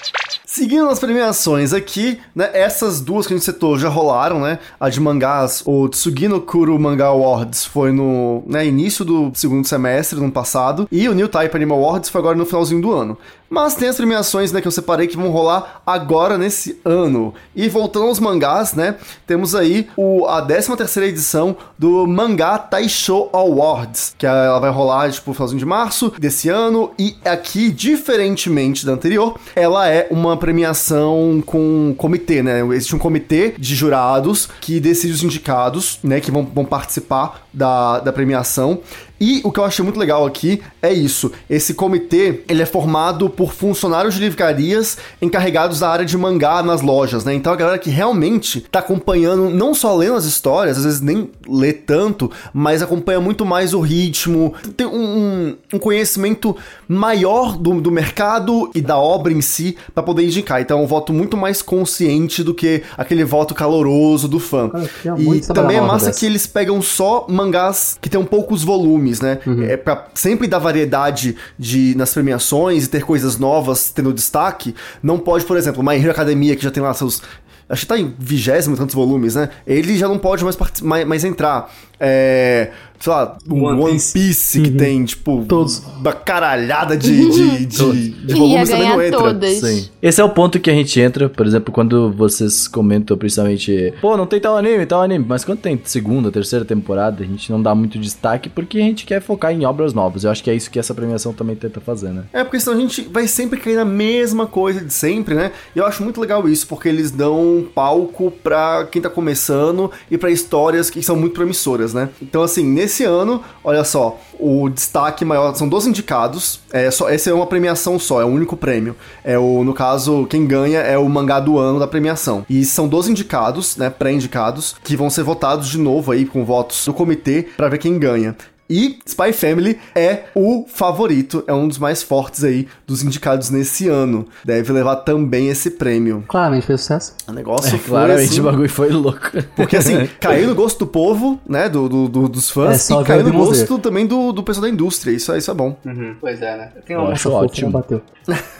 Seguindo 0.57 0.89
as 0.89 0.97
premiações 0.97 1.71
aqui, 1.71 2.17
né? 2.33 2.49
Essas 2.51 2.99
duas 2.99 3.27
que 3.27 3.33
a 3.33 3.37
gente 3.37 3.45
citou 3.45 3.77
já 3.77 3.89
rolaram, 3.89 4.41
né? 4.41 4.57
A 4.79 4.89
de 4.89 4.99
mangás, 4.99 5.61
o 5.63 5.87
Tsugino 5.87 6.41
Kuro 6.41 6.79
Manga 6.79 7.05
Awards 7.05 7.63
foi 7.63 7.91
no 7.91 8.41
né, 8.47 8.65
início 8.65 9.05
do 9.05 9.31
segundo 9.35 9.67
semestre 9.67 10.17
do 10.17 10.23
ano 10.23 10.31
passado. 10.31 10.87
E 10.91 11.07
o 11.07 11.13
New 11.13 11.29
Type 11.29 11.55
Anime 11.55 11.73
Awards 11.73 12.09
foi 12.09 12.17
agora 12.17 12.35
no 12.35 12.43
finalzinho 12.43 12.81
do 12.81 12.91
ano. 12.91 13.15
Mas 13.49 13.75
tem 13.75 13.87
as 13.87 13.95
premiações, 13.95 14.51
né, 14.51 14.61
que 14.61 14.67
eu 14.67 14.71
separei 14.71 15.07
que 15.07 15.15
vão 15.15 15.29
rolar 15.29 15.81
agora 15.85 16.37
nesse 16.37 16.79
ano. 16.83 17.33
E 17.55 17.69
voltando 17.69 18.07
aos 18.07 18.19
mangás, 18.19 18.73
né, 18.73 18.95
temos 19.25 19.55
aí 19.55 19.87
o, 19.95 20.25
a 20.25 20.41
13 20.41 20.75
terceira 20.75 21.07
edição 21.07 21.55
do 21.77 22.05
Mangá 22.05 22.57
Taisho 22.57 23.29
Awards, 23.31 24.13
que 24.17 24.25
ela 24.25 24.59
vai 24.59 24.69
rolar, 24.69 25.09
tipo, 25.11 25.29
no 25.29 25.33
finalzinho 25.33 25.59
de 25.59 25.65
março 25.65 26.13
desse 26.19 26.49
ano. 26.49 26.91
E 26.99 27.15
aqui, 27.23 27.71
diferentemente 27.71 28.85
da 28.85 28.91
anterior, 28.91 29.39
ela 29.55 29.87
é 29.87 30.07
uma 30.11 30.35
premiação 30.35 31.41
com 31.45 31.95
comitê, 31.97 32.43
né? 32.43 32.61
Existe 32.73 32.95
um 32.95 32.99
comitê 32.99 33.55
de 33.57 33.75
jurados 33.75 34.49
que 34.61 34.79
decide 34.79 35.13
os 35.13 35.23
indicados, 35.23 35.99
né? 36.03 36.19
Que 36.19 36.31
vão, 36.31 36.43
vão 36.43 36.65
participar 36.65 37.47
da, 37.53 37.99
da 37.99 38.13
premiação. 38.13 38.81
E 39.19 39.41
o 39.43 39.51
que 39.51 39.59
eu 39.59 39.65
achei 39.65 39.83
muito 39.83 39.99
legal 39.99 40.25
aqui 40.25 40.61
é 40.81 40.93
isso. 40.93 41.31
Esse 41.49 41.73
comitê, 41.73 42.41
ele 42.47 42.61
é 42.61 42.65
formado 42.65 43.29
por 43.29 43.53
funcionários 43.53 44.15
de 44.15 44.21
livrarias 44.21 44.97
encarregados 45.21 45.79
da 45.79 45.89
área 45.89 46.05
de 46.05 46.17
mangá 46.17 46.61
nas 46.61 46.81
lojas, 46.81 47.25
né? 47.25 47.33
Então 47.33 47.51
a 47.51 47.55
galera 47.55 47.79
que 47.79 47.89
realmente 47.89 48.61
tá 48.71 48.79
acompanhando, 48.79 49.49
não 49.49 49.73
só 49.73 49.95
lendo 49.95 50.15
as 50.15 50.25
histórias, 50.25 50.77
às 50.77 50.83
vezes 50.83 51.01
nem 51.01 51.29
lê 51.47 51.73
tanto, 51.73 52.31
mas 52.53 52.81
acompanha 52.81 53.19
muito 53.19 53.45
mais 53.45 53.73
o 53.73 53.79
ritmo, 53.79 54.53
tem 54.75 54.85
um, 54.85 55.55
um 55.73 55.79
conhecimento 55.79 56.55
maior 56.87 57.57
do, 57.57 57.81
do 57.81 57.91
mercado 57.91 58.69
e 58.75 58.81
da 58.81 58.97
obra 58.97 59.33
em 59.33 59.41
si 59.41 59.77
para 59.93 60.03
poder 60.03 60.23
indicar. 60.23 60.61
Então 60.61 60.79
é 60.79 60.83
um 60.83 60.87
voto 60.87 61.11
muito 61.11 61.35
mais 61.35 61.61
consciente 61.61 62.43
do 62.43 62.53
que 62.53 62.83
aquele 62.97 63.23
voto 63.23 63.55
caloroso 63.55 64.27
do 64.27 64.39
fã. 64.39 64.69
Cara, 64.69 65.19
e 65.19 65.41
também 65.41 65.77
é 65.77 65.81
massa 65.81 66.11
que 66.11 66.25
eles 66.25 66.45
pegam 66.45 66.81
só 66.81 67.25
mangás 67.27 67.97
que 67.99 68.09
tem 68.09 68.23
poucos 68.23 68.63
volumes 68.63 69.06
né? 69.21 69.39
Uhum. 69.45 69.63
É 69.63 69.77
para 69.77 70.07
sempre 70.13 70.47
dar 70.47 70.59
variedade 70.59 71.35
de 71.57 71.95
nas 71.95 72.13
premiações 72.13 72.85
e 72.85 72.89
ter 72.89 73.03
coisas 73.03 73.37
novas 73.37 73.89
tendo 73.89 74.13
destaque. 74.13 74.75
Não 75.01 75.17
pode, 75.17 75.45
por 75.45 75.57
exemplo, 75.57 75.83
My 75.83 75.95
Hero 75.95 76.11
Academia 76.11 76.55
que 76.55 76.63
já 76.63 76.71
tem 76.71 76.83
lá 76.83 76.93
seus 76.93 77.21
acho 77.69 77.81
que 77.81 77.87
tá 77.87 77.97
em 77.99 78.13
vigésimo 78.17 78.77
tantos 78.77 78.95
volumes, 78.95 79.35
né? 79.35 79.49
Ele 79.65 79.97
já 79.97 80.07
não 80.07 80.17
pode 80.17 80.43
mais, 80.43 80.57
mais, 80.81 81.07
mais 81.07 81.23
entrar. 81.23 81.69
É, 81.99 82.69
sei 82.99 83.13
lá, 83.13 83.37
um 83.49 83.63
One, 83.63 83.81
One 83.81 83.91
Piece, 83.93 84.13
Piece 84.13 84.61
que 84.61 84.69
uhum. 84.69 84.77
tem, 84.77 85.05
tipo, 85.05 85.45
Todos. 85.47 85.83
uma 85.99 86.13
caralhada 86.13 86.97
de, 86.97 87.29
de, 87.29 87.65
de, 87.65 88.09
de 88.09 88.33
volumes 88.33 88.69
também 88.69 88.89
não 88.89 89.01
entra. 89.01 89.19
Todas. 89.19 89.53
Sim. 89.53 89.89
Esse 90.01 90.21
é 90.21 90.23
o 90.23 90.29
ponto 90.29 90.59
que 90.59 90.69
a 90.69 90.73
gente 90.73 90.99
entra, 90.99 91.29
por 91.29 91.45
exemplo, 91.45 91.73
quando 91.73 92.11
vocês 92.11 92.67
comentam 92.67 93.17
principalmente, 93.17 93.93
pô, 94.01 94.17
não 94.17 94.25
tem 94.25 94.39
tal 94.39 94.57
anime, 94.57 94.85
tal 94.85 95.01
anime, 95.01 95.25
mas 95.27 95.45
quando 95.45 95.59
tem 95.59 95.79
segunda, 95.83 96.31
terceira 96.31 96.65
temporada, 96.65 97.23
a 97.23 97.27
gente 97.27 97.51
não 97.51 97.61
dá 97.61 97.73
muito 97.75 97.99
destaque 97.99 98.49
porque 98.49 98.77
a 98.77 98.81
gente 98.81 99.05
quer 99.05 99.21
focar 99.21 99.51
em 99.53 99.65
obras 99.65 99.93
novas. 99.93 100.23
Eu 100.23 100.31
acho 100.31 100.43
que 100.43 100.49
é 100.49 100.55
isso 100.55 100.69
que 100.71 100.79
essa 100.79 100.93
premiação 100.93 101.33
também 101.33 101.55
tenta 101.55 101.79
fazer, 101.79 102.09
né? 102.09 102.23
É, 102.33 102.43
porque 102.43 102.59
senão 102.59 102.77
a 102.77 102.79
gente 102.79 103.01
vai 103.03 103.27
sempre 103.27 103.59
cair 103.59 103.75
na 103.75 103.85
mesma 103.85 104.47
coisa 104.47 104.81
de 104.81 104.93
sempre, 104.93 105.35
né? 105.35 105.51
E 105.75 105.79
eu 105.79 105.85
acho 105.85 106.03
muito 106.03 106.19
legal 106.19 106.47
isso, 106.47 106.67
porque 106.67 106.89
eles 106.89 107.11
dão 107.11 107.65
palco 107.73 108.31
pra 108.43 108.87
quem 108.91 109.01
tá 109.01 109.09
começando 109.09 109.91
e 110.09 110.17
para 110.17 110.31
histórias 110.31 110.89
que 110.89 111.01
são 111.01 111.15
muito 111.15 111.33
promissoras, 111.33 111.86
né? 111.93 112.09
Então, 112.21 112.43
assim, 112.43 112.63
nesse 112.63 113.03
ano, 113.03 113.43
olha 113.63 113.83
só, 113.83 114.19
o 114.39 114.69
destaque 114.69 115.25
maior 115.25 115.55
são 115.55 115.67
dois 115.67 115.87
indicados. 115.87 116.59
É 116.71 116.89
só, 116.91 117.09
essa 117.09 117.29
é 117.29 117.33
uma 117.33 117.47
premiação 117.47 117.99
só, 117.99 118.21
é 118.21 118.25
o 118.25 118.27
único 118.27 118.55
prêmio. 118.55 118.95
É 119.23 119.37
o, 119.37 119.63
no 119.63 119.73
caso, 119.73 120.25
quem 120.27 120.45
ganha 120.45 120.79
é 120.79 120.97
o 120.97 121.07
mangá 121.07 121.39
do 121.39 121.57
ano 121.57 121.79
da 121.79 121.87
premiação. 121.87 122.45
E 122.49 122.63
são 122.65 122.87
dois 122.87 123.07
indicados, 123.07 123.77
né, 123.77 123.89
pré-indicados, 123.89 124.75
que 124.83 124.95
vão 124.95 125.09
ser 125.09 125.23
votados 125.23 125.67
de 125.67 125.77
novo 125.77 126.11
aí 126.11 126.25
com 126.25 126.45
votos 126.45 126.85
do 126.85 126.93
comitê 126.93 127.47
para 127.55 127.69
ver 127.69 127.77
quem 127.77 127.97
ganha. 127.99 128.35
E 128.69 128.99
Spy 129.05 129.31
Family 129.33 129.79
é 129.95 130.23
o 130.35 130.65
favorito, 130.67 131.43
é 131.47 131.53
um 131.53 131.67
dos 131.67 131.77
mais 131.77 132.03
fortes 132.03 132.43
aí 132.43 132.67
dos 132.85 133.03
indicados 133.03 133.49
nesse 133.49 133.87
ano. 133.87 134.27
Deve 134.43 134.73
levar 134.73 134.97
também 134.97 135.49
esse 135.49 135.71
prêmio. 135.71 136.23
Claramente 136.27 136.65
fez 136.65 136.81
sucesso. 136.81 137.15
O 137.27 137.31
negócio 137.31 137.75
é, 137.75 137.77
foi 137.77 137.89
Claramente 137.89 138.29
assim, 138.29 138.39
o 138.39 138.43
bagulho 138.43 138.69
foi 138.69 138.89
louco. 138.89 139.31
Porque 139.55 139.77
assim, 139.77 140.07
caiu 140.19 140.47
no 140.47 140.55
gosto 140.55 140.79
do 140.79 140.87
povo, 140.87 141.39
né, 141.47 141.69
do, 141.69 141.87
do, 141.87 142.07
do 142.09 142.27
dos 142.27 142.49
fãs, 142.49 142.89
é, 142.89 142.93
e 142.93 143.03
caiu 143.03 143.23
no 143.23 143.33
gosto 143.33 143.79
também 143.79 144.05
do, 144.05 144.31
do 144.31 144.43
pessoal 144.43 144.63
da 144.63 144.69
indústria. 144.69 145.11
Isso, 145.11 145.33
isso 145.35 145.49
é 145.49 145.53
bom. 145.53 145.77
Uhum. 145.85 146.15
Pois 146.19 146.41
é, 146.41 146.57
né? 146.57 146.71
Tem 146.85 146.95
uma 146.95 147.11
acho 147.11 147.31
ótimo. 147.31 147.71
bateu. 147.71 148.01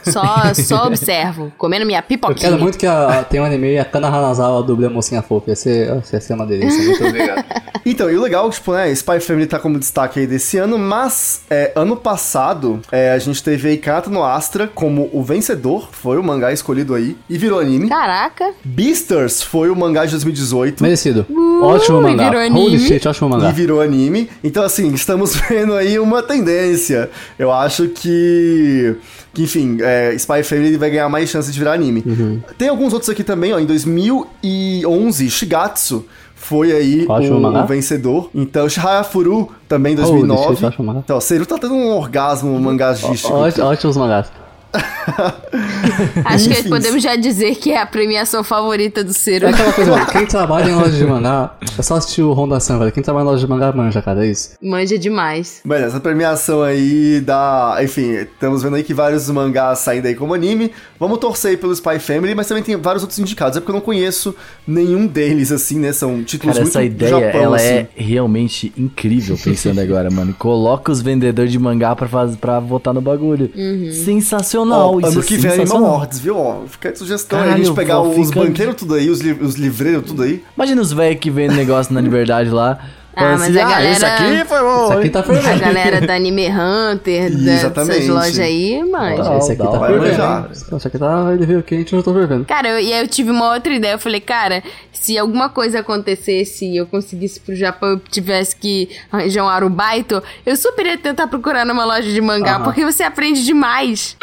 Só, 0.02 0.54
só 0.54 0.86
observo, 0.86 1.52
comendo 1.58 1.84
minha 1.84 2.02
pipoquinha. 2.02 2.46
Eu 2.46 2.52
quero 2.52 2.62
muito 2.62 2.78
que 2.78 2.86
a, 2.86 3.24
tem 3.24 3.40
um 3.40 3.44
anime 3.44 3.74
e 3.74 3.78
a 3.78 3.84
Kana 3.84 4.08
Hanazawa 4.08 4.62
duble 4.62 4.86
a 4.86 4.90
mocinha 4.90 5.20
fofa. 5.20 5.50
Ia 5.50 5.56
ser, 5.56 6.02
ia 6.12 6.20
ser 6.20 6.34
uma 6.34 6.46
delícia. 6.46 6.80
Muito 6.82 7.04
obrigado. 7.04 7.44
Então, 7.90 8.10
e 8.10 8.16
o 8.16 8.22
legal, 8.22 8.50
tipo, 8.50 8.72
né, 8.72 8.90
Spy 8.92 9.20
Family 9.20 9.46
tá 9.46 9.58
como 9.58 9.78
destaque 9.78 10.20
aí 10.20 10.26
desse 10.26 10.58
ano, 10.58 10.78
mas 10.78 11.42
é, 11.48 11.72
ano 11.74 11.96
passado 11.96 12.80
é, 12.90 13.12
a 13.12 13.18
gente 13.18 13.42
teve 13.42 13.68
aí 13.68 13.76
Kata 13.76 14.10
no 14.10 14.24
Astra 14.24 14.66
como 14.66 15.08
o 15.12 15.22
vencedor, 15.22 15.88
foi 15.92 16.18
o 16.18 16.22
mangá 16.22 16.52
escolhido 16.52 16.94
aí, 16.94 17.16
e 17.28 17.38
virou 17.38 17.60
anime. 17.60 17.88
Caraca! 17.88 18.52
Beasters 18.64 19.42
foi 19.42 19.70
o 19.70 19.76
mangá 19.76 20.04
de 20.04 20.12
2018. 20.12 20.82
Merecido. 20.82 21.26
Uh, 21.28 21.64
ótimo 21.64 22.02
mangá. 22.02 22.24
Virou 22.24 22.40
anime. 22.40 22.60
Holy 22.60 22.78
shit, 22.78 23.08
ótimo 23.08 23.28
mangá. 23.28 23.50
E 23.50 23.52
virou 23.52 23.80
anime. 23.80 24.28
Então, 24.42 24.64
assim, 24.64 24.92
estamos 24.92 25.36
vendo 25.48 25.74
aí 25.74 25.98
uma 25.98 26.22
tendência. 26.22 27.10
Eu 27.38 27.52
acho 27.52 27.88
que 27.88 28.96
que, 29.38 29.42
enfim, 29.44 29.78
é, 29.80 30.14
Spy 30.14 30.42
Family 30.42 30.76
vai 30.76 30.90
ganhar 30.90 31.08
mais 31.08 31.28
chances 31.28 31.52
de 31.52 31.58
virar 31.58 31.74
anime. 31.74 32.02
Uhum. 32.04 32.40
Tem 32.56 32.68
alguns 32.68 32.92
outros 32.92 33.08
aqui 33.08 33.22
também, 33.22 33.52
ó. 33.52 33.58
Em 33.60 33.66
2011, 33.66 35.30
Shigatsu 35.30 36.04
foi 36.38 36.72
aí 36.72 37.06
o, 37.06 37.62
o, 37.62 37.66
vencedor. 37.66 38.30
Então, 38.34 38.68
Shihayafuru 38.68 39.50
também 39.68 39.92
em 39.92 39.96
2009. 39.96 40.66
Oh, 40.78 40.92
então, 40.98 41.20
Seru 41.20 41.44
tá 41.44 41.58
tendo 41.58 41.74
um 41.74 41.96
orgasmo 41.96 42.58
mangazístico. 42.58 43.34
Ótimos 43.34 43.96
mangás. 43.96 44.30
Acho 46.24 46.48
que 46.50 46.68
podemos 46.68 47.02
já 47.02 47.16
dizer 47.16 47.56
que 47.56 47.72
é 47.72 47.80
a 47.80 47.86
premiação 47.86 48.44
favorita 48.44 49.02
do 49.02 49.12
Ciro. 49.12 49.46
É 49.46 49.50
aquela 49.50 49.72
coisa, 49.72 50.06
quem 50.06 50.26
trabalha 50.26 50.70
em 50.70 50.74
loja 50.74 50.96
de 50.96 51.04
mangá, 51.04 51.54
é 51.78 51.82
só 51.82 51.96
assistir 51.96 52.22
o 52.22 52.32
Honda 52.32 52.60
Sun, 52.60 52.78
velho. 52.78 52.92
Quem 52.92 53.02
trabalha 53.02 53.24
em 53.24 53.28
loja 53.28 53.46
de 53.46 53.50
mangá 53.50 53.72
manja, 53.72 54.02
cara, 54.02 54.26
é 54.26 54.30
isso. 54.30 54.50
Manja 54.62 54.98
demais. 54.98 55.60
Mas 55.64 55.82
essa 55.82 56.00
premiação 56.00 56.62
aí 56.62 57.20
dá. 57.20 57.78
Enfim, 57.82 58.12
estamos 58.12 58.62
vendo 58.62 58.76
aí 58.76 58.82
que 58.82 58.94
vários 58.94 59.28
mangás 59.30 59.78
saindo 59.80 60.06
aí 60.06 60.14
como 60.14 60.34
anime. 60.34 60.70
Vamos 60.98 61.18
torcer 61.18 61.52
aí 61.52 61.56
pelo 61.56 61.72
Spy 61.72 61.98
Family, 61.98 62.34
mas 62.34 62.46
também 62.46 62.62
tem 62.62 62.76
vários 62.76 63.02
outros 63.02 63.18
indicados. 63.18 63.56
É 63.56 63.60
porque 63.60 63.70
eu 63.70 63.74
não 63.74 63.80
conheço 63.80 64.34
nenhum 64.66 65.06
deles, 65.06 65.50
assim, 65.50 65.78
né? 65.78 65.92
São 65.92 66.22
títulos 66.22 66.56
Cara, 66.56 66.64
muito 66.64 66.76
essa 66.76 66.84
ideia, 66.84 67.10
Japão, 67.10 67.40
ela 67.40 67.56
assim. 67.56 67.66
é 67.66 67.88
realmente 67.96 68.72
incrível 68.76 69.38
pensando 69.42 69.80
agora, 69.80 70.10
mano. 70.10 70.34
Coloca 70.38 70.92
os 70.92 71.00
vendedores 71.00 71.50
de 71.50 71.58
mangá 71.58 71.94
pra, 71.96 72.08
fazer, 72.08 72.36
pra 72.36 72.60
votar 72.60 72.92
no 72.92 73.00
bagulho. 73.00 73.50
Uhum. 73.56 73.92
Sensacional 73.92 74.58
Ó, 74.74 75.00
isso. 75.00 75.08
Ano 75.08 75.22
que 75.22 75.36
vem 75.36 75.52
Animal 75.52 75.82
Hordes, 75.82 76.18
viu? 76.18 76.36
Ó, 76.36 76.62
fica 76.66 76.92
de 76.92 76.98
sugestão 76.98 77.40
aí, 77.40 77.52
a 77.52 77.56
gente 77.56 77.72
pegar 77.72 78.00
os 78.00 78.30
banqueiros 78.30 78.76
tudo 78.76 78.94
aí, 78.94 79.08
os, 79.10 79.20
li 79.20 79.32
os 79.32 79.54
livreiros 79.54 80.04
tudo 80.06 80.22
aí. 80.22 80.42
Imagina 80.56 80.80
os 80.80 80.92
velhos 80.92 81.20
que 81.20 81.30
vendem 81.30 81.56
negócio 81.56 81.92
na 81.92 82.00
liberdade 82.00 82.50
lá. 82.50 82.78
Ah, 83.20 83.36
mas 83.36 83.56
a 83.56 83.60
galera... 83.60 83.90
esse 83.90 84.04
aqui 84.04 84.44
foi 84.44 84.60
bom. 84.60 84.84
Esse 84.84 84.92
aqui 84.92 85.10
tá 85.10 85.24
A 85.50 85.58
galera 85.58 86.00
da 86.00 86.14
Anime 86.14 86.48
Hunter, 86.48 87.34
dessas 87.36 88.06
lojas 88.06 88.38
aí, 88.38 88.82
mano. 88.84 89.38
esse 89.38 89.52
aqui 89.52 89.62
tá 89.62 89.80
fervendo. 89.80 90.76
Esse 90.76 90.86
aqui 90.86 90.98
tá... 90.98 91.32
Ele 91.32 91.46
veio 91.46 91.62
quente, 91.64 91.92
eu 91.92 92.02
tô 92.02 92.14
fervendo. 92.14 92.44
Cara, 92.44 92.68
eu, 92.68 92.78
e 92.78 92.92
aí 92.92 93.02
eu 93.02 93.08
tive 93.08 93.32
uma 93.32 93.52
outra 93.52 93.72
ideia. 93.72 93.94
Eu 93.94 93.98
falei, 93.98 94.20
cara, 94.20 94.62
se 94.92 95.18
alguma 95.18 95.48
coisa 95.48 95.80
acontecesse 95.80 96.64
e 96.64 96.76
eu 96.76 96.86
conseguisse 96.86 97.40
pro 97.40 97.56
Japão 97.56 97.88
eu 97.88 97.98
tivesse 97.98 98.54
que 98.54 98.88
arranjar 99.10 99.44
um 99.44 99.48
arubaito, 99.48 100.22
eu 100.46 100.56
super 100.56 100.86
ia 100.86 100.96
tentar 100.96 101.26
procurar 101.26 101.64
numa 101.64 101.84
loja 101.84 102.08
de 102.08 102.20
mangá, 102.20 102.60
porque 102.60 102.84
você 102.84 103.02
aprende 103.02 103.44
demais. 103.44 104.16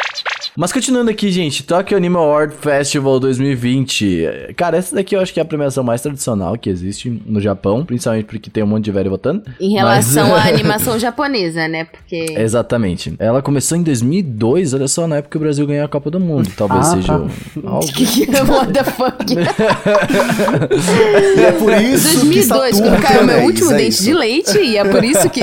Mas 0.56 0.72
continuando 0.72 1.10
aqui, 1.10 1.30
gente, 1.30 1.62
Tokyo 1.62 1.98
Anime 1.98 2.16
Award 2.16 2.54
Festival 2.54 3.20
2020. 3.20 4.54
Cara, 4.56 4.78
essa 4.78 4.94
daqui 4.94 5.14
eu 5.14 5.20
acho 5.20 5.30
que 5.30 5.38
é 5.38 5.42
a 5.42 5.46
premiação 5.46 5.84
mais 5.84 6.00
tradicional 6.00 6.56
que 6.56 6.70
existe 6.70 7.10
no 7.26 7.42
Japão, 7.42 7.84
principalmente 7.84 8.24
porque 8.24 8.48
tem 8.48 8.62
um 8.62 8.66
monte 8.66 8.86
de 8.86 8.90
velho 8.90 9.10
votando. 9.10 9.42
Em 9.60 9.74
relação 9.74 10.30
mas... 10.30 10.46
à 10.46 10.48
animação 10.56 10.98
japonesa, 10.98 11.68
né? 11.68 11.84
Porque. 11.84 12.24
Exatamente. 12.38 13.14
Ela 13.18 13.42
começou 13.42 13.76
em 13.76 13.82
2002, 13.82 14.72
olha 14.72 14.88
só, 14.88 15.06
na 15.06 15.16
época 15.16 15.32
que 15.32 15.36
o 15.36 15.40
Brasil 15.40 15.66
ganhou 15.66 15.84
a 15.84 15.88
Copa 15.88 16.10
do 16.10 16.18
Mundo. 16.18 16.50
Talvez 16.56 16.86
ah, 16.86 16.94
seja 16.94 17.06
tá. 17.06 17.18
um... 17.18 17.28
algo. 17.68 17.86
What 18.56 18.72
the 18.72 18.84
fuck? 18.84 19.36
é 21.38 21.52
por 21.52 21.74
isso 21.82 22.20
2002, 22.20 22.80
quando 22.80 23.02
caiu 23.02 23.26
meu 23.26 23.42
último 23.42 23.72
é 23.72 23.76
dente 23.76 24.02
de 24.02 24.14
leite, 24.14 24.58
e 24.58 24.78
é 24.78 24.84
por 24.84 25.04
isso 25.04 25.28
que. 25.28 25.42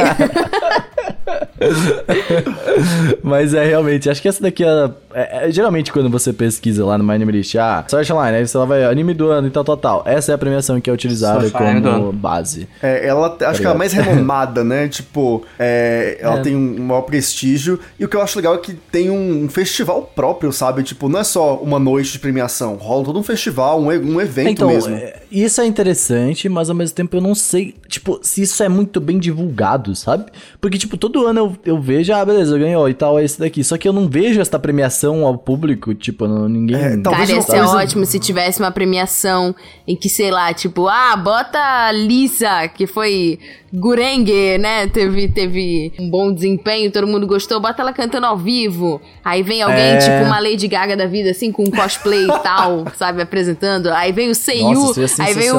Mas 3.24 3.54
é 3.54 3.66
realmente, 3.66 4.10
acho 4.10 4.22
que 4.22 4.28
essa 4.28 4.42
daqui 4.42 4.64
é, 4.64 4.92
é, 5.14 5.48
é, 5.48 5.52
Geralmente, 5.52 5.92
quando 5.92 6.10
você 6.10 6.34
pesquisa 6.34 6.86
lá 6.86 6.98
no 6.98 7.04
My 7.04 7.14
Anime 7.14 7.32
List, 7.32 7.56
ah, 7.56 7.86
Search 7.88 8.12
Online, 8.12 8.38
aí 8.38 8.48
você 8.48 8.58
lá 8.58 8.66
vai 8.66 8.84
anime 8.84 9.14
do 9.14 9.30
ano 9.30 9.48
e 9.48 9.52
tal, 9.52 9.64
tal, 9.64 9.78
tal. 9.78 10.04
Essa 10.06 10.32
é 10.32 10.36
a 10.36 10.38
premiação 10.38 10.82
que 10.82 10.90
é 10.90 10.94
utilizada 10.94 11.50
como 11.50 12.12
base. 12.12 12.68
É, 12.82 13.08
ela 13.08 13.28
acho 13.28 13.38
tá 13.38 13.54
que 13.54 13.66
ela 13.66 13.76
é 13.76 13.78
mais 13.78 13.94
renomada, 13.94 14.64
né? 14.64 14.88
Tipo, 14.94 15.44
é, 15.58 16.18
ela 16.20 16.40
é. 16.40 16.42
tem 16.42 16.56
um 16.56 16.84
maior 16.84 17.02
prestígio. 17.02 17.80
E 18.00 18.06
o 18.06 18.08
que 18.08 18.16
eu 18.16 18.22
acho 18.22 18.38
legal 18.38 18.56
é 18.56 18.58
que 18.58 18.74
tem 18.74 19.10
um, 19.10 19.44
um, 19.44 19.50
festival 19.50 20.04
próprio, 20.16 20.52
sabe? 20.52 20.84
Tipo, 20.84 21.10
não 21.10 21.20
é 21.20 21.24
só 21.24 21.56
uma 21.58 21.80
noite 21.80 22.14
de 22.14 22.20
premiação, 22.20 22.76
rola 22.76 23.06
todo 23.06 23.20
um 23.20 23.24
festival, 23.24 23.82
um, 23.82 23.88
um 23.88 24.22
evento 24.22 24.50
então, 24.50 24.68
mesmo. 24.68 24.96
É, 24.96 25.22
isso 25.32 25.62
é 25.62 25.66
interessante, 25.66 26.48
mas 26.48 26.70
ao 26.70 26.76
mesmo 26.76 26.96
tempo 26.96 27.18
eu 27.18 27.22
não 27.22 27.36
sei, 27.36 27.76
tipo, 27.88 28.20
se 28.22 28.42
isso 28.42 28.62
é 28.64 28.70
muito 28.70 29.02
bem 29.02 29.18
divulgado, 29.18 29.96
sabe? 29.96 30.26
Porque, 30.62 30.78
tipo, 30.78 30.98
todo 30.98 31.13
ano 31.22 31.40
eu, 31.40 31.74
eu 31.74 31.82
vejo, 31.82 32.14
ah, 32.14 32.26
beleza, 32.26 32.58
ganhou 32.58 32.90
e 32.90 32.94
tal, 32.94 33.20
é 33.20 33.24
esse 33.24 33.40
daqui. 33.40 33.64
Só 33.64 33.78
que 33.78 33.88
eu 33.88 33.94
não 33.94 34.08
vejo 34.08 34.42
essa 34.42 34.60
premiação 34.60 35.26
ao 35.26 35.38
público, 35.38 35.94
tipo, 35.94 36.28
não, 36.28 36.50
ninguém. 36.50 36.76
É, 36.76 37.02
Cara, 37.02 37.32
ia 37.32 37.42
ser 37.42 37.62
ótimo 37.62 38.06
se 38.06 38.20
tivesse 38.20 38.60
uma 38.60 38.72
premiação 38.72 39.56
em 39.88 39.96
que, 39.96 40.10
sei 40.10 40.32
lá, 40.32 40.54
tipo, 40.54 40.88
ah, 40.88 41.16
bota 41.16 41.92
Lisa, 41.92 42.68
que 42.68 42.88
foi 42.88 43.40
Gurenge, 43.74 44.58
né? 44.60 44.88
Teve, 44.88 45.28
teve 45.28 45.92
um 46.00 46.10
bom 46.10 46.32
desempenho, 46.34 46.92
todo 46.92 47.08
mundo 47.08 47.26
gostou. 47.26 47.60
Bota 47.60 47.82
ela 47.82 47.92
cantando 47.92 48.26
ao 48.28 48.38
vivo. 48.38 49.02
Aí 49.26 49.42
vem 49.42 49.62
alguém, 49.62 49.80
É. 49.80 49.98
tipo 49.98 50.26
uma 50.26 50.40
Lady 50.40 50.68
Gaga 50.68 50.96
da 50.96 51.06
vida, 51.08 51.32
assim, 51.32 51.52
com 51.52 51.64
um 51.64 51.72
cosplay 51.72 52.26
e 52.26 52.28
tal, 52.44 52.86
sabe? 52.98 53.22
Apresentando. 53.22 53.88
Aí 53.92 54.12
vem 54.12 54.30
o 54.30 54.36
Seiyu. 54.36 54.92
Aí 55.20 55.34
vem 55.34 55.52
o, 55.52 55.58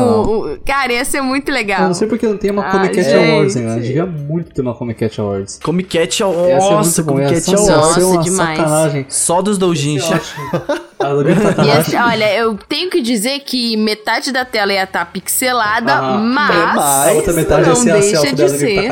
o- 0.55 0.59
Cara, 0.65 0.93
ia 0.93 1.05
ser 1.05 1.21
muito 1.23 1.49
Eu 1.49 1.55
legal. 1.55 1.83
não 1.83 1.95
sei 1.95 2.07
porque 2.09 2.27
não 2.27 2.37
tem 2.37 2.51
uma 2.51 2.67
Ah, 2.67 2.71
Comic 2.71 2.95
Cat. 2.97 3.13
Awards 3.15 3.57
ainda. 3.57 3.81
Devia 3.81 4.07
muito 4.07 4.53
ter 4.55 4.61
uma 4.63 4.75
Comic 4.75 5.01
Cat 5.01 5.21
Awards. 5.21 5.61
Comic 5.63 5.89
Cat 5.99 6.23
Ia 6.23 6.61
ser 6.61 6.71
Nossa, 6.75 7.03
Comic 7.03 7.35
Cat 7.35 7.55
Awards. 7.55 7.69
Nossa, 7.97 8.19
demais. 8.23 8.59
sacanagem. 8.59 9.07
Só 9.09 9.43
dos 9.43 9.59
doujins. 9.59 10.05
Ia 11.01 11.05
ser 11.05 11.07
ótimo. 11.07 11.07
A 11.07 11.09
Login 11.09 11.29
Ia 11.31 11.55
Takahashi. 11.55 11.91
ser- 11.91 11.97
olha, 12.03 12.35
eu 12.37 12.59
tenho 12.69 12.91
que 12.91 13.01
dizer 13.03 13.41
que 13.41 13.77
metade 13.77 14.33
da 14.33 14.45
tela 14.45 14.73
ia 14.73 14.85
estar 14.85 15.05
pixelada, 15.07 15.93
Aham. 15.95 16.19
mas. 16.19 16.75
Mas- 16.75 17.09
A 17.09 17.13
outra 17.13 17.33
metade 17.33 17.63
ia 17.63 17.69
não 17.69 17.77
ser 17.77 17.91
a 17.93 18.03
selfie 18.03 18.35
de 18.35 18.49
ser. 18.51 18.89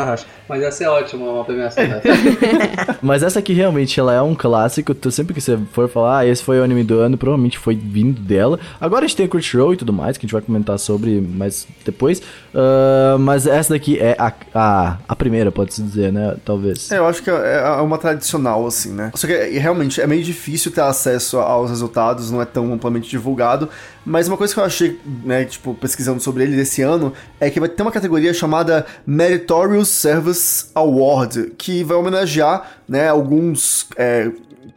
Mas 0.52 0.60
ia 0.60 0.70
ser 0.70 0.86
ótimo 0.86 1.32
uma 1.32 1.44
premiação 1.44 1.82
dessa. 1.82 2.98
Mas 3.00 3.22
essa 3.22 3.38
aqui 3.38 3.54
realmente 3.54 3.98
ela 3.98 4.12
é 4.12 4.20
um 4.20 4.34
clássico. 4.34 4.94
Tu, 4.94 5.10
sempre 5.10 5.32
que 5.32 5.40
você 5.40 5.58
for 5.72 5.88
falar, 5.88 6.18
ah, 6.18 6.26
esse 6.26 6.42
foi 6.42 6.60
o 6.60 6.62
anime 6.62 6.84
do 6.84 6.98
ano, 6.98 7.16
provavelmente 7.16 7.58
foi 7.58 7.74
vindo 7.74 8.20
dela. 8.20 8.60
Agora 8.78 9.06
a 9.06 9.08
gente 9.08 9.16
tem 9.16 9.24
a 9.24 9.28
Crunchyroll 9.30 9.72
e 9.72 9.76
tudo 9.78 9.94
mais, 9.94 10.18
que 10.18 10.26
a 10.26 10.26
gente 10.26 10.34
vai 10.34 10.42
comentar 10.42 10.78
sobre 10.78 11.22
mais 11.22 11.66
depois. 11.86 12.20
Ah, 12.54 13.16
mas 13.18 13.46
essa 13.46 13.72
daqui 13.72 13.98
é 13.98 14.14
a, 14.18 14.30
a, 14.54 14.98
a 15.08 15.16
primeira, 15.16 15.50
pode-se 15.50 15.82
dizer, 15.82 16.12
né? 16.12 16.36
Talvez. 16.44 16.92
É, 16.92 16.98
eu 16.98 17.06
acho 17.06 17.22
que 17.22 17.30
é 17.30 17.62
é 17.62 17.82
uma 17.82 17.98
tradicional, 17.98 18.66
assim, 18.66 18.92
né? 18.92 19.10
Só 19.14 19.26
que 19.26 19.32
é, 19.32 19.58
realmente 19.58 20.00
é 20.00 20.06
meio 20.06 20.22
difícil 20.22 20.70
ter 20.70 20.80
acesso 20.82 21.38
aos 21.38 21.70
resultados, 21.70 22.30
não 22.30 22.42
é 22.42 22.44
tão 22.44 22.72
amplamente 22.72 23.08
divulgado. 23.08 23.68
Mas 24.04 24.26
uma 24.26 24.36
coisa 24.36 24.52
que 24.52 24.58
eu 24.58 24.64
achei, 24.64 25.00
né, 25.24 25.44
tipo, 25.44 25.74
pesquisando 25.74 26.20
sobre 26.20 26.42
ele 26.42 26.56
desse 26.56 26.82
ano, 26.82 27.12
é 27.38 27.48
que 27.48 27.60
vai 27.60 27.68
ter 27.68 27.82
uma 27.82 27.92
categoria 27.92 28.34
chamada 28.34 28.84
Meritorious 29.06 29.88
Service 29.88 30.40
Award, 30.74 31.52
que 31.56 31.84
vai 31.84 31.96
homenagear, 31.96 32.78
né, 32.88 33.08
alguns. 33.08 33.86
é, 33.96 34.30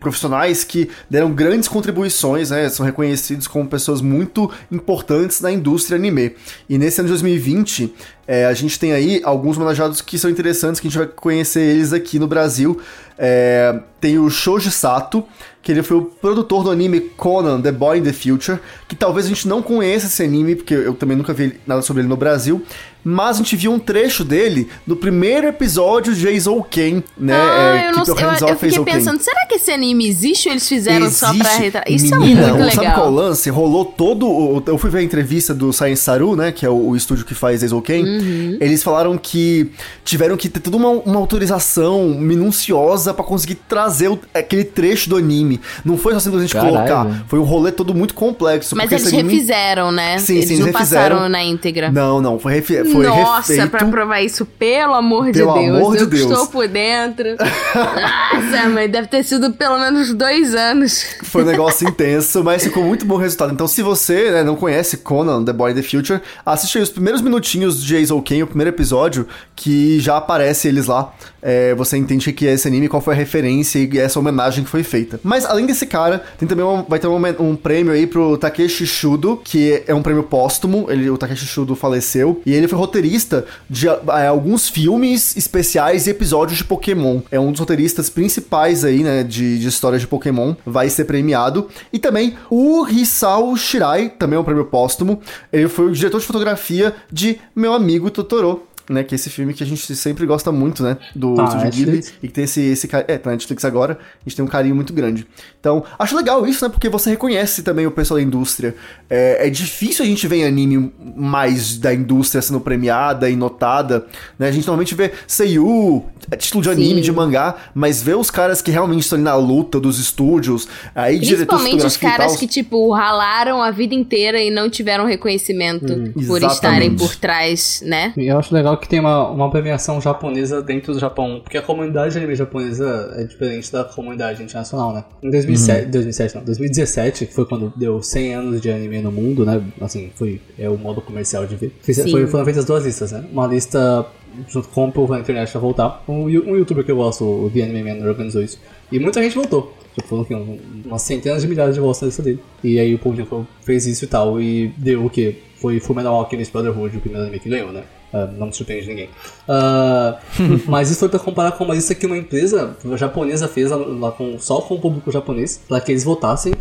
profissionais 0.05 0.63
que 0.63 0.89
deram 1.09 1.31
grandes 1.31 1.67
contribuições, 1.67 2.51
né, 2.51 2.69
são 2.69 2.85
reconhecidos 2.85 3.47
como 3.47 3.67
pessoas 3.67 4.01
muito 4.01 4.51
importantes 4.71 5.41
na 5.41 5.51
indústria 5.51 5.97
anime. 5.97 6.35
E 6.69 6.77
nesse 6.77 7.01
ano 7.01 7.07
de 7.07 7.13
2020, 7.13 7.91
é, 8.27 8.45
a 8.45 8.53
gente 8.53 8.79
tem 8.79 8.93
aí 8.93 9.21
alguns 9.23 9.57
homenageados 9.57 10.01
que 10.01 10.19
são 10.19 10.29
interessantes, 10.29 10.79
que 10.79 10.87
a 10.87 10.89
gente 10.91 10.97
vai 10.99 11.07
conhecer 11.07 11.61
eles 11.61 11.91
aqui 11.91 12.19
no 12.19 12.27
Brasil. 12.27 12.79
É, 13.17 13.79
tem 13.99 14.19
o 14.19 14.29
Shoji 14.29 14.69
Sato, 14.69 15.23
que 15.63 15.71
ele 15.71 15.81
foi 15.81 15.97
o 15.97 16.03
produtor 16.03 16.63
do 16.63 16.69
anime 16.69 16.99
Conan, 16.99 17.59
The 17.59 17.71
Boy 17.71 17.97
in 17.97 18.03
the 18.03 18.13
Future, 18.13 18.59
que 18.87 18.95
talvez 18.95 19.25
a 19.25 19.29
gente 19.29 19.47
não 19.47 19.63
conheça 19.63 20.05
esse 20.05 20.21
anime, 20.21 20.55
porque 20.55 20.75
eu 20.75 20.93
também 20.93 21.17
nunca 21.17 21.33
vi 21.33 21.59
nada 21.65 21.81
sobre 21.81 22.01
ele 22.01 22.09
no 22.09 22.15
Brasil, 22.17 22.63
mas 23.07 23.35
a 23.35 23.37
gente 23.37 23.55
viu 23.55 23.71
um 23.71 23.77
trecho 23.79 24.23
dele 24.25 24.67
no 24.85 24.95
primeiro 24.95 25.47
episódio 25.47 26.13
de 26.15 26.21
Jason 26.21 26.61
Ken, 26.63 27.03
né? 27.15 27.33
Ah, 27.35 27.77
é, 27.77 27.87
eu, 27.89 27.91
não, 27.93 28.03
eu, 28.03 28.47
eu 28.49 28.57
fiquei 28.57 28.83
pensando, 28.83 29.21
será 29.21 29.45
que 29.45 29.55
esse 29.55 29.69
anime 29.71 30.07
existe 30.07 30.47
ou 30.47 30.53
eles 30.53 30.67
fizeram 30.67 31.09
só 31.11 31.27
pra 31.27 31.35
Existe. 31.45 31.61
retratar? 31.61 31.93
Isso 31.93 32.19
Menina, 32.19 32.41
é 32.47 32.51
muito 32.53 32.73
Sabe 32.75 32.87
qual 32.87 33.05
é 33.05 33.09
o 33.09 33.11
legal. 33.11 33.11
lance? 33.11 33.49
Rolou 33.51 33.85
todo. 33.85 34.27
o- 34.27 34.63
Eu 34.65 34.77
fui 34.79 34.89
ver 34.89 34.97
a 34.99 35.03
entrevista 35.03 35.53
do 35.53 35.71
Science 35.71 36.01
Saru, 36.01 36.35
né? 36.35 36.51
Que 36.51 36.65
é 36.65 36.69
o, 36.69 36.89
o 36.89 36.95
estúdio 36.95 37.25
que 37.25 37.35
faz 37.35 37.61
Eizouken. 37.61 38.03
Uhum. 38.03 38.57
Eles 38.59 38.81
falaram 38.81 39.17
que 39.17 39.69
tiveram 40.03 40.35
que 40.35 40.49
ter 40.49 40.59
toda 40.59 40.75
uma, 40.77 40.89
uma 40.89 41.19
autorização 41.19 42.09
minuciosa 42.09 43.13
pra 43.13 43.23
conseguir 43.23 43.55
trazer 43.67 44.07
o- 44.09 44.19
aquele 44.33 44.63
trecho 44.63 45.09
do 45.09 45.15
anime. 45.17 45.61
Não 45.83 45.97
foi 45.97 46.13
só 46.13 46.19
simplesmente 46.19 46.53
Caralho. 46.53 46.73
colocar. 46.73 47.25
Foi 47.27 47.39
um 47.39 47.43
rolê 47.43 47.71
todo 47.71 47.93
muito 47.93 48.13
complexo. 48.13 48.75
Mas 48.75 48.91
eles 48.91 49.07
anime- 49.07 49.33
refizeram, 49.33 49.91
né? 49.91 50.17
Sim, 50.17 50.35
eles 50.37 50.47
sim, 50.47 50.55
não 50.57 50.63
eles 50.67 50.73
passaram 50.73 51.17
refizeram. 51.17 51.29
na 51.29 51.43
íntegra. 51.43 51.91
Não, 51.91 52.21
não. 52.21 52.39
Foi, 52.39 52.53
refe... 52.53 52.83
foi 52.95 53.07
Nossa, 53.07 53.53
refeito. 53.53 53.71
pra 53.71 53.85
provar 53.85 54.21
isso, 54.21 54.45
pelo 54.45 54.93
amor 54.93 55.25
de 55.31 55.39
Pelo 55.39 55.53
Deus. 55.53 55.77
amor 55.77 55.95
de 55.95 56.03
eu 56.03 56.07
Deus. 56.07 56.21
estou 56.21 56.47
por 56.47 56.67
dentro. 56.67 57.35
Nossa, 57.75 58.69
mas 58.69 58.91
deve 58.91 59.07
ter 59.07 59.23
sido 59.23 59.51
pelo 59.53 59.79
menos 59.79 60.13
dois 60.13 60.53
anos. 60.55 61.05
Foi 61.23 61.43
um 61.43 61.45
negócio 61.45 61.87
intenso, 61.87 62.43
mas 62.43 62.63
ficou 62.63 62.83
muito 62.83 63.05
bom 63.05 63.17
resultado. 63.17 63.53
Então, 63.53 63.67
se 63.67 63.81
você 63.81 64.31
né, 64.31 64.43
não 64.43 64.55
conhece 64.55 64.97
Conan, 64.97 65.43
The 65.43 65.53
Boy 65.53 65.71
in 65.71 65.75
the 65.75 65.81
Future, 65.81 66.21
assiste 66.45 66.77
aí 66.77 66.83
os 66.83 66.89
primeiros 66.89 67.21
minutinhos 67.21 67.83
de 67.83 67.87
Jason 67.99 68.21
Ken, 68.21 68.43
o 68.43 68.47
primeiro 68.47 68.69
episódio, 68.69 69.27
que 69.55 69.99
já 69.99 70.17
aparece 70.17 70.67
eles 70.67 70.87
lá. 70.87 71.13
É, 71.41 71.75
você 71.75 71.95
entende 71.97 72.27
o 72.29 72.33
que 72.33 72.47
é 72.47 72.53
esse 72.53 72.67
anime, 72.67 72.87
qual 72.89 73.01
foi 73.01 73.13
a 73.13 73.17
referência 73.17 73.77
e 73.79 73.99
essa 73.99 74.19
homenagem 74.19 74.63
que 74.63 74.69
foi 74.69 74.81
feita. 74.83 75.19
Mas, 75.23 75.45
além 75.45 75.65
desse 75.65 75.85
cara, 75.85 76.23
tem 76.37 76.47
também 76.47 76.65
um, 76.65 76.83
vai 76.83 76.97
ter 76.97 77.07
um, 77.07 77.17
um 77.39 77.55
prêmio 77.55 77.93
aí 77.93 78.07
pro 78.07 78.37
Takeshi 78.37 78.87
Shudo, 78.87 79.39
que 79.43 79.83
é 79.85 79.93
um 79.93 80.01
prêmio 80.01 80.23
póstumo. 80.23 80.87
Ele, 80.89 81.09
o 81.09 81.17
Takeshi 81.17 81.45
Shudo 81.45 81.75
faleceu. 81.75 82.41
E 82.45 82.53
ele 82.53 82.67
foi 82.67 82.79
roteirista 82.85 83.45
de 83.69 83.87
é, 83.87 84.27
alguns 84.27 84.69
filmes 84.69 85.35
especiais 85.35 86.07
e 86.07 86.11
episódios 86.11 86.57
de 86.57 86.63
Pokémon. 86.63 87.21
É 87.31 87.39
um 87.39 87.51
dos 87.51 87.59
roteiristas 87.59 88.09
principais 88.09 88.83
aí, 88.83 89.03
né, 89.03 89.23
de, 89.23 89.59
de 89.59 89.67
histórias 89.67 90.01
de 90.01 90.07
Pokémon. 90.07 90.55
Vai 90.65 90.89
ser 90.89 91.05
premiado. 91.05 91.67
E 91.91 91.99
também 91.99 92.35
o 92.49 92.87
Hisao 92.87 93.55
Shirai, 93.57 94.09
também 94.09 94.37
é 94.37 94.39
um 94.39 94.43
prêmio 94.43 94.65
póstumo. 94.65 95.19
Ele 95.51 95.67
foi 95.67 95.85
o 95.85 95.91
diretor 95.91 96.19
de 96.19 96.25
fotografia 96.25 96.95
de 97.11 97.39
Meu 97.55 97.73
Amigo 97.73 98.09
Totoro. 98.09 98.63
Né, 98.89 99.03
que 99.03 99.13
é 99.13 99.17
esse 99.17 99.29
filme 99.29 99.53
que 99.53 99.63
a 99.63 99.65
gente 99.65 99.95
sempre 99.95 100.25
gosta 100.25 100.51
muito, 100.51 100.83
né? 100.83 100.97
Do 101.15 101.33
Tá, 101.35 101.45
Estúdio 101.45 101.71
Ghibli. 101.71 102.03
E 102.21 102.27
que 102.27 102.33
tem 102.33 102.43
esse, 102.43 102.61
esse 102.61 102.87
É, 103.07 103.17
tá 103.17 103.29
na 103.29 103.31
Netflix 103.31 103.65
agora. 103.65 103.93
A 103.93 104.29
gente 104.29 104.35
tem 104.35 104.45
um 104.45 104.47
carinho 104.47 104.75
muito 104.75 104.93
grande. 104.93 105.25
Então, 105.59 105.83
acho 105.97 106.15
legal 106.15 106.45
isso, 106.45 106.63
né? 106.63 106.69
Porque 106.69 106.87
você 106.89 107.09
reconhece 107.09 107.63
também 107.63 107.87
o 107.87 107.91
pessoal 107.91 108.19
da 108.19 108.23
indústria. 108.23 108.75
É, 109.09 109.47
é 109.47 109.49
difícil 109.49 110.05
a 110.05 110.07
gente 110.07 110.27
ver 110.27 110.37
em 110.37 110.45
anime 110.45 110.93
mais 111.15 111.77
da 111.77 111.93
indústria 111.93 112.41
sendo 112.41 112.59
premiada 112.59 113.29
e 113.29 113.35
notada. 113.35 114.05
Né? 114.37 114.47
A 114.47 114.51
gente 114.51 114.67
normalmente 114.67 114.93
vê 114.93 115.11
Seiyu, 115.27 116.05
é 116.29 116.35
título 116.35 116.63
de 116.63 116.69
anime, 116.69 116.95
Sim. 116.95 117.01
de 117.01 117.11
mangá, 117.11 117.55
mas 117.73 118.01
ver 118.01 118.15
os 118.15 118.29
caras 118.29 118.61
que 118.61 118.71
realmente 118.71 119.01
estão 119.01 119.17
ali 119.17 119.23
na 119.23 119.35
luta 119.35 119.79
dos 119.79 119.99
estúdios, 119.99 120.67
aí 120.93 121.19
diretor 121.19 121.57
Principalmente 121.57 121.85
os 121.85 121.97
caras 121.97 122.35
que, 122.35 122.47
tipo, 122.47 122.91
ralaram 122.91 123.61
a 123.61 123.71
vida 123.71 123.93
inteira 123.93 124.41
e 124.41 124.49
não 124.49 124.69
tiveram 124.69 125.05
reconhecimento 125.05 125.87
por 126.27 126.37
Exatamente. 126.37 126.45
estarem 126.53 126.95
por 126.95 127.15
trás, 127.15 127.81
né? 127.85 128.13
E 128.17 128.27
eu 128.27 128.37
acho 128.37 128.53
legal 128.53 128.74
que 128.77 128.87
tem 128.87 128.99
uma, 128.99 129.29
uma 129.29 129.49
premiação 129.49 129.99
japonesa 129.99 130.61
dentro 130.61 130.93
do 130.93 130.99
Japão, 130.99 131.39
porque 131.43 131.57
a 131.57 131.61
comunidade 131.61 132.11
de 132.13 132.17
anime 132.17 132.35
japonesa 132.35 133.13
é 133.17 133.23
diferente 133.23 133.71
da 133.71 133.83
comunidade 133.83 134.41
internacional, 134.43 134.93
né? 134.93 135.03
Em 135.23 135.29
2007, 135.29 135.87
2007 135.87 136.35
não, 136.35 136.43
2017, 136.43 137.25
que 137.25 137.33
foi 137.33 137.45
quando 137.45 137.71
deu 137.75 138.01
100 138.01 138.33
anos 138.35 138.61
de 138.61 138.69
anime 138.71 139.01
no 139.01 139.11
mundo, 139.11 139.45
né? 139.45 139.61
Assim, 139.81 140.11
foi 140.15 140.41
é 140.57 140.69
o 140.69 140.77
modo 140.77 141.01
comercial 141.01 141.45
de 141.45 141.55
ver. 141.55 141.71
Sim. 141.81 142.11
Foi, 142.11 142.27
foram 142.27 142.45
feitas 142.45 142.65
duas 142.65 142.85
listas, 142.85 143.11
né? 143.11 143.23
Uma 143.31 143.47
lista 143.47 144.05
junto 144.49 144.67
com 144.69 144.87
o 144.87 144.91
povo 144.91 145.13
na 145.13 145.19
internet 145.19 145.51
pra 145.51 145.61
voltar. 145.61 146.03
Um, 146.07 146.23
um 146.25 146.55
youtuber 146.55 146.83
que 146.83 146.91
eu 146.91 146.97
gosto, 146.97 147.23
o 147.23 147.49
The 147.53 147.63
Anime 147.63 147.83
Man, 147.83 148.07
organizou 148.07 148.41
isso. 148.41 148.59
E 148.91 148.99
muita 148.99 149.21
gente 149.21 149.35
voltou. 149.35 149.73
Tipo, 149.93 150.07
falou 150.09 150.25
que 150.25 150.35
um, 150.35 150.59
umas 150.85 151.01
centenas 151.01 151.41
de 151.41 151.47
milhares 151.47 151.75
de 151.75 151.79
votos 151.81 152.01
na 152.01 152.07
lista 152.07 152.21
dele. 152.21 152.39
E 152.63 152.77
aí 152.79 152.93
o 152.93 152.97
falou- 153.25 153.47
fez 153.61 153.85
isso 153.87 154.03
e 154.03 154.07
tal, 154.07 154.41
e 154.41 154.67
deu 154.77 155.05
o 155.05 155.09
quê? 155.09 155.35
Foi 155.61 155.79
Fullmetal 155.79 156.13
Alchemist 156.15 156.51
Brotherhood, 156.51 156.97
o 156.97 156.99
primeiro 156.99 157.23
anime 157.25 157.39
que 157.39 157.49
ganhou, 157.49 157.71
né? 157.71 157.83
Ah, 158.15 158.27
não 158.27 158.49
surpreende 158.49 158.87
ninguém. 158.87 159.09
Ah, 159.45 160.17
mas 160.67 160.89
isso 160.89 161.01
foi 161.01 161.09
pra 161.09 161.19
comparar 161.19 161.51
com 161.51 161.65
uma 161.65 161.75
lista 161.75 161.93
que 161.93 162.05
uma 162.05 162.17
empresa 162.17 162.77
japonesa 162.95 163.45
fez 163.49 163.69
lá 163.69 164.11
com, 164.13 164.39
só 164.39 164.61
com 164.61 164.75
o 164.75 164.79
público 164.79 165.11
japonês, 165.11 165.59
para 165.67 165.81
que 165.81 165.91
eles 165.91 166.05
votassem 166.05 166.53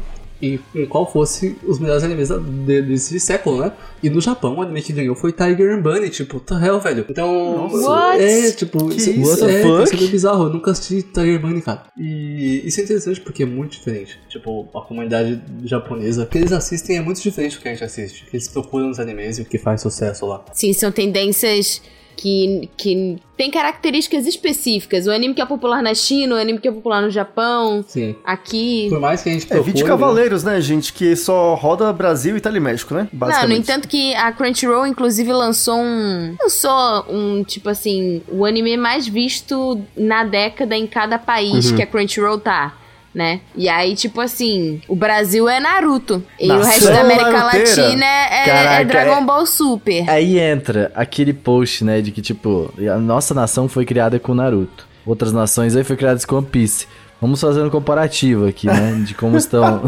e 0.45 0.61
em 0.75 0.87
qual 0.87 1.11
fosse 1.11 1.57
os 1.67 1.79
melhores 1.79 2.03
animes 2.05 2.29
de- 2.29 2.83
desse 2.83 3.19
século, 3.21 3.61
né? 3.61 3.73
E 4.03 4.11
no 4.11 4.21
Japão, 4.21 4.57
o 4.57 4.63
anime 4.63 4.83
que 4.83 4.93
ganhou 4.93 5.15
foi 5.15 5.33
Tiger 5.33 5.75
and 5.77 5.81
Bunny, 5.83 6.11
tipo, 6.11 6.39
the 6.41 6.55
hell, 6.55 6.79
velho. 6.81 7.07
Então, 7.09 7.67
What? 7.73 8.23
é, 8.23 8.51
tipo, 8.53 8.89
Que 8.89 8.97
isso, 8.97 9.11
isso? 9.11 9.21
isso 9.21 9.31
What 9.31 9.41
the 9.47 9.53
é, 9.59 9.63
fuck? 9.63 9.83
isso 9.85 9.95
é 9.95 9.97
meio 9.97 10.11
bizarro. 10.11 10.45
Eu 10.45 10.51
nunca 10.51 10.71
assisti 10.73 11.03
Tiger 11.03 11.37
and 11.39 11.41
Bunny, 11.41 11.63
cara. 11.63 11.83
E 11.99 12.63
isso 12.67 12.81
é 12.81 12.85
interessante 12.85 13.21
porque 13.21 13.43
é 13.43 13.47
muito 13.47 13.73
diferente. 13.73 14.19
Tipo, 14.29 14.69
a 14.75 14.81
comunidade 14.83 15.41
japonesa, 15.65 16.25
o 16.25 16.27
que 16.27 16.39
eles 16.39 16.53
assistem 16.53 16.99
é 16.99 17.01
muito 17.01 17.21
diferente 17.23 17.57
do 17.57 17.63
que 17.63 17.69
a 17.69 17.73
gente 17.73 17.85
assiste. 17.85 18.25
O 18.25 18.27
que 18.31 18.37
eles 18.37 18.49
procuram 18.49 18.89
nos 18.89 18.99
animes 19.01 19.39
e 19.39 19.43
o 19.43 19.45
que 19.45 19.59
faz 19.59 19.81
sucesso 19.81 20.27
lá. 20.27 20.45
Sim, 20.53 20.73
são 20.73 20.93
tendências 20.93 21.81
que, 22.25 22.71
que 22.79 23.19
têm 23.37 23.51
características 23.51 24.27
específicas. 24.27 25.07
O 25.07 25.11
anime 25.11 25.35
que 25.35 25.43
é 25.43 25.45
popular 25.45 25.83
na 25.83 25.95
China, 25.95 26.37
o 26.37 26.39
anime 26.39 26.59
que 26.59 26.67
é 26.67 26.73
popular 26.73 27.03
no 27.03 27.11
Japão, 27.11 27.85
Sim. 27.87 28.15
aqui. 28.25 28.87
Por 28.89 28.99
mais 28.99 29.21
que 29.23 29.29
a 29.29 29.33
gente 29.33 29.45
É, 29.45 29.49
procure... 29.49 29.73
vídeo 29.73 29.87
Cavaleiros, 29.87 30.43
né, 30.43 30.59
gente? 30.59 30.91
Que 30.95 31.15
só 31.15 31.55
roda 31.55 31.93
Brasil, 31.93 32.35
Itália 32.35 32.57
e 32.57 32.61
México, 32.63 32.95
né? 32.95 33.09
Não, 33.13 33.19
Basicamente. 33.19 33.49
no 33.51 33.63
entanto 33.63 33.89
que 33.89 34.15
a 34.15 34.33
Crunchyroll, 34.33 34.87
inclusive, 34.87 35.31
lançou 35.35 35.77
um... 35.79 36.35
Lançou 36.41 37.05
um, 37.11 37.45
tipo 37.45 37.69
assim, 37.69 38.23
o 38.33 38.47
anime 38.47 38.79
mais 38.79 39.07
visto 39.07 39.79
na 39.95 40.25
década 40.25 40.75
em 40.75 40.87
cada 40.87 41.19
país 41.19 41.71
Uhum. 41.71 41.77
que 41.77 41.83
a 41.83 41.87
Crunchyroll 41.87 42.39
tá. 42.39 42.75
Né? 43.15 43.41
E 43.55 43.69
aí, 43.69 43.95
tipo 43.95 44.21
assim, 44.21 44.83
o 44.89 44.97
Brasil 44.97 45.49
é 45.49 45.61
Naruto. 45.61 46.21
E 46.41 46.47
o 46.51 46.55
Nação 46.55 46.71
resto 46.73 46.89
da 46.89 47.01
América 47.03 47.31
naruteira. 47.31 47.83
Latina 47.83 48.05
é, 48.05 48.43
é- 48.43 48.45
Caraca, 48.45 48.75
é 48.81 48.85
Dragon 48.85 49.19
é- 49.19 49.25
Ball 49.25 49.47
Super. 49.47 50.11
Aí 50.11 50.39
entra 50.39 50.91
aquele 50.97 51.33
post, 51.33 51.85
né, 51.85 52.01
de 52.01 52.11
que, 52.11 52.21
tipo, 52.21 52.73
a 52.93 52.99
nossa 52.99 53.33
nação 53.33 53.69
foi 53.69 53.85
criada 53.85 54.19
com 54.19 54.35
Naruto. 54.35 54.85
Outras 55.07 55.33
nações 55.33 55.77
aí 55.77 55.85
foi 55.85 55.97
criadas 55.97 56.25
com 56.25 56.37
One 56.37 56.47
Piece. 56.47 56.89
Vamos 57.25 57.41
fazer 57.41 57.63
um 57.63 57.71
comparativo 57.71 58.47
aqui, 58.47 58.67
né? 58.67 59.03
De 59.03 59.15
como 59.15 59.39
estão 59.39 59.81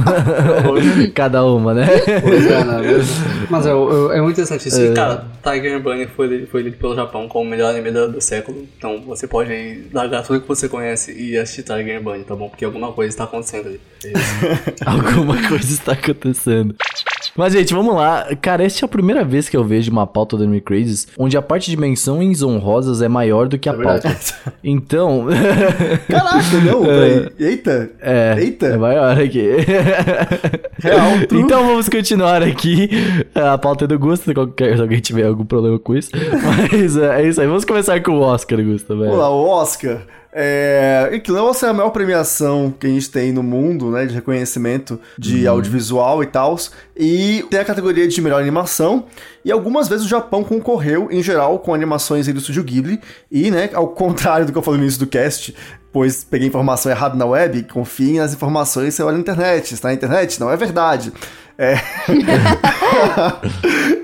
cada 1.15 1.45
uma, 1.45 1.75
né? 1.75 1.87
Pois 2.23 2.47
é, 2.47 2.65
né? 2.65 2.81
Mas 3.51 3.67
é, 3.67 3.73
é, 3.73 3.73
é 3.73 4.21
muito 4.23 4.41
interessante 4.41 4.69
isso. 4.69 4.83
E, 4.83 4.95
cara, 4.95 5.27
Tiger 5.43 5.79
Bunny 5.79 6.07
foi, 6.07 6.47
foi 6.47 6.63
eleito 6.63 6.79
pelo 6.79 6.97
Japão 6.97 7.29
como 7.29 7.45
o 7.45 7.47
melhor 7.51 7.75
anime 7.75 7.91
do, 7.91 8.13
do 8.13 8.21
século. 8.23 8.67
Então 8.79 9.03
você 9.03 9.27
pode 9.27 9.53
aí 9.53 9.87
largar 9.93 10.23
tudo 10.23 10.41
que 10.41 10.49
você 10.49 10.67
conhece 10.67 11.13
e 11.13 11.37
assistir 11.37 11.63
Tiger 11.63 12.03
Bunny, 12.03 12.25
tá 12.25 12.35
bom? 12.35 12.49
Porque 12.49 12.65
alguma 12.65 12.91
coisa 12.93 13.11
está 13.11 13.25
acontecendo 13.25 13.67
ali. 13.67 13.81
É. 14.03 14.13
Alguma 14.89 15.37
coisa 15.47 15.67
está 15.67 15.93
acontecendo. 15.93 16.75
Mas, 17.37 17.53
gente, 17.53 17.75
vamos 17.75 17.95
lá. 17.95 18.27
Cara, 18.41 18.65
essa 18.65 18.85
é 18.85 18.87
a 18.87 18.89
primeira 18.89 19.25
vez 19.25 19.49
que 19.49 19.57
eu 19.57 19.65
vejo 19.65 19.91
uma 19.91 20.07
pauta 20.07 20.37
do 20.37 20.43
Anime 20.45 20.61
Crazes 20.61 21.09
onde 21.19 21.37
a 21.37 21.43
parte 21.43 21.71
de 21.71 21.77
menções 21.77 22.43
honrosas 22.43 23.03
é 23.03 23.09
maior 23.09 23.49
do 23.49 23.59
que 23.59 23.69
a 23.69 23.73
É 23.73 23.77
pauta. 23.77 24.17
Então. 24.65 25.27
Caraca, 26.09 26.61
não, 26.65 26.83
velho. 26.83 27.33
Eita. 27.39 27.91
É, 28.01 28.35
Eita. 28.39 28.67
é 28.67 28.77
maior 28.77 29.19
aqui. 29.19 29.49
Real, 30.83 31.27
true. 31.29 31.41
então 31.43 31.67
vamos 31.67 31.89
continuar 31.89 32.43
aqui. 32.43 32.89
A 33.35 33.57
pauta 33.59 33.85
é 33.85 33.89
do 33.89 33.99
Gusto, 33.99 34.33
qualquer, 34.35 34.77
se 34.77 34.83
alguém 34.83 35.01
tiver 35.01 35.27
algum 35.27 35.45
problema 35.45 35.79
com 35.79 35.95
isso. 35.95 36.11
Mas 36.13 36.97
é, 36.97 37.23
é 37.23 37.29
isso 37.29 37.41
aí. 37.41 37.47
Vamos 37.47 37.65
começar 37.65 38.01
com 38.03 38.13
o 38.13 38.21
Oscar, 38.21 38.63
Gusto, 38.63 38.89
velho. 38.89 39.11
Vamos 39.11 39.19
lá, 39.19 39.31
o 39.31 39.47
Oscar. 39.49 40.01
É, 40.39 41.09
aquilo, 41.15 41.39
o 41.39 41.47
Oscar 41.47 41.69
é 41.69 41.71
a 41.71 41.75
maior 41.75 41.89
premiação 41.89 42.71
que 42.79 42.87
a 42.87 42.91
gente 42.91 43.09
tem 43.09 43.33
no 43.33 43.43
mundo, 43.43 43.91
né, 43.91 44.05
de 44.05 44.15
reconhecimento 44.15 45.01
de 45.17 45.47
audiovisual 45.47 46.23
e 46.23 46.27
tal. 46.27 46.59
E 46.95 47.43
tem 47.49 47.59
a 47.59 47.65
categoria 47.65 48.07
de 48.07 48.21
melhor 48.21 48.43
animação. 48.43 49.07
E 49.43 49.51
algumas 49.51 49.89
vezes 49.89 50.05
o 50.05 50.09
Japão 50.09 50.45
concorreu, 50.45 51.09
em 51.11 51.23
geral, 51.23 51.59
com 51.61 51.73
animações 51.73 52.29
aí 52.29 52.35
do 52.35 52.41
Estúdio 52.41 52.65
Ghibli. 52.65 53.01
E, 53.33 53.51
né, 53.51 53.71
ao 53.73 53.89
contrário 53.97 54.45
do 54.45 54.53
que 54.53 54.59
eu 54.59 54.63
falei 54.63 54.79
no 54.79 54.85
início 54.85 55.01
do 55.01 55.07
cast, 55.07 55.57
pois 55.91 56.23
peguei 56.23 56.49
informação 56.49 56.93
errada 56.93 57.17
na 57.17 57.25
web, 57.25 57.63
confiem 57.63 58.19
nas 58.19 58.35
informações 58.35 58.89
que 58.89 58.97
você 58.97 59.03
olha 59.05 59.15
na 59.15 59.21
internet. 59.21 59.73
Está 59.73 59.89
na 59.89 59.95
internet? 59.95 60.39
Não 60.39 60.51
é 60.51 60.57
verdade. 60.59 61.15
É. 61.57 61.77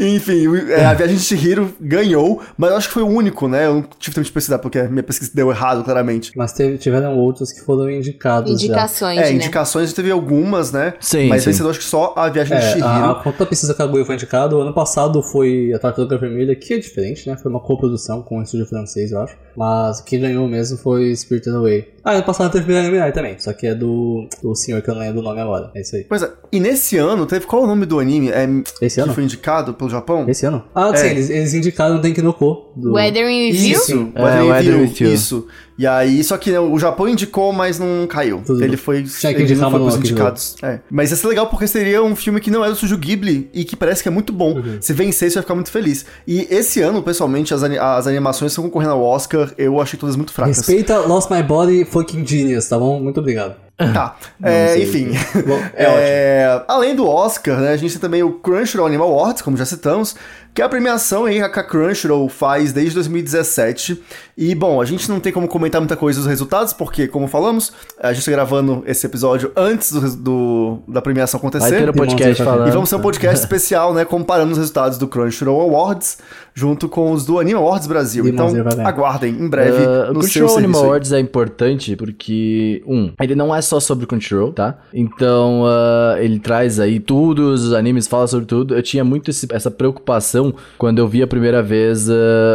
Enfim, 0.07 0.47
o- 0.49 0.71
é, 0.71 0.85
a 0.85 0.95
Viagem 0.95 1.17
de 1.17 1.23
Chihiro 1.23 1.73
ganhou, 1.81 2.41
mas 2.57 2.71
eu 2.71 2.77
acho 2.77 2.89
que 2.89 2.95
foi 2.95 3.03
o 3.03 3.07
único, 3.09 3.49
né? 3.49 3.67
Eu 3.67 3.75
não 3.75 3.83
tive 3.99 4.15
tempo 4.15 4.25
de 4.27 4.33
pesquisar, 4.33 4.59
porque 4.59 4.79
a 4.79 4.89
minha 4.89 5.03
pesquisa 5.03 5.31
deu 5.35 5.51
errado, 5.51 5.85
claramente. 5.85 6.33
Mas 6.37 6.53
teve, 6.53 6.79
tiveram 6.79 7.17
outros 7.17 7.53
que 7.53 7.61
foram 7.61 7.91
indicados 7.91 8.51
já. 8.61 8.67
Indicações, 8.67 9.19
É, 9.19 9.23
né? 9.25 9.33
indicações 9.33 9.93
teve 9.93 10.11
algumas, 10.11 10.73
né? 10.73 10.95
Sim, 11.01 11.29
Mas 11.29 11.43
sim. 11.43 11.51
vencedor 11.51 11.71
acho 11.71 11.79
que 11.79 11.85
só 11.85 12.15
a 12.17 12.29
Viagem 12.29 12.57
de 12.59 12.65
É, 12.65 12.69
Chihiro. 12.69 12.87
a, 12.87 13.11
a 13.13 13.15
conta 13.23 13.47
precisa 13.47 13.75
Kaguya 13.75 14.05
foi 14.05 14.15
indicado. 14.15 14.61
Ano 14.61 14.73
passado 14.75 15.23
foi 15.23 15.73
a 15.75 15.79
Tartaruga 15.79 16.19
Vermelha, 16.19 16.55
que 16.57 16.75
é 16.75 16.79
diferente, 16.79 17.29
né? 17.29 17.37
Foi 17.37 17.51
uma 17.51 17.61
coprodução 17.61 18.23
com 18.23 18.39
o 18.39 18.43
estúdio 18.43 18.67
francês, 18.67 19.13
eu 19.13 19.21
acho. 19.21 19.37
Mas 19.57 20.01
o 20.01 20.05
que 20.05 20.19
ganhou 20.19 20.49
mesmo 20.49 20.79
foi 20.79 21.15
Spirited 21.15 21.55
Away. 21.55 21.89
Ah, 22.05 22.13
ano 22.15 22.23
passado 22.25 22.51
teve 22.51 22.67
Millennium 22.67 22.93
Mirai 22.93 23.13
também, 23.13 23.39
só 23.39 23.53
que 23.53 23.67
é 23.67 23.75
do, 23.75 24.27
do 24.43 24.55
senhor 24.57 24.83
que 24.83 24.91
eu 24.91 24.95
não 24.95 25.03
lembro 25.03 25.21
do 25.21 25.23
nome 25.23 25.41
agora. 25.41 25.71
É 25.75 25.83
isso 25.83 25.95
aí. 25.95 26.05
Pois 26.05 26.23
é, 26.23 26.31
e 26.51 26.59
nesse 26.59 26.97
ano 26.99 27.27
teve 27.27 27.47
qual 27.47 27.63
é 27.63 27.65
o 27.65 27.69
nome 27.69 27.87
do 27.87 28.01
anime? 28.01 28.31
É, 28.31 28.45
Esse 28.81 28.97
que 28.97 29.01
ano? 29.03 29.15
foi 29.15 29.23
indicado 29.23 29.73
pelo 29.75 29.89
Japão? 29.93 30.25
Esse 30.29 30.47
ano? 30.47 30.65
Ah, 30.75 30.91
É. 30.93 30.97
sim, 30.97 31.07
eles, 31.09 31.31
eles 31.31 31.55
indicaram 31.55 31.97
o 31.97 32.01
Denkinoko. 32.01 32.73
Do... 32.77 32.93
Weathering 32.95 33.51
with 33.51 33.57
You? 33.59 33.73
Isso, 33.73 34.13
É, 34.15 34.23
Weather 34.23 34.47
Weather 34.47 34.73
Review, 34.73 34.81
With 34.81 34.95
You. 35.01 35.13
isso. 35.15 35.47
E 35.79 35.87
aí, 35.87 36.23
só 36.23 36.37
que 36.37 36.51
né, 36.51 36.61
o 36.61 36.79
Japão 36.79 37.09
indicou, 37.09 37.53
mas 37.53 37.79
não 37.79 38.07
caiu. 38.07 38.43
Tudo 38.45 38.63
ele 38.63 38.77
foi, 38.77 39.03
Tinha 39.03 39.35
que 39.35 39.43
ele 39.43 39.55
não 39.57 39.71
foi 39.71 39.81
mas 39.81 39.95
pros 39.95 40.11
indicados. 40.11 40.57
É. 40.63 40.81
Mas 40.91 41.11
ia 41.11 41.17
ser 41.17 41.27
legal 41.29 41.47
porque 41.49 41.67
seria 41.67 42.03
um 42.03 42.15
filme 42.15 42.41
que 42.41 42.51
não 42.51 42.65
é 42.65 42.69
do 42.69 42.77
Sujo 42.77 42.97
Ghibli 42.97 43.51
e 43.53 43.65
que 43.65 43.75
parece 43.75 44.03
que 44.03 44.09
é 44.09 44.13
muito 44.13 44.33
bom. 44.33 44.53
Uhum. 44.55 44.77
Se 44.81 44.93
vencer, 44.93 45.31
você 45.31 45.35
vai 45.37 45.43
ficar 45.43 45.55
muito 45.55 45.71
feliz. 45.71 46.05
E 46.27 46.47
esse 46.51 46.81
ano, 46.81 47.03
pessoalmente, 47.03 47.53
as, 47.55 47.63
as 47.63 48.07
animações 48.07 48.53
estão 48.53 48.63
concorrendo 48.65 48.93
ao 48.93 49.03
Oscar, 49.03 49.51
eu 49.59 49.81
achei 49.81 49.99
todas 49.99 50.15
muito 50.15 50.33
fracas. 50.33 50.59
Respeita 50.59 50.99
Lost 51.01 51.31
My 51.31 51.43
Body 51.43 51.85
Fucking 51.85 52.25
Genius, 52.27 52.69
tá 52.69 52.79
bom? 52.79 53.01
Muito 53.01 53.19
obrigado. 53.21 53.57
Tá, 53.77 54.17
é, 54.43 54.79
enfim. 54.79 55.09
Bom, 55.47 55.59
é 55.75 55.87
ótimo. 55.89 55.99
É, 55.99 56.65
além 56.69 56.95
do 56.95 57.09
Oscar, 57.09 57.59
né, 57.59 57.71
a 57.73 57.77
gente 57.77 57.93
tem 57.93 58.01
também 58.01 58.23
o 58.23 58.33
Crunchyroll 58.35 58.87
Animal 58.87 59.09
Awards, 59.09 59.43
como 59.43 59.57
já 59.57 59.65
citamos, 59.65 60.15
que 60.55 60.63
é 60.63 60.65
a 60.65 60.69
premiação 60.69 61.25
aí 61.25 61.37
que 61.51 61.59
a 61.59 61.65
Crunchyroll 61.65 62.29
faz 62.29 62.73
desde 62.73 62.95
2017. 62.95 64.01
E, 64.37 64.55
bom, 64.55 64.81
a 64.81 64.85
gente 64.85 65.09
não 65.11 65.19
tem 65.19 65.33
como 65.33 65.49
comentar 65.49 65.81
muita 65.81 65.97
coisa 65.97 66.21
dos 66.21 66.29
resultados, 66.29 66.73
porque, 66.73 67.09
como 67.09 67.27
falamos, 67.27 67.73
a 68.01 68.13
gente 68.13 68.25
tá 68.25 68.31
gravando 68.31 68.85
esse 68.87 69.05
episódio 69.05 69.51
antes 69.57 69.91
do, 69.91 70.17
do- 70.17 70.83
da 70.87 71.03
premiação 71.03 71.41
Vai 71.41 71.49
acontecer. 71.49 71.77
ter 71.79 71.89
o 71.89 71.93
podcast 71.93 72.45
falando. 72.45 72.69
E 72.69 72.71
vamos 72.71 72.89
ter 72.89 72.97
um 72.97 73.01
podcast 73.01 73.41
especial, 73.43 73.93
né, 73.95 74.05
comparando 74.05 74.53
os 74.53 74.59
resultados 74.59 74.97
do 74.97 75.09
Crunchyroll 75.09 75.61
Awards 75.61 76.19
junto 76.55 76.89
com 76.89 77.13
os 77.13 77.25
do 77.25 77.39
Anime 77.39 77.57
Awards 77.59 77.87
Brasil. 77.87 78.27
Então, 78.29 78.53
ganhar. 78.53 78.87
aguardem 78.87 79.33
em 79.35 79.49
breve 79.49 79.73
Uh, 79.83 80.11
o 80.11 80.15
no 80.15 80.23
seu 80.23 80.43
Crunchyroll 80.47 80.59
Animal 80.59 80.81
aí. 80.83 80.87
Awards 80.89 81.13
é 81.13 81.19
importante 81.21 81.97
porque, 81.97 82.83
um, 82.87 83.11
ele 83.21 83.35
não 83.35 83.55
é 83.55 83.63
só 83.63 83.81
sobre 83.81 84.05
o 84.05 84.09
Crunchyroll, 84.09 84.53
tá? 84.53 84.79
Então, 84.93 85.63
uh, 85.63 86.19
ele 86.19 86.39
traz 86.39 86.79
aí 86.79 87.01
tudo, 87.01 87.53
os 87.53 87.73
animes 87.73 88.07
fala 88.07 88.27
sobre 88.27 88.47
tudo. 88.47 88.75
Eu 88.75 88.83
tinha 88.83 89.03
muito 89.05 89.31
esse- 89.31 89.49
essa 89.51 89.71
preocupação 89.71 90.55
quando 90.77 90.99
eu 90.99 91.09
vi 91.09 91.23
a 91.23 91.27
primeira 91.27 91.63
vez 91.63 92.09
uh, 92.09 92.13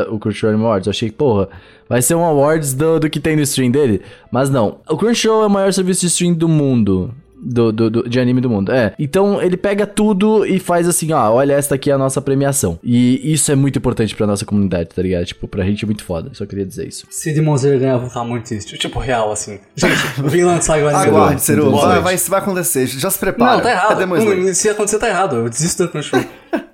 o 0.10 0.20
Crunchyroll 0.20 0.54
Animal 0.54 0.68
Awards. 0.72 0.88
Eu 0.88 0.92
achei, 0.92 1.10
porra, 1.12 1.50
vai 1.90 2.02
ser 2.02 2.16
um 2.16 2.24
awards 2.24 2.74
do, 2.74 3.00
do 3.00 3.10
que 3.10 3.20
tem 3.20 3.36
no 3.36 3.42
stream 3.42 3.72
dele? 3.72 4.02
Mas 4.32 4.50
não. 4.50 4.78
O 4.90 4.96
Crunchyroll 4.98 5.44
é 5.44 5.48
o 5.48 5.50
maior 5.50 5.74
serviço 5.74 6.02
de 6.02 6.08
stream 6.08 6.34
do 6.34 6.48
mundo. 6.48 7.12
Do, 7.50 7.72
do- 7.72 7.90
do- 7.90 8.10
de 8.10 8.20
anime 8.20 8.42
do 8.42 8.50
mundo. 8.50 8.72
É. 8.74 8.94
Então 9.00 9.42
ele 9.42 9.56
pega 9.56 9.88
tudo 9.88 10.46
e 10.46 10.60
faz 10.60 10.88
assim, 10.88 11.14
ó, 11.14 11.32
olha, 11.32 11.54
esta 11.54 11.76
aqui 11.76 11.90
é 11.90 11.94
a 11.94 11.98
nossa 11.98 12.22
premiação. 12.22 12.78
E 12.84 13.32
isso 13.34 13.50
é 13.52 13.56
muito 13.56 13.80
importante 13.80 14.14
pra 14.16 14.28
nossa 14.28 14.44
comunidade, 14.46 14.90
tá 14.94 15.02
ligado? 15.02 15.26
Tipo, 15.26 15.48
pra 15.48 15.64
gente 15.64 15.84
é 15.84 15.86
muito 15.86 16.04
foda. 16.04 16.30
Só 16.34 16.46
queria 16.46 16.66
dizer 16.66 16.88
isso. 16.88 17.08
Se 17.10 17.34
Demon 17.34 17.56
Slayer 17.56 17.80
ganhar, 17.80 17.94
eu 17.94 18.00
vou 18.00 18.10
ficar 18.10 18.24
muito 18.26 18.46
triste. 18.46 18.78
Tipo, 18.78 19.00
real, 19.00 19.32
assim. 19.32 19.60
Gente, 19.76 19.96
Vinland 20.26 20.64
Saga 20.66 20.84
vai 20.84 21.08
Aguarde. 21.08 21.56
Boa 21.56 21.88
Vai, 21.88 22.02
vai, 22.02 22.18
vai 22.18 22.40
acontecer. 22.40 22.86
Já 22.88 23.10
se 23.10 23.18
prepara. 23.20 23.56
Não, 23.58 23.62
tá 23.64 23.72
errado. 23.72 23.88
Cadê 23.90 24.00
Demon 24.02 24.18
Slayer? 24.18 24.56
Se 24.56 24.70
acontecer, 24.70 25.00
tá 25.00 25.08
errado. 25.08 25.36
Eu 25.38 25.50
desisto 25.50 25.84
do 25.84 25.90
Crunchyroll. 25.90 26.26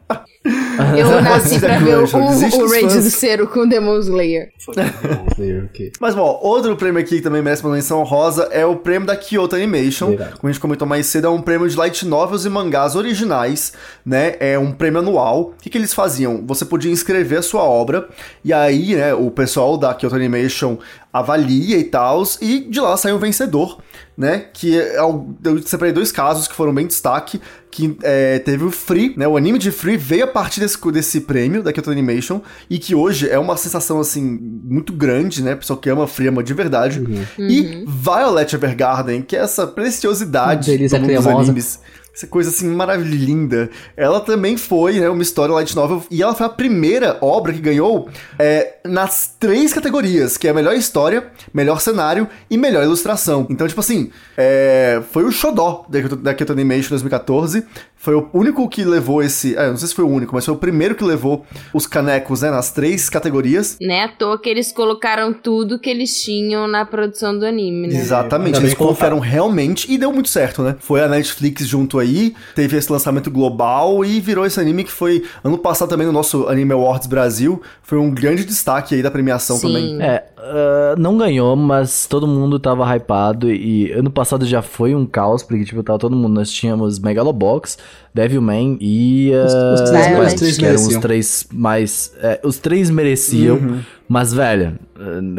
Eu 0.98 1.22
nasci 1.22 1.60
pra 1.60 1.80
ver 1.80 1.98
o, 1.98 2.04
desiste 2.04 2.62
o, 2.62 2.66
o 2.66 2.70
fãs. 2.70 2.96
do 2.96 3.10
Cero 3.10 3.48
com 3.48 3.68
Demon 3.68 3.98
Slayer. 4.00 4.52
Mas, 6.02 6.16
bom, 6.16 6.40
outro 6.42 6.76
prêmio 6.76 7.00
aqui 7.02 7.18
que 7.18 7.22
também 7.22 7.42
merece 7.42 7.64
uma 7.64 7.74
menção 7.74 8.04
rosa 8.04 8.50
é 8.52 8.66
o 8.66 8.76
prêmio 8.76 9.08
da 9.08 9.16
Kyoto 9.16 9.56
Animation. 9.56 10.10
Verdade. 10.10 10.36
Como 10.38 10.50
a 10.50 10.52
gente 10.52 10.62
comentou 10.62 10.88
mais 10.88 11.06
cedo, 11.06 11.28
é 11.28 11.30
um 11.30 11.42
prêmio 11.42 11.70
de 11.70 11.78
light 11.78 12.06
novels 12.06 12.46
e 12.46 12.50
mangás 12.50 12.96
originais, 12.96 13.74
né? 14.06 14.36
É 14.40 14.60
um 14.60 14.72
prêmio 14.72 15.00
anual. 15.00 15.54
O 15.58 15.62
que, 15.62 15.70
que 15.70 15.78
eles 15.78 15.94
faziam? 15.94 16.46
Você 16.46 16.66
podia 16.66 16.92
inscrever 16.92 17.40
a 17.40 17.44
sua 17.44 17.64
obra, 17.64 18.10
e 18.44 18.52
aí, 18.52 18.96
né, 18.96 19.14
o 19.14 19.32
pessoal 19.32 19.78
da 19.78 19.94
Kyoto 19.94 20.16
Animation 20.16 20.78
avalia 21.14 21.78
e 21.78 21.84
tal, 21.84 22.24
e 22.42 22.62
de 22.62 22.82
lá 22.82 22.98
sai 22.98 23.14
um 23.14 23.20
vencedor, 23.20 23.78
né? 24.18 24.48
Que 24.52 24.80
é, 24.80 24.98
eu 25.00 25.62
separei 25.64 25.94
dois 25.94 26.12
casos 26.12 26.48
que 26.48 26.56
foram 26.56 26.74
bem 26.74 26.88
destaque, 26.88 27.40
que 27.74 27.98
é, 28.04 28.38
teve 28.38 28.64
o 28.64 28.70
Free, 28.70 29.16
né? 29.18 29.28
O 29.28 29.36
anime 29.36 29.58
de 29.58 29.72
Free 29.72 29.98
veio 29.98 30.26
a 30.26 30.28
partir 30.28 30.60
desse, 30.60 30.78
desse 30.92 31.22
prêmio 31.22 31.64
da 31.64 31.74
Kyoto 31.74 31.90
Animation, 31.90 32.40
e 32.70 32.78
que 32.78 32.94
hoje 32.94 33.28
é 33.28 33.40
uma 33.40 33.58
sensação, 33.58 34.00
assim, 34.00 34.22
muito 34.22 34.94
grande, 34.94 35.42
né? 35.42 35.56
Pessoal 35.56 35.80
que 35.80 35.90
ama 35.90 36.06
Free, 36.06 36.28
ama 36.28 36.44
de 36.44 36.54
verdade. 36.54 37.04
E 37.40 37.84
Violet 37.88 38.54
Evergarden, 38.54 39.24
que 39.24 39.36
é 39.36 39.40
essa 39.40 39.66
preciosidade 39.66 40.70
Delícia 40.70 41.00
do 41.00 41.08
mundo 41.08 41.16
dos 41.16 41.28
animes. 41.28 41.80
Essa 42.16 42.28
coisa 42.28 42.50
assim 42.50 42.68
maravilhosa, 42.68 43.26
linda. 43.26 43.70
Ela 43.98 44.20
também 44.20 44.56
foi, 44.56 45.00
né, 45.00 45.10
uma 45.10 45.24
história 45.24 45.54
light 45.54 45.76
novel 45.76 46.04
e 46.12 46.22
ela 46.22 46.36
foi 46.36 46.46
a 46.46 46.50
primeira 46.50 47.18
obra 47.22 47.52
que 47.52 47.60
ganhou 47.60 48.08
é, 48.38 48.76
nas 48.86 49.36
três 49.40 49.74
categorias, 49.74 50.38
que 50.38 50.48
é 50.48 50.52
a 50.52 50.54
melhor 50.54 50.76
história, 50.76 51.28
melhor 51.54 51.82
cenário 51.82 52.28
e 52.50 52.58
melhor 52.58 52.84
ilustração. 52.84 53.48
Então, 53.50 53.68
tipo 53.68 53.80
assim, 53.80 54.12
é, 54.38 55.02
foi 55.12 55.24
o 55.24 55.32
xodó 55.32 55.86
da 56.22 56.34
Kyoto- 56.36 56.54
Animation 56.54 56.90
2014. 56.90 57.64
Foi 57.96 58.16
o 58.16 58.28
único 58.34 58.68
que 58.68 58.84
levou 58.84 59.24
esse, 59.24 59.56
é, 59.56 59.70
não 59.70 59.78
sei 59.78 59.88
se 59.88 59.96
foi 59.96 60.04
o 60.04 60.10
único, 60.10 60.36
mas 60.36 60.44
foi 60.44 60.54
o 60.54 60.58
primeiro 60.58 60.94
que 60.94 61.06
levou 61.06 61.46
os 61.74 61.88
canecos, 61.88 62.42
né, 62.42 62.52
nas 62.52 62.70
três 62.70 63.10
categorias. 63.10 63.78
Não 63.80 63.96
é 63.96 64.04
à 64.04 64.08
toa 64.10 64.38
que 64.38 64.50
eles 64.50 64.74
colocaram 64.74 65.32
tudo 65.34 65.80
que 65.80 65.90
eles 65.90 66.22
tinham 66.22 66.68
na 66.68 66.86
produção 66.86 67.38
do 67.40 67.46
anime, 67.46 67.88
né? 67.88 67.96
Exatamente, 67.98 68.60
eles 68.60 68.74
colocaram. 68.74 69.20
realmente 69.20 69.90
e 69.90 69.98
deu 69.98 70.12
muito 70.12 70.28
certo, 70.28 70.62
né? 70.62 70.76
Foi 70.80 71.02
a 71.02 71.08
Netflix 71.08 71.66
junto 71.66 71.98
aí, 72.04 72.36
teve 72.56 72.78
esse 72.78 72.92
lançamento 72.92 73.32
global 73.32 74.06
e 74.06 74.20
virou 74.20 74.46
esse 74.46 74.60
anime 74.60 74.84
que 74.84 74.92
foi 74.92 75.24
ano 75.44 75.58
passado 75.58 75.90
também 75.90 76.06
no 76.06 76.14
nosso 76.14 76.48
Anime 76.48 76.74
Awards 76.74 77.08
Brasil, 77.08 77.62
foi 77.82 77.98
um 77.98 78.12
grande 78.12 78.46
destaque 78.46 78.96
aí 78.96 79.02
da 79.02 79.10
premiação 79.10 79.58
Sim. 79.58 79.68
também. 79.68 80.02
É, 80.02 80.24
ah, 80.46 80.96
não 80.98 81.18
ganhou, 81.18 81.56
mas 81.56 82.06
todo 82.06 82.28
mundo 82.28 82.60
tava 82.60 82.86
hypado 82.94 83.50
e 83.50 83.92
ano 83.94 84.12
passado 84.12 84.46
já 84.46 84.62
foi 84.62 84.94
um 84.94 85.06
caos, 85.06 85.42
porque 85.42 85.64
tipo, 85.64 85.82
tava 85.82 85.98
todo 85.98 86.16
mundo, 86.16 86.34
nós 86.34 86.52
tínhamos 86.52 87.00
Megalobox, 87.00 87.78
Devilman 88.14 88.78
e. 88.80 89.32
Os- 89.34 89.54
os 89.54 89.56
ah, 89.56 89.94
três- 89.94 90.28
os 90.28 90.34
três 90.40 90.58
que 90.58 90.66
eram 90.66 90.76
os 90.88 90.98
três 90.98 91.48
mais. 91.52 92.14
é, 92.22 92.40
os 92.44 92.58
três 92.58 92.90
mereciam. 92.90 93.56
Uhum. 93.58 93.80
Mas, 94.06 94.34
velho, 94.34 94.78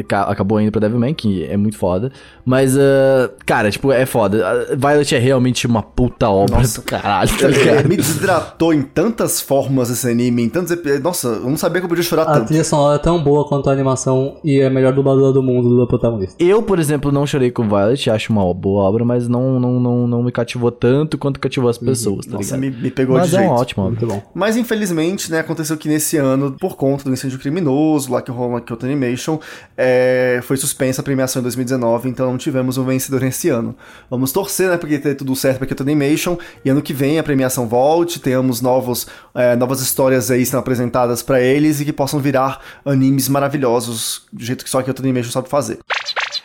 ca- 0.09 0.23
acabou 0.23 0.59
indo 0.61 0.73
pra 0.73 0.81
Devilman, 0.81 1.15
que 1.15 1.45
é 1.45 1.57
muito 1.57 1.77
foda. 1.77 2.11
Mas, 2.45 2.77
ah, 2.77 3.31
cara, 3.47 3.71
tipo, 3.71 3.93
é 3.93 4.05
foda. 4.07 4.75
Violet 4.77 5.15
é 5.15 5.19
realmente 5.19 5.67
uma 5.67 5.83
puta 5.83 6.29
obra 6.29 6.57
Nossa. 6.57 6.81
do 6.81 6.85
caralho, 6.85 7.29
tá 7.39 7.47
É, 7.47 7.51
ligado? 7.51 7.89
me 7.89 7.97
desidratou 7.97 8.73
em 8.75 8.83
tantas 8.83 9.41
formas 9.41 9.91
esse 9.91 10.09
anime, 10.09 10.43
em 10.43 10.49
tantos 10.49 10.75
Nossa, 11.03 11.29
eu 11.29 11.49
não 11.51 11.57
sabia 11.59 11.81
que 11.81 11.85
eu 11.85 11.89
podia 11.89 12.03
chorar 12.03 12.23
A 12.23 12.33
tanto. 12.35 12.47
trilha 12.49 12.65
sonora 12.65 12.97
é 12.97 12.99
tão 12.99 13.23
boa 13.23 13.47
quanto 13.47 13.69
a 13.71 13.73
animação 13.73 14.39
e 14.43 14.59
é 14.61 14.67
a 14.67 14.71
melhor 14.71 14.93
dubladora 14.93 15.33
do 15.33 15.43
mundo 15.43 15.77
do 15.77 15.87
protagonista. 15.87 16.35
Eu, 16.43 16.63
por 16.63 16.79
exemplo, 16.81 17.13
não 17.13 17.27
chorei 17.27 17.51
com 17.51 17.69
Violet, 17.69 18.11
acho 18.11 18.33
uma 18.33 18.53
boa 18.55 18.83
obra, 18.85 19.05
mas 19.05 19.29
não, 19.29 19.61
não, 19.61 19.79
não, 19.79 20.07
não 20.09 20.23
me 20.23 20.33
cativou 20.33 20.73
tanto 20.73 21.17
quanto 21.19 21.39
cativou 21.39 21.69
as 21.71 21.79
pessoas, 21.79 22.27
tá 22.27 22.33
Uhum. 22.33 22.39
Nossa, 22.39 22.57
ligado? 22.57 22.64
Me, 22.71 22.77
me 22.83 22.91
pegou 22.91 23.17
Mas 23.17 23.31
de 23.31 23.37
é 23.37 23.39
jeito. 23.39 23.51
uma 23.51 23.61
ótima 23.61 23.85
obra. 23.85 24.01
Muito 24.01 24.15
bom. 24.15 24.31
Mas 24.35 24.57
infelizmente, 24.57 25.31
né, 25.31 25.41
aconteceu 25.41 25.77
que 25.77 25.89
nesse 25.89 26.17
ano, 26.17 26.53
por 26.53 26.77
conta 26.77 27.05
do 27.05 27.13
incêndio 27.13 27.39
criminoso 27.39 28.13
lá 28.13 28.23
que 28.23 28.31
rolou 28.31 28.55
na 28.55 28.61
Kyoto 28.61 28.87
Animation, 28.87 29.39
é, 29.77 30.41
foi 30.43 30.57
suspensa 30.57 31.01
a 31.01 31.05
premiação 31.05 31.41
em 31.41 31.43
2019, 31.43 32.09
então 32.09 32.31
não 32.31 32.39
tivemos 32.39 32.79
um 32.79 32.85
vencedor 32.85 33.21
nesse 33.21 33.49
ano. 33.49 33.77
Vamos 34.11 34.33
torcer, 34.33 34.69
né, 34.71 34.77
porque 34.77 34.99
ter 34.99 35.15
tudo 35.15 35.35
certo 35.37 35.59
pra 35.59 35.67
Kyoto 35.67 35.83
Animation, 35.83 36.37
e 36.65 36.71
ano 36.71 36.83
que 36.83 36.93
vem 36.93 37.19
a 37.19 37.23
premiação 37.23 37.67
volte, 37.69 38.21
tenhamos 38.21 38.61
novos, 38.61 39.07
é, 39.35 39.57
novas 39.57 39.81
histórias 39.81 40.31
aí 40.31 40.45
sendo 40.45 40.61
apresentadas 40.61 41.23
pra 41.23 41.41
eles 41.41 41.81
e 41.81 41.85
que 41.85 41.93
possam 41.93 42.21
virar 42.21 42.61
animes 42.85 43.29
maravilhosos, 43.29 44.23
do 44.33 44.45
jeito 44.45 44.65
que 44.65 44.71
só 44.71 44.81
a 44.81 44.83
Kyoto 44.83 45.03
Animation 45.03 45.31
sabe 45.31 45.49
fazer. 45.49 45.79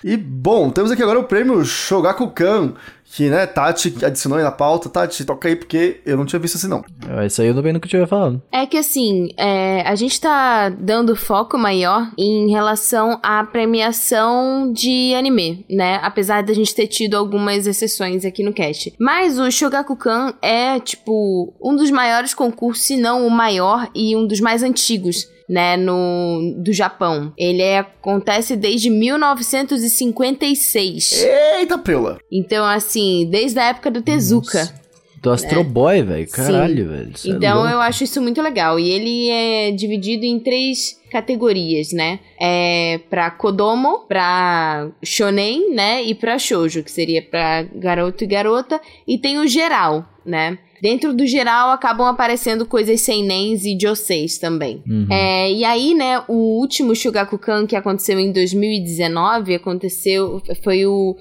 E, 0.04 0.16
bom, 0.16 0.70
temos 0.70 0.92
aqui 0.92 1.04
agora 1.04 1.20
o 1.20 1.26
prêmio 1.26 1.64
Shogakukan, 1.66 2.74
que, 3.16 3.30
né, 3.30 3.46
Tati 3.48 3.94
adicionou 4.04 4.38
aí 4.38 4.44
na 4.44 4.52
pauta. 4.52 4.90
Tati, 4.90 5.26
toca 5.26 5.48
aí, 5.48 5.56
porque 5.56 6.00
eu 6.06 6.16
não 6.16 6.26
tinha 6.26 6.40
visto 6.40 6.56
assim, 6.56 6.68
não. 6.68 6.84
É, 7.18 7.26
Isso 7.26 7.42
aí 7.42 7.48
eu 7.48 7.56
também 7.56 7.74
nunca 7.74 7.88
tinha 7.90 8.06
falado. 8.08 8.42
É 8.52 8.66
que 8.66 8.78
assim, 8.78 9.30
é, 9.38 9.82
a 9.82 9.96
gente 9.96 10.20
tá 10.22 10.70
dando 10.70 11.16
foco 11.16 11.58
maior 11.58 12.10
em 12.18 12.50
relação 12.52 13.20
à 13.24 13.44
premiação 13.44 14.72
de 14.72 15.14
anime, 15.16 15.66
né? 15.70 16.00
Apesar 16.04 16.44
da 16.44 16.54
gente 16.54 16.74
ter 16.76 16.88
tido 16.88 17.16
algumas 17.16 17.66
exceções 17.68 18.24
aqui 18.26 18.44
no 18.44 18.54
cast. 18.54 18.94
Mas 19.00 19.40
o 19.40 19.50
Shogakukan 19.52 20.34
é, 20.42 20.80
tipo, 20.80 21.54
um 21.62 21.76
dos 21.76 21.90
maiores 21.92 22.34
concursos, 22.34 22.86
se 22.86 22.98
não 22.98 23.26
o 23.26 23.32
maior 23.32 23.90
e 23.96 24.16
um 24.16 24.26
dos 24.28 24.40
mais 24.40 24.62
antigos. 24.64 25.28
Né, 25.52 25.76
no, 25.76 26.54
do 26.64 26.72
Japão. 26.72 27.34
Ele 27.36 27.64
é- 27.64 27.80
acontece 27.80 28.56
desde 28.56 28.88
1956. 28.92 31.26
Eita, 31.58 31.76
preula! 31.76 32.20
Então, 32.32 32.64
assim, 32.64 32.99
desde 33.30 33.60
a 33.60 33.66
época 33.70 33.90
do 33.92 34.02
Tezuka. 34.02 34.74
Do 35.22 35.32
Astro 35.32 35.64
Boy, 35.66 36.02
velho. 36.02 36.30
Caralho, 36.30 36.88
velho. 36.88 37.12
é 37.14 37.30
Então 37.30 37.58
louco. 37.58 37.70
eu 37.74 37.82
acho 37.82 38.06
isso 38.06 38.22
muito 38.22 38.42
legal. 38.42 38.80
E 38.80 38.90
ele 38.90 39.30
é 39.30 39.72
dividido 39.72 40.24
em 40.24 40.40
três 40.40 40.98
categorias, 41.12 41.92
né? 41.92 42.20
É 42.40 43.02
pra 43.10 43.30
Kodomo, 43.30 44.06
pra 44.08 44.88
Shonen, 45.04 45.74
né? 45.76 46.02
E 46.04 46.16
pra 46.16 46.40
Shoujo, 46.40 46.84
que 46.84 46.92
seria 46.92 47.22
pra 47.22 47.64
garoto 47.64 48.24
e 48.24 48.28
garota. 48.28 48.80
E 49.06 49.18
tem 49.18 49.40
o 49.40 49.46
geral, 49.48 50.08
né? 50.26 50.58
Dentro 50.82 51.14
do 51.14 51.26
geral 51.28 51.70
acabam 51.72 52.08
aparecendo 52.08 52.66
coisas 52.66 53.02
sem 53.02 53.24
nens 53.26 53.66
e 53.66 53.78
joseis 53.80 54.38
também. 54.38 54.82
Uhum. 54.88 55.08
É, 55.12 55.52
e 55.52 55.64
aí, 55.66 55.94
né, 55.94 56.22
o 56.28 56.60
último 56.60 56.96
Shugakukan 56.96 57.66
que 57.66 57.76
aconteceu 57.76 58.20
em 58.20 58.32
2019, 58.32 59.56
aconteceu, 59.56 60.42
foi 60.64 60.86
o... 60.86 61.16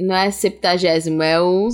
Não 0.00 0.14
é 0.14 0.30
septagésimo, 0.30 1.22
é 1.22 1.40
o... 1.40 1.68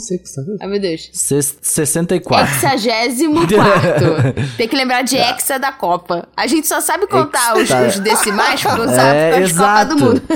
Ai, 0.61 0.69
meu 0.69 0.81
Deus. 0.81 1.09
Ses- 1.13 1.57
64. 1.61 2.55
Hexagésimo 2.57 3.47
quarto. 3.47 4.55
Tem 4.57 4.69
que 4.69 4.77
lembrar 4.77 5.03
de 5.03 5.17
hexa 5.17 5.59
da 5.59 5.73
Copa. 5.73 6.29
A 6.37 6.47
gente 6.47 6.67
só 6.67 6.81
sabe 6.81 7.07
contar 7.07 7.55
os, 7.55 7.63
Hexa- 7.71 7.87
os 7.89 7.99
decimais 8.01 8.63
porque 8.63 8.79
não 8.79 8.89
sabe 8.89 9.17
É, 9.19 9.31
de 9.41 9.53
Copa 9.55 9.65
exato. 9.65 9.95
do 9.97 10.05
Mundo. 10.05 10.23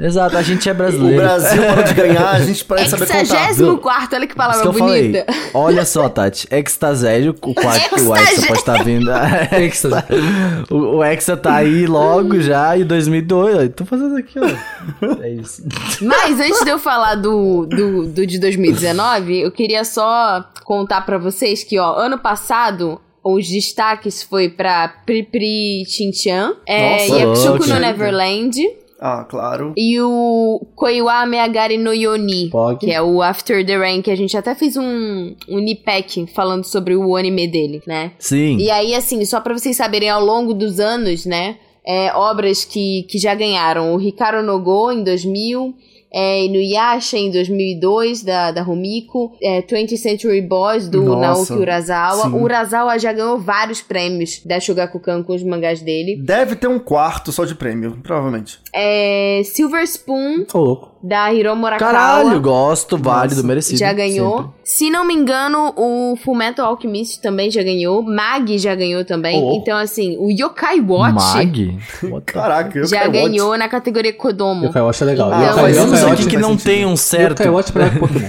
Exato, 0.00 0.36
a 0.38 0.42
gente 0.42 0.68
é 0.68 0.72
O 0.72 0.74
brasileiro. 0.74 1.16
Brasil 1.22 1.62
parou 1.62 1.84
de 1.84 1.94
ganhar, 1.94 2.30
a 2.30 2.40
gente 2.40 2.64
parece 2.64 2.90
saber 2.90 3.06
contar. 3.06 3.20
Hexagésimo 3.20 3.78
quarto, 3.78 4.16
olha 4.16 4.26
que 4.26 4.34
palavra 4.34 4.62
que 4.62 4.66
eu 4.68 4.72
falei. 4.72 5.02
bonita. 5.12 5.31
Olha 5.54 5.84
só, 5.84 6.08
Tati. 6.08 6.46
Extaségio, 6.50 7.34
o 7.42 7.54
quarto 7.54 7.94
o 8.08 8.16
Hexa 8.16 8.46
pode 8.46 8.58
estar 8.58 8.82
vindo. 8.84 9.10
Hexa. 9.10 10.04
o, 10.70 10.96
o 10.96 11.04
Hexa 11.04 11.36
tá 11.36 11.56
aí 11.56 11.86
logo 11.86 12.40
já 12.40 12.76
em 12.76 12.84
2002. 12.84 13.56
ó. 13.56 13.68
Tô 13.68 13.84
fazendo 13.84 14.16
aqui, 14.16 14.38
ó. 14.38 15.22
É 15.22 15.30
isso. 15.30 15.62
Mas 16.00 16.40
antes 16.40 16.64
de 16.64 16.70
eu 16.70 16.78
falar 16.78 17.16
do, 17.16 17.66
do, 17.66 18.06
do 18.06 18.26
de 18.26 18.38
2019, 18.38 19.40
eu 19.40 19.50
queria 19.50 19.84
só 19.84 20.44
contar 20.64 21.02
pra 21.02 21.18
vocês 21.18 21.62
que, 21.64 21.78
ó, 21.78 21.94
ano 21.96 22.18
passado. 22.18 23.00
Os 23.24 23.48
destaques 23.48 24.20
foi 24.20 24.48
pra 24.48 24.88
Pripri 25.06 25.84
Chinchan, 25.86 26.56
é, 26.66 27.06
Nossa, 27.06 27.18
Yakushoku 27.20 27.48
louco. 27.50 27.66
no 27.68 27.78
Neverland 27.78 28.60
Ah, 29.04 29.24
claro. 29.28 29.72
e 29.76 30.00
o 30.00 30.64
Koiwa 30.76 31.26
Meagari 31.26 31.76
no 31.76 31.92
Yoni. 31.92 32.50
Pog. 32.50 32.78
Que 32.78 32.92
é 32.92 33.02
o 33.02 33.20
After 33.20 33.66
the 33.66 33.76
Rain, 33.76 34.00
que 34.00 34.10
a 34.10 34.16
gente 34.16 34.36
até 34.36 34.54
fez 34.54 34.76
um, 34.76 35.34
um 35.48 35.58
Nipack 35.58 36.26
falando 36.32 36.64
sobre 36.64 36.94
o 36.94 37.16
anime 37.16 37.48
dele, 37.48 37.82
né? 37.86 38.12
Sim. 38.18 38.58
E 38.58 38.70
aí, 38.70 38.94
assim, 38.94 39.24
só 39.24 39.40
pra 39.40 39.52
vocês 39.52 39.76
saberem, 39.76 40.08
ao 40.08 40.24
longo 40.24 40.54
dos 40.54 40.78
anos, 40.78 41.26
né? 41.26 41.56
é, 41.84 42.12
obras 42.14 42.64
que, 42.64 43.04
que 43.08 43.18
já 43.18 43.34
ganharam. 43.34 43.94
O 43.94 44.00
Hikaru 44.00 44.42
no 44.42 44.60
Go, 44.60 44.92
em 44.92 45.02
2000. 45.02 45.74
É, 46.14 46.44
Inuyasha, 46.44 47.16
em 47.16 47.30
2002, 47.30 48.22
da, 48.22 48.50
da 48.52 48.62
Rumiko. 48.62 49.32
É, 49.42 49.62
20th 49.62 49.96
Century 49.96 50.42
Boys, 50.42 50.88
do 50.88 51.02
Nossa, 51.02 51.20
Naoki 51.20 51.52
Urasawa. 51.52 52.22
sim. 52.24 52.32
O 52.34 52.42
Urasawa 52.42 52.98
já 52.98 53.12
ganhou 53.12 53.38
vários 53.38 53.80
prêmios 53.80 54.40
da 54.44 54.60
Shogakukan 54.60 55.22
com 55.22 55.34
os 55.34 55.42
mangás 55.42 55.80
dele. 55.80 56.16
Deve 56.22 56.56
ter 56.56 56.68
um 56.68 56.78
quarto 56.78 57.32
só 57.32 57.44
de 57.44 57.54
prêmio, 57.54 57.98
provavelmente. 58.02 58.58
É, 58.74 59.40
Silver 59.44 59.82
Spoon, 59.84 60.44
Tô 60.44 60.58
louco. 60.58 60.91
Da 61.02 61.32
Hiro 61.32 61.56
Morakawa. 61.56 61.90
Caralho, 61.92 62.40
gosto, 62.40 62.96
válido, 62.96 63.36
Nossa, 63.36 63.46
merecido. 63.48 63.78
Já 63.78 63.92
ganhou. 63.92 64.36
sempre. 64.38 64.52
Se 64.64 64.90
não 64.90 65.04
me 65.04 65.12
engano, 65.14 65.72
o 65.76 66.16
Fullmetal 66.22 66.66
Alchemist 66.66 67.20
também 67.20 67.50
já 67.50 67.62
ganhou. 67.62 68.02
Mag 68.02 68.56
já 68.58 68.74
ganhou 68.74 69.04
também. 69.04 69.42
Oh. 69.42 69.54
Então, 69.56 69.76
assim, 69.76 70.16
o 70.18 70.30
Yokai 70.30 70.80
Watch 70.80 71.14
Mag? 71.14 71.78
Caraca, 72.24 72.78
eu 72.78 72.86
já 72.86 73.00
quero 73.00 73.12
ganhou 73.12 73.56
na 73.58 73.68
categoria 73.68 74.12
Kodomo. 74.12 74.66
Yokai 74.66 74.82
Watch 74.82 75.02
é 75.02 75.06
legal. 75.06 75.28
Então, 75.28 75.40
Yokai- 75.42 75.70
Yokai 75.70 75.70
isso 75.94 76.06
Watch 76.06 76.22
aqui 76.22 76.26
que 76.30 76.36
não 76.38 76.50
sentido. 76.50 76.64
tem 76.66 76.86
um 76.86 76.96
certo. 76.96 77.40
Yokai 77.40 77.52
Watch 77.52 77.72
pra 77.72 77.90
Pokémon. 77.90 78.28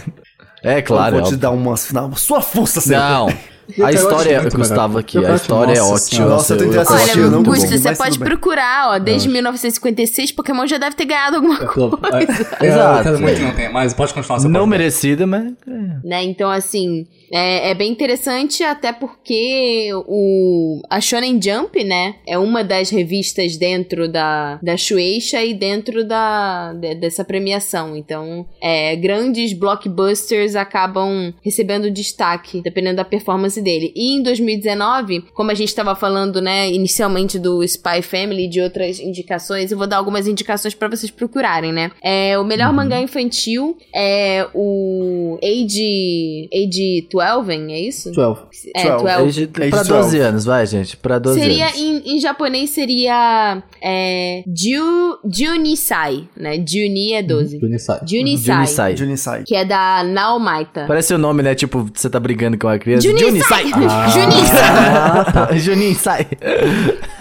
É 0.63 0.81
claro, 0.81 1.15
eu 1.17 1.19
é 1.19 1.21
vou 1.21 1.29
te 1.29 1.33
óbvio. 1.35 1.37
dar 1.39 1.51
uma, 1.51 1.75
uma 2.07 2.15
sua 2.15 2.41
força. 2.41 2.81
Não. 2.89 3.27
A 3.81 3.91
história, 3.91 4.35
é 4.35 4.41
muito 4.41 4.57
Gustavo, 4.57 4.97
aqui, 4.97 5.25
a 5.25 5.35
história 5.35 5.73
é 5.73 5.81
ótima. 5.81 6.25
Nossa, 6.27 6.53
eu 6.53 6.57
tentei 6.57 6.77
eu- 6.77 6.81
assistir, 6.81 7.19
eu 7.19 7.31
não 7.31 7.43
você 7.43 7.95
pode 7.95 8.19
procurar, 8.19 8.89
ó. 8.89 8.99
Desde 8.99 9.29
1956, 9.29 10.31
Pokémon 10.33 10.67
já 10.67 10.77
deve 10.77 10.95
ter 10.95 11.05
ganhado 11.05 11.37
alguma 11.37 11.57
coisa. 11.59 11.97
É, 12.59 12.65
Exato. 12.67 12.97
Eu 12.99 13.03
quero 13.03 13.19
muito 13.21 13.41
não 13.41 13.51
tenha, 13.53 13.71
mas 13.71 13.93
pode 13.93 14.13
continuar 14.13 14.41
Não 14.41 14.67
merecida, 14.67 15.25
mas. 15.25 15.53
né? 16.03 16.23
Então, 16.23 16.49
assim, 16.49 17.07
é, 17.33 17.71
é 17.71 17.73
bem 17.73 17.91
interessante, 17.91 18.61
até 18.63 18.93
porque 18.93 19.89
o, 20.07 20.81
a 20.89 21.01
Shonen 21.01 21.39
Jump, 21.41 21.83
né, 21.83 22.15
é 22.27 22.37
uma 22.37 22.63
das 22.63 22.91
revistas 22.91 23.57
dentro 23.57 24.07
da, 24.07 24.59
da 24.61 24.77
Shueisha 24.77 25.43
e 25.43 25.53
dentro 25.53 26.05
da, 26.07 26.73
de- 26.73 26.95
dessa 26.95 27.25
premiação. 27.25 27.95
Então, 27.97 28.45
é, 28.61 28.95
grandes 28.95 29.51
blockbusters 29.53 30.55
acabam 30.55 31.33
recebendo 31.43 31.89
destaque, 31.89 32.61
dependendo 32.61 32.97
da 32.97 33.05
performance 33.05 33.59
dele. 33.59 33.91
E 33.95 34.15
em 34.15 34.21
2019, 34.21 35.21
como 35.33 35.49
a 35.49 35.55
gente 35.55 35.69
estava 35.69 35.95
falando, 35.95 36.39
né, 36.39 36.69
inicialmente 36.71 37.39
do 37.39 37.63
Spy 37.63 38.01
Family 38.03 38.45
e 38.45 38.49
de 38.49 38.61
outras 38.61 38.99
indicações, 38.99 39.71
eu 39.71 39.77
vou 39.77 39.87
dar 39.87 39.97
algumas 39.97 40.27
indicações 40.27 40.75
pra 40.75 40.87
vocês 40.87 41.11
procurarem, 41.11 41.71
né? 41.71 41.91
É, 42.03 42.37
o 42.37 42.43
melhor 42.43 42.71
mangá 42.71 43.01
infantil 43.01 43.75
é 43.95 44.47
o 44.53 45.39
Age, 45.41 46.47
Age 46.53 47.07
12, 47.11 47.22
é 47.23 47.79
isso? 47.79 48.11
12. 48.11 48.41
É, 48.75 48.83
12. 48.91 49.03
12. 49.03 49.41
Age- 49.43 49.47
pra 49.47 49.77
12. 49.83 49.89
12 49.89 50.19
anos, 50.19 50.45
vai, 50.45 50.65
gente. 50.65 50.97
Pra 50.97 51.19
12 51.19 51.39
Seria, 51.39 51.65
anos. 51.65 51.77
em, 51.79 52.15
em 52.15 52.19
japonês, 52.19 52.69
seria 52.71 53.61
é, 53.81 54.43
Ju, 54.47 55.17
Junisai, 55.31 56.27
né? 56.35 56.55
Juni 56.57 57.13
é 57.13 57.21
12. 57.23 57.59
Junisai. 57.59 57.99
Junisai, 58.05 58.55
Junisai. 58.55 58.97
Junisai. 58.97 59.43
que 59.43 59.55
é 59.55 59.65
da 59.65 60.03
Naomaita. 60.03 60.85
Parece 60.87 61.13
o 61.13 61.17
nome, 61.17 61.41
né? 61.43 61.55
Tipo, 61.55 61.89
você 61.93 62.09
tá 62.09 62.19
brigando 62.19 62.57
com 62.57 62.67
uma 62.67 62.77
criança. 62.79 63.07
Junisai! 63.07 63.63
Junisai! 63.69 64.09
Junisai! 65.59 65.59
Juninho, 65.59 65.95
sai! 65.95 66.27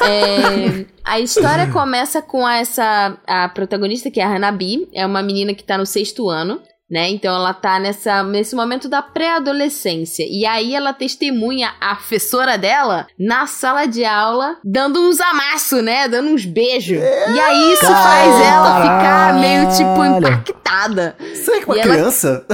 É, 0.01 0.85
a 1.05 1.21
história 1.21 1.67
começa 1.69 2.21
com 2.23 2.49
essa 2.49 3.17
a 3.27 3.49
protagonista 3.49 4.11
que 4.11 4.21
é 4.21 4.25
a 4.25 4.35
Hanabi, 4.35 4.89
é 4.93 5.05
uma 5.07 5.23
menina 5.23 5.55
que 5.55 5.65
tá 5.65 5.79
no 5.79 5.87
sexto 5.87 6.29
ano. 6.29 6.61
Né? 6.91 7.09
Então 7.11 7.35
ela 7.35 7.55
tá 7.55 7.79
nessa, 7.79 8.23
nesse 8.23 8.55
momento 8.55 8.89
da 8.89 9.01
pré-adolescência. 9.03 10.25
E 10.29 10.45
aí 10.47 10.75
ela 10.75 10.93
testemunha 10.93 11.73
a 11.81 11.95
professora 11.95 12.57
dela 12.59 13.07
na 13.19 13.47
sala 13.47 13.87
de 13.87 14.05
aula 14.05 14.57
dando 14.65 15.01
uns 15.01 15.21
amassos, 15.21 15.83
né? 15.83 16.07
Dando 16.09 16.29
uns 16.31 16.45
beijos. 16.45 16.99
E 16.99 17.41
aí 17.41 17.73
isso 17.73 17.87
faz 17.87 18.35
ela 18.47 18.81
ficar 18.83 19.35
meio 19.41 19.69
tipo 19.77 20.05
impactada. 20.05 21.17
Você 21.35 21.51
é 21.53 21.65
uma 21.65 21.79
ela- 21.79 21.95
criança? 21.95 22.47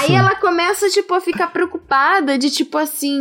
Aí 0.00 0.14
ela 0.14 0.34
começa, 0.36 0.88
tipo, 0.90 1.14
a 1.14 1.20
ficar 1.20 1.48
preocupada 1.48 2.36
de, 2.38 2.50
tipo, 2.50 2.76
assim, 2.78 3.18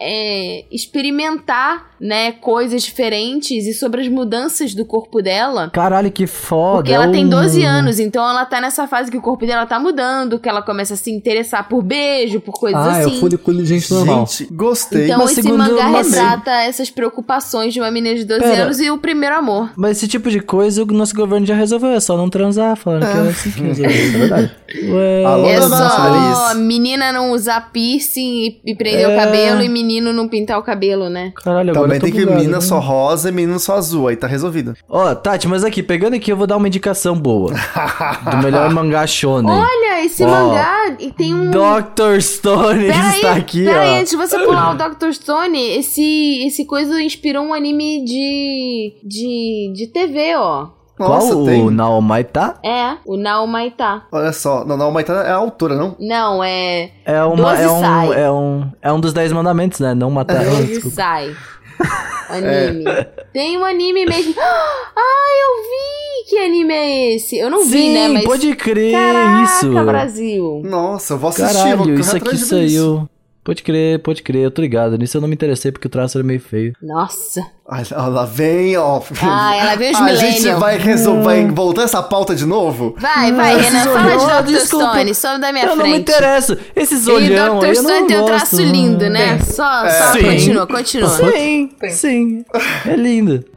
é, 0.00 0.64
experimentar, 0.70 1.90
né, 2.00 2.32
coisas 2.32 2.82
diferentes 2.82 3.66
e 3.66 3.72
sobre 3.72 4.02
as 4.02 4.08
mudanças 4.08 4.74
do 4.74 4.84
corpo 4.84 5.22
dela. 5.22 5.70
Caralho, 5.70 6.10
que 6.12 6.26
foda. 6.26 6.76
Porque 6.78 6.92
ela 6.92 7.08
tem 7.10 7.24
um- 7.24 7.28
12 7.30 7.62
anos, 7.64 7.98
então 7.98 8.28
ela 8.28 8.44
tá 8.44 8.60
nessa 8.60 8.86
fase 8.86 9.10
que 9.10 9.16
o 9.16 9.22
corpo 9.22 9.33
dela 9.38 9.66
tá 9.66 9.78
mudando, 9.78 10.38
que 10.38 10.48
ela 10.48 10.62
começa 10.62 10.94
a 10.94 10.96
se 10.96 11.10
interessar 11.10 11.68
por 11.68 11.82
beijo, 11.82 12.40
por 12.40 12.52
coisas 12.52 12.80
Ah, 12.80 12.98
é 12.98 13.04
assim. 13.04 13.16
o 13.16 13.20
folículo 13.20 13.58
de 13.58 13.66
gente 13.66 13.92
normal. 13.92 14.26
Gente, 14.26 14.52
gostei. 14.52 15.04
Então 15.06 15.18
Mas 15.18 15.32
esse 15.32 15.42
segundo 15.42 15.58
mangá 15.58 15.86
retrata 15.88 16.50
essas 16.62 16.90
preocupações 16.90 17.72
de 17.74 17.80
uma 17.80 17.90
menina 17.90 18.14
de 18.16 18.24
12 18.24 18.40
Pera. 18.40 18.62
anos 18.64 18.80
e 18.80 18.90
o 18.90 18.98
primeiro 18.98 19.34
amor. 19.36 19.70
Mas 19.76 19.96
esse 19.98 20.08
tipo 20.08 20.30
de 20.30 20.40
coisa 20.40 20.82
o 20.82 20.86
nosso 20.86 21.14
governo 21.14 21.46
já 21.46 21.54
resolveu, 21.54 21.90
é 21.90 22.00
só 22.00 22.16
não 22.16 22.28
transar, 22.30 22.76
falando 22.76 23.02
que 23.02 23.16
é 23.18 23.20
assim 23.30 23.50
que 23.50 23.60
resolveu. 23.60 23.90
É 23.90 24.18
verdade. 24.18 24.50
Ué, 24.90 25.24
Alô, 25.24 25.46
É 25.46 25.60
só 25.60 26.54
menina 26.56 27.12
não 27.12 27.30
usar 27.32 27.70
piercing 27.72 28.46
e, 28.46 28.60
e 28.72 28.74
prender 28.74 29.06
o 29.08 29.10
É. 29.12 29.16
cabelo 29.16 29.62
e 29.62 29.68
menino 29.68 30.12
não 30.12 30.28
pintar 30.28 30.58
o 30.58 30.62
cabelo, 30.62 31.08
né? 31.08 31.32
Caralho, 31.36 31.70
agora 31.70 31.84
Também 31.84 31.96
eu 31.96 32.00
tô 32.00 32.06
tem 32.06 32.12
que 32.14 32.20
bugado, 32.20 32.38
menina 32.40 32.58
né? 32.58 32.60
só 32.64 32.78
rosa 32.78 33.28
e 33.28 33.32
menino 33.32 33.58
só 33.58 33.76
azul, 33.76 34.08
aí 34.08 34.16
tá 34.16 34.26
resolvido. 34.26 34.74
Ó, 34.88 35.14
Tati, 35.14 35.46
mas 35.48 35.64
aqui, 35.64 35.82
pegando 35.82 36.14
aqui, 36.14 36.30
eu 36.32 36.36
vou 36.36 36.46
dar 36.46 36.56
uma 36.56 36.66
indicação 36.68 37.16
boa. 37.18 37.52
do 38.30 38.36
melhor 38.38 38.70
mangá 38.70 39.06
shonen. 39.14 39.50
Olha, 39.52 40.04
esse 40.04 40.24
mangá 40.26 40.96
e 40.98 41.10
tem 41.12 41.34
um. 41.34 41.50
Dr. 41.50 42.20
Stone 42.20 42.86
Peraí, 42.86 43.14
está 43.16 43.32
aqui, 43.32 43.64
peraí, 43.64 43.90
ó. 43.96 44.00
antes 44.00 44.10
de 44.10 44.16
você 44.16 44.38
pular 44.38 44.72
o 44.72 44.76
Dr. 44.94 45.12
Stone, 45.12 45.58
esse, 45.78 46.44
esse 46.46 46.64
coisa 46.66 47.00
inspirou 47.02 47.44
um 47.44 47.54
anime 47.54 48.04
de, 48.04 48.94
de, 49.04 49.72
de 49.74 49.86
TV, 49.92 50.34
ó. 50.36 50.68
Nossa, 50.96 51.32
Qual 51.32 51.44
tem. 51.44 51.60
o 51.60 51.72
Naomaita? 51.72 52.54
É, 52.64 52.96
o 53.04 53.16
Naomaita. 53.16 54.02
Olha 54.12 54.32
só, 54.32 54.64
não, 54.64 54.92
mas 54.92 55.04
tá- 55.04 55.24
é 55.26 55.30
a 55.32 55.34
autora, 55.36 55.74
não? 55.74 55.96
Não, 55.98 56.42
é. 56.44 56.92
É, 57.04 57.20
uma, 57.24 57.58
é, 57.58 57.68
um, 57.68 58.12
é, 58.12 58.30
um, 58.30 58.70
é 58.80 58.92
um 58.92 59.00
dos 59.00 59.12
dez 59.12 59.32
mandamentos, 59.32 59.80
né? 59.80 59.92
Não 59.92 60.08
matar. 60.08 60.44
Doze 60.44 60.66
desculpa. 60.68 60.94
sai. 60.94 61.34
Anime. 62.28 62.84
Tem 63.32 63.58
um 63.58 63.64
anime 63.64 64.06
mesmo. 64.06 64.34
Ah, 64.96 65.30
eu 65.42 65.62
vi! 65.62 66.30
Que 66.30 66.38
anime 66.38 66.72
é 66.72 67.14
esse? 67.14 67.36
Eu 67.36 67.50
não 67.50 67.64
vi, 67.64 67.70
Sim, 67.78 67.94
né? 67.94 68.08
Mas. 68.08 68.24
pode 68.24 68.54
crer 68.56 68.92
Caraca, 68.92 69.42
isso. 69.44 69.84
Brasil. 69.84 70.62
Nossa, 70.64 71.14
eu 71.14 71.18
vou 71.18 71.28
assistir. 71.30 71.52
vou 71.52 71.62
Caralho, 71.62 71.78
correr 71.78 72.00
isso 72.00 72.16
aqui 72.16 72.28
ver 72.30 72.34
isso. 72.36 72.46
saiu. 72.46 73.08
Pode 73.42 73.62
crer, 73.62 73.98
pode 73.98 74.22
crer, 74.22 74.44
eu 74.44 74.50
tô 74.50 74.62
ligado. 74.62 74.96
Nisso 74.96 75.16
eu 75.18 75.20
não 75.20 75.28
me 75.28 75.34
interessei 75.34 75.70
porque 75.70 75.86
o 75.86 75.90
traço 75.90 76.16
era 76.16 76.26
meio 76.26 76.40
feio. 76.40 76.72
Nossa. 76.80 77.44
Lá 77.66 78.26
vem, 78.26 78.76
ó. 78.76 79.00
Ah, 79.22 79.56
ela 79.56 79.74
veio 79.76 79.92
os 79.92 80.00
A 80.00 80.14
gente 80.16 80.50
vai, 80.52 80.76
resol... 80.76 81.22
vai 81.22 81.46
voltar 81.46 81.84
essa 81.84 82.02
pauta 82.02 82.34
de 82.34 82.44
novo? 82.44 82.94
Vai, 82.98 83.32
vai, 83.32 83.58
Esses 83.58 83.72
Renan, 83.72 83.84
fala 83.94 84.42
de 84.42 84.52
Dr. 84.52 84.52
desculpa. 84.52 84.90
Stone, 84.92 85.14
some 85.14 85.40
da 85.40 85.50
minha 85.50 85.64
eu 85.64 85.68
frente. 85.70 85.82
não 85.82 85.90
me 85.94 85.98
interesso. 85.98 86.58
Esses 86.76 87.06
E 87.06 87.10
olhão 87.10 87.58
Dr. 87.60 87.64
aí 87.64 87.74
eu 87.74 87.82
não 87.82 87.90
Stone 87.90 88.06
tem 88.06 88.20
um 88.20 88.24
traço 88.26 88.62
lindo, 88.62 89.08
né? 89.08 89.38
Só, 89.40 89.88
só 89.88 90.12
Sim. 90.12 90.22
continua, 90.24 90.66
continua. 90.66 91.08
Sim, 91.08 91.70
sim. 91.88 92.44
É 92.86 92.96
lindo. 92.96 93.42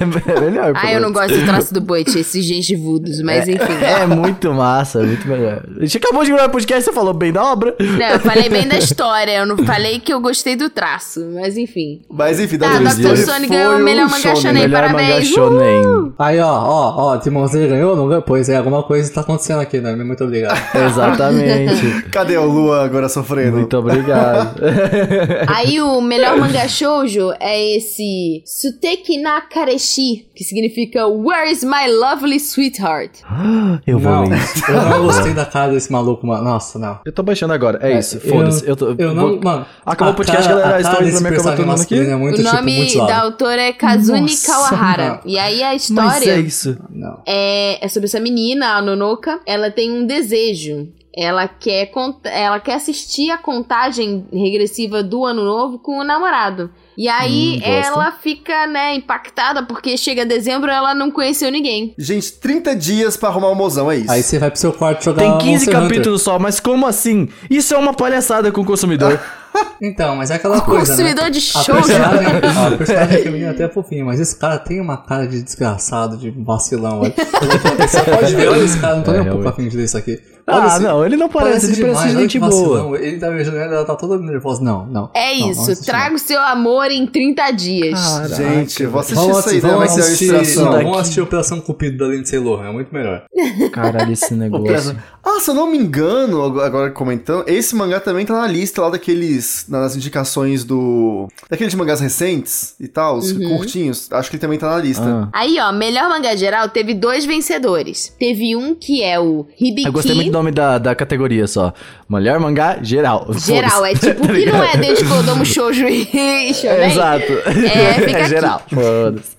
é 0.00 0.04
melhor. 0.04 0.72
Ah, 0.74 0.92
eu 0.92 1.00
não 1.00 1.12
gosto 1.12 1.38
do 1.38 1.44
traço 1.44 1.72
do 1.72 1.80
Boit, 1.80 2.18
esses 2.18 2.44
gengivudos, 2.44 3.22
mas 3.22 3.46
enfim. 3.46 3.72
menos. 3.72 3.82
É 3.84 4.06
muito 4.06 4.52
massa, 4.52 4.98
é 5.00 5.04
muito 5.04 5.28
melhor. 5.28 5.62
A 5.78 5.80
gente 5.80 5.96
acabou 5.98 6.24
de 6.24 6.32
gravar 6.32 6.48
podcast 6.48 6.82
e 6.82 6.84
você 6.86 6.92
falou 6.92 7.14
bem 7.14 7.32
da 7.32 7.44
obra. 7.44 7.76
Não, 7.78 8.06
eu 8.08 8.18
falei 8.18 8.48
bem 8.48 8.66
da 8.66 8.78
história, 8.78 9.30
eu 9.38 9.46
não 9.46 9.58
falei 9.58 10.00
que 10.00 10.12
eu 10.12 10.20
gostei 10.20 10.56
do 10.56 10.68
traço, 10.68 11.20
mas 11.34 11.56
enfim. 11.56 12.02
Mas 12.10 12.40
enfim, 12.40 12.58
Tá, 12.58 12.78
da 12.80 12.94
Dr. 12.94 13.16
Stone 13.16 13.43
Stone 13.44 13.58
ganhou 13.58 13.76
o 13.76 13.82
melhor 13.82 14.04
mangá 14.08 14.18
shonen. 14.18 14.36
shonen. 14.42 14.62
melhor 14.62 14.80
parabéns. 14.82 15.08
mangá 15.08 15.22
shonen. 15.24 16.12
Aí, 16.18 16.40
ó, 16.40 16.52
ó, 16.52 16.94
ó, 17.12 17.16
Timão, 17.18 17.42
você 17.42 17.66
ganhou? 17.66 17.96
Não 17.96 18.08
ganhou? 18.08 18.22
Pois 18.22 18.48
é, 18.48 18.56
alguma 18.56 18.82
coisa 18.82 19.12
tá 19.12 19.20
acontecendo 19.22 19.60
aqui, 19.60 19.80
né? 19.80 19.94
Muito 19.96 20.22
obrigado. 20.24 20.58
Exatamente. 20.74 22.02
Cadê 22.10 22.36
o 22.38 22.44
Lua 22.44 22.84
agora 22.84 23.08
sofrendo? 23.08 23.56
Muito 23.58 23.76
obrigado. 23.76 24.60
Aí 25.48 25.80
o 25.80 26.00
melhor 26.00 26.36
mangá 26.38 26.66
shoujo 26.68 27.32
é 27.40 27.76
esse 27.76 28.42
Suteki 28.46 29.18
na 29.20 29.40
Kareshi, 29.40 30.26
que 30.34 30.44
significa 30.44 31.06
Where's 31.06 31.62
my 31.64 31.88
lovely 31.88 32.38
sweetheart? 32.38 33.20
Eu 33.86 33.98
vou 33.98 34.12
Não, 34.12 34.24
ler 34.28 34.38
isso. 34.38 34.70
eu 34.70 34.82
não 34.82 35.02
gostei 35.06 35.32
da 35.34 35.44
cara 35.44 35.72
desse 35.72 35.90
maluco, 35.92 36.26
mano. 36.26 36.44
Nossa, 36.44 36.78
não. 36.78 36.98
Eu 37.04 37.12
tô 37.12 37.22
baixando 37.22 37.52
agora. 37.52 37.78
É, 37.82 37.92
É, 37.94 37.98
isso, 37.98 38.20
foda-se. 38.20 38.66
Eu, 38.66 38.76
tô. 38.76 38.94
Eu 38.96 39.12
não, 39.14 39.28
vou- 39.28 39.40
mano. 39.42 39.66
Acabou 39.84 40.12
o 40.14 40.16
podcast, 40.16 40.48
cara- 40.48 40.60
galera. 40.60 40.76
a 40.76 40.80
indo 40.80 40.90
pra 40.96 41.04
desse 41.04 41.20
minha 41.20 41.32
personagem 41.32 41.64
tomando 41.64 41.82
aqui. 41.82 41.98
É 41.98 42.16
muito, 42.16 42.34
o 42.40 42.42
tipo, 42.44 42.54
nome 42.56 42.76
muito 42.76 42.92
zoado. 42.92 43.08
da 43.12 43.26
autora 43.34 43.62
é 43.62 43.72
Kazuni 43.72 44.20
Nossa, 44.22 44.46
Kawahara. 44.52 45.08
não. 45.08 45.20
E 45.30 45.38
aí 45.38 45.62
a 45.62 45.70
Mas 45.72 45.82
história 45.82 46.30
é 46.30 46.40
isso. 46.40 46.76
Não. 46.90 47.20
é, 47.26 47.84
é 47.84 47.88
sobre 47.88 48.06
essa 48.06 48.20
menina, 48.20 48.76
a 48.76 48.82
Nonoka. 48.82 49.40
Ela 49.46 49.70
tem 49.70 49.90
um 49.90 50.06
desejo. 50.06 50.88
Ela 51.16 51.46
quer, 51.46 51.90
ela 52.24 52.58
quer 52.58 52.74
assistir 52.74 53.30
a 53.30 53.38
contagem 53.38 54.26
regressiva 54.32 55.00
do 55.00 55.24
ano 55.24 55.44
novo 55.44 55.78
com 55.78 55.98
o 56.00 56.04
namorado. 56.04 56.70
E 56.98 57.08
aí 57.08 57.58
Hum, 57.58 57.60
ela 57.64 58.12
fica, 58.12 58.66
né, 58.66 58.94
impactada 58.96 59.62
porque 59.64 59.96
chega 59.96 60.24
dezembro 60.26 60.70
e 60.70 60.74
ela 60.74 60.92
não 60.94 61.10
conheceu 61.12 61.50
ninguém. 61.52 61.94
Gente, 61.98 62.32
30 62.32 62.74
dias 62.74 63.16
pra 63.16 63.28
arrumar 63.28 63.48
o 63.48 63.54
mozão, 63.54 63.90
é 63.90 63.96
isso. 63.98 64.10
Aí 64.10 64.22
você 64.24 64.38
vai 64.40 64.50
pro 64.50 64.58
seu 64.58 64.72
quarto 64.72 65.04
jogar 65.04 65.22
Tem 65.22 65.38
15 65.38 65.50
Monster 65.52 65.76
Hunter. 65.76 65.88
capítulos 65.88 66.22
só, 66.22 66.38
mas 66.38 66.58
como 66.58 66.84
assim? 66.86 67.28
Isso 67.48 67.74
é 67.74 67.78
uma 67.78 67.94
palhaçada 67.94 68.50
com 68.50 68.60
o 68.62 68.64
consumidor. 68.64 69.20
Então, 69.80 70.16
mas 70.16 70.30
é 70.30 70.34
aquela 70.34 70.60
coisa, 70.60 70.92
Consumidor 70.92 71.24
né? 71.24 71.30
de 71.30 71.38
A 71.38 71.62
show. 71.62 71.74
personagem, 71.74 72.26
a 72.26 72.40
personagem 72.76 73.22
feminina 73.22 73.48
é 73.48 73.50
até 73.50 73.68
fofinha, 73.68 74.04
mas 74.04 74.18
esse 74.20 74.36
cara 74.36 74.58
tem 74.58 74.80
uma 74.80 74.96
cara 74.96 75.26
de 75.26 75.42
desgraçado, 75.42 76.16
de 76.16 76.30
vacilão. 76.30 77.00
Olha. 77.00 77.14
Você 77.86 78.00
pode 78.02 78.34
ver, 78.34 78.48
olha 78.48 78.64
esse 78.64 78.78
cara, 78.78 78.96
não 78.96 79.02
tô 79.02 79.10
É, 79.12 79.20
nem 79.20 79.28
um 79.28 79.32
pouco 79.32 79.48
afim 79.48 79.68
de 79.68 79.76
ler 79.76 79.84
isso 79.84 79.96
aqui. 79.98 80.20
Ah, 80.46 80.66
esse- 80.66 80.80
não, 80.80 81.04
ele 81.06 81.16
não 81.16 81.28
parece, 81.28 81.72
ele 81.72 81.80
parece 81.80 82.00
olha 82.02 82.20
gente 82.20 82.38
boa. 82.38 82.50
vacilão. 82.50 82.96
Ele 82.96 83.18
tá 83.18 83.30
beijando 83.30 83.56
ela, 83.56 83.74
ela 83.76 83.84
tá 83.84 83.94
toda 83.96 84.18
nervosa. 84.18 84.62
Não, 84.62 84.86
não. 84.86 85.10
É 85.14 85.38
Não, 85.38 85.50
isso, 85.50 85.68
não 85.70 85.76
traga 85.82 86.14
o 86.14 86.18
seu 86.18 86.38
amor 86.40 86.90
em 86.90 87.06
30 87.06 87.50
dias. 87.50 87.98
Caraca, 87.98 88.34
Gente, 88.34 88.82
eu 88.82 88.90
vou 88.90 88.96
não. 88.96 89.00
assistir 89.00 89.20
Vamos, 89.26 89.38
isso 89.38 89.48
aí, 89.48 89.54
né? 89.56 89.60
vamos 89.62 89.78
Vai 89.78 89.88
ser 89.88 90.00
assistir, 90.00 90.24
inspiração. 90.26 90.64
não, 90.64 90.72
daqui. 90.72 90.84
vamos 90.84 90.98
assistir 91.00 91.20
Operação 91.22 91.60
Cupido 91.60 91.98
da 91.98 92.14
Lindsay 92.14 92.38
Lohan, 92.38 92.68
é 92.68 92.72
muito 92.72 92.94
melhor. 92.94 93.24
Caralho, 93.72 94.12
esse 94.12 94.34
negócio. 94.34 94.96
Ah, 95.24 95.40
se 95.40 95.50
eu 95.50 95.54
não 95.54 95.66
me 95.66 95.78
engano, 95.78 96.42
agora- 96.44 96.66
agora 96.66 96.90
comentando, 96.90 97.44
esse 97.48 97.74
mangá 97.74 97.98
também 97.98 98.26
tá 98.26 98.34
na 98.34 98.46
lista 98.46 98.82
lá 98.82 98.90
daqueles. 98.90 99.64
nas 99.68 99.96
indicações 99.96 100.62
do. 100.64 101.26
daqueles 101.48 101.74
mangás 101.74 102.00
recentes 102.00 102.74
e 102.78 102.86
tal, 102.86 103.16
os 103.16 103.30
Uhum. 103.32 103.56
curtinhos. 103.56 104.08
Acho 104.12 104.28
que 104.28 104.36
ele 104.36 104.40
também 104.42 104.58
tá 104.58 104.68
na 104.70 104.78
lista. 104.78 105.04
Ah. 105.04 105.28
Aí, 105.32 105.56
ó, 105.58 105.72
melhor 105.72 106.08
mangá 106.10 106.36
geral 106.36 106.68
teve 106.68 106.92
dois 106.92 107.24
vencedores. 107.24 108.12
Teve 108.18 108.54
um 108.56 108.74
que 108.74 109.02
é 109.02 109.18
o 109.18 109.46
Hibiki. 109.58 109.88
Nome 110.34 110.50
da, 110.50 110.78
da 110.78 110.96
categoria 110.96 111.46
só. 111.46 111.72
Melhor 112.08 112.40
mangá 112.40 112.78
geral. 112.82 113.26
Geral, 113.38 113.86
é 113.86 113.94
tipo, 113.94 114.26
que 114.26 114.46
não 114.46 114.64
é 114.64 114.76
desde 114.76 115.04
Kodomo 115.04 115.46
Shoujo 115.46 115.86
e 115.86 116.04
Shonen. 116.52 116.90
Exato. 116.90 117.32
É, 117.64 118.18
aqui. 118.18 118.28
geral. 118.28 118.60
Foda-se. 118.68 119.36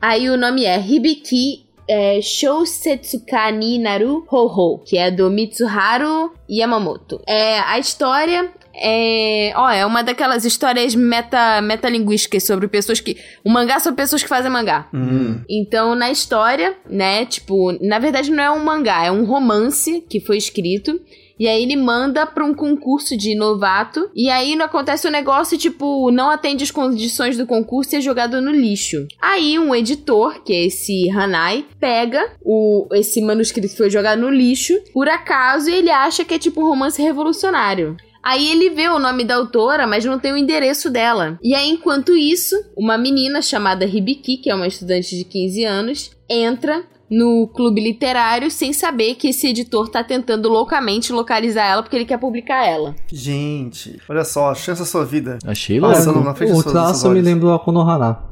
Aí 0.00 0.30
o 0.30 0.36
nome 0.36 0.64
é 0.64 0.80
Hibiki 0.80 1.66
é, 1.88 2.20
Shousetsuka 2.22 3.50
ni 3.50 3.80
Naru 3.80 4.24
Hoho, 4.30 4.78
que 4.84 4.96
é 4.96 5.10
do 5.10 5.28
Mitsuharu 5.28 6.32
Yamamoto. 6.48 7.20
É, 7.26 7.58
a 7.58 7.80
história 7.80 8.48
é, 8.74 9.52
ó, 9.56 9.70
é 9.70 9.84
uma 9.84 10.02
daquelas 10.02 10.44
histórias 10.44 10.94
meta, 10.94 11.60
metalinguísticas 11.62 12.44
sobre 12.44 12.68
pessoas 12.68 13.00
que... 13.00 13.16
O 13.44 13.50
mangá 13.50 13.78
sobre 13.78 13.96
pessoas 13.96 14.22
que 14.22 14.28
fazem 14.28 14.50
mangá. 14.50 14.88
Hum. 14.92 15.40
Então, 15.48 15.94
na 15.94 16.10
história, 16.10 16.76
né, 16.88 17.24
tipo, 17.26 17.72
na 17.84 17.98
verdade 17.98 18.30
não 18.30 18.42
é 18.42 18.50
um 18.50 18.64
mangá, 18.64 19.04
é 19.04 19.10
um 19.10 19.24
romance 19.24 20.04
que 20.08 20.20
foi 20.20 20.36
escrito. 20.36 21.00
E 21.40 21.48
aí 21.48 21.62
ele 21.62 21.74
manda 21.74 22.26
pra 22.26 22.44
um 22.44 22.52
concurso 22.52 23.16
de 23.16 23.34
novato. 23.34 24.10
E 24.14 24.28
aí 24.28 24.54
não 24.54 24.66
acontece 24.66 25.08
o 25.08 25.10
negócio, 25.10 25.56
tipo, 25.56 26.10
não 26.10 26.28
atende 26.28 26.62
as 26.62 26.70
condições 26.70 27.38
do 27.38 27.46
concurso 27.46 27.94
e 27.94 27.98
é 27.98 28.00
jogado 28.02 28.42
no 28.42 28.50
lixo. 28.50 29.08
Aí 29.18 29.58
um 29.58 29.74
editor, 29.74 30.42
que 30.42 30.52
é 30.52 30.66
esse 30.66 31.08
Hanai, 31.08 31.64
pega 31.80 32.30
o, 32.42 32.86
esse 32.92 33.22
manuscrito 33.22 33.68
que 33.68 33.76
foi 33.76 33.88
jogado 33.88 34.20
no 34.20 34.28
lixo, 34.28 34.74
por 34.92 35.08
acaso, 35.08 35.70
e 35.70 35.76
ele 35.76 35.90
acha 35.90 36.26
que 36.26 36.34
é 36.34 36.38
tipo 36.38 36.60
um 36.60 36.68
romance 36.68 37.00
revolucionário. 37.00 37.96
Aí 38.22 38.50
ele 38.50 38.70
vê 38.70 38.88
o 38.88 38.98
nome 38.98 39.24
da 39.24 39.36
autora, 39.36 39.86
mas 39.86 40.04
não 40.04 40.18
tem 40.18 40.32
o 40.32 40.36
endereço 40.36 40.90
dela. 40.90 41.38
E 41.42 41.54
aí, 41.54 41.68
enquanto 41.70 42.14
isso, 42.16 42.54
uma 42.76 42.98
menina 42.98 43.40
chamada 43.40 43.84
Hibiki, 43.84 44.36
que 44.36 44.50
é 44.50 44.54
uma 44.54 44.66
estudante 44.66 45.16
de 45.16 45.24
15 45.24 45.64
anos, 45.64 46.10
entra 46.28 46.82
no 47.10 47.48
clube 47.48 47.80
literário 47.82 48.48
sem 48.52 48.72
saber 48.72 49.16
que 49.16 49.30
esse 49.30 49.48
editor 49.48 49.88
tá 49.88 50.04
tentando 50.04 50.48
loucamente 50.48 51.12
localizar 51.12 51.66
ela 51.66 51.82
porque 51.82 51.96
ele 51.96 52.04
quer 52.04 52.18
publicar 52.18 52.64
ela. 52.64 52.94
Gente, 53.12 53.98
olha 54.08 54.22
só, 54.22 54.50
a 54.50 54.54
chance 54.54 54.80
da 54.80 54.86
sua 54.86 55.04
vida. 55.04 55.38
Achei 55.44 55.80
louco. 55.80 55.96
não- 56.12 56.22
na 56.22 56.34
frente 56.34 56.52
o 56.52 56.62
traço 56.62 57.10
me 57.10 57.20
lembrou 57.20 57.52
a 57.52 57.58
Konohana. 57.58 58.29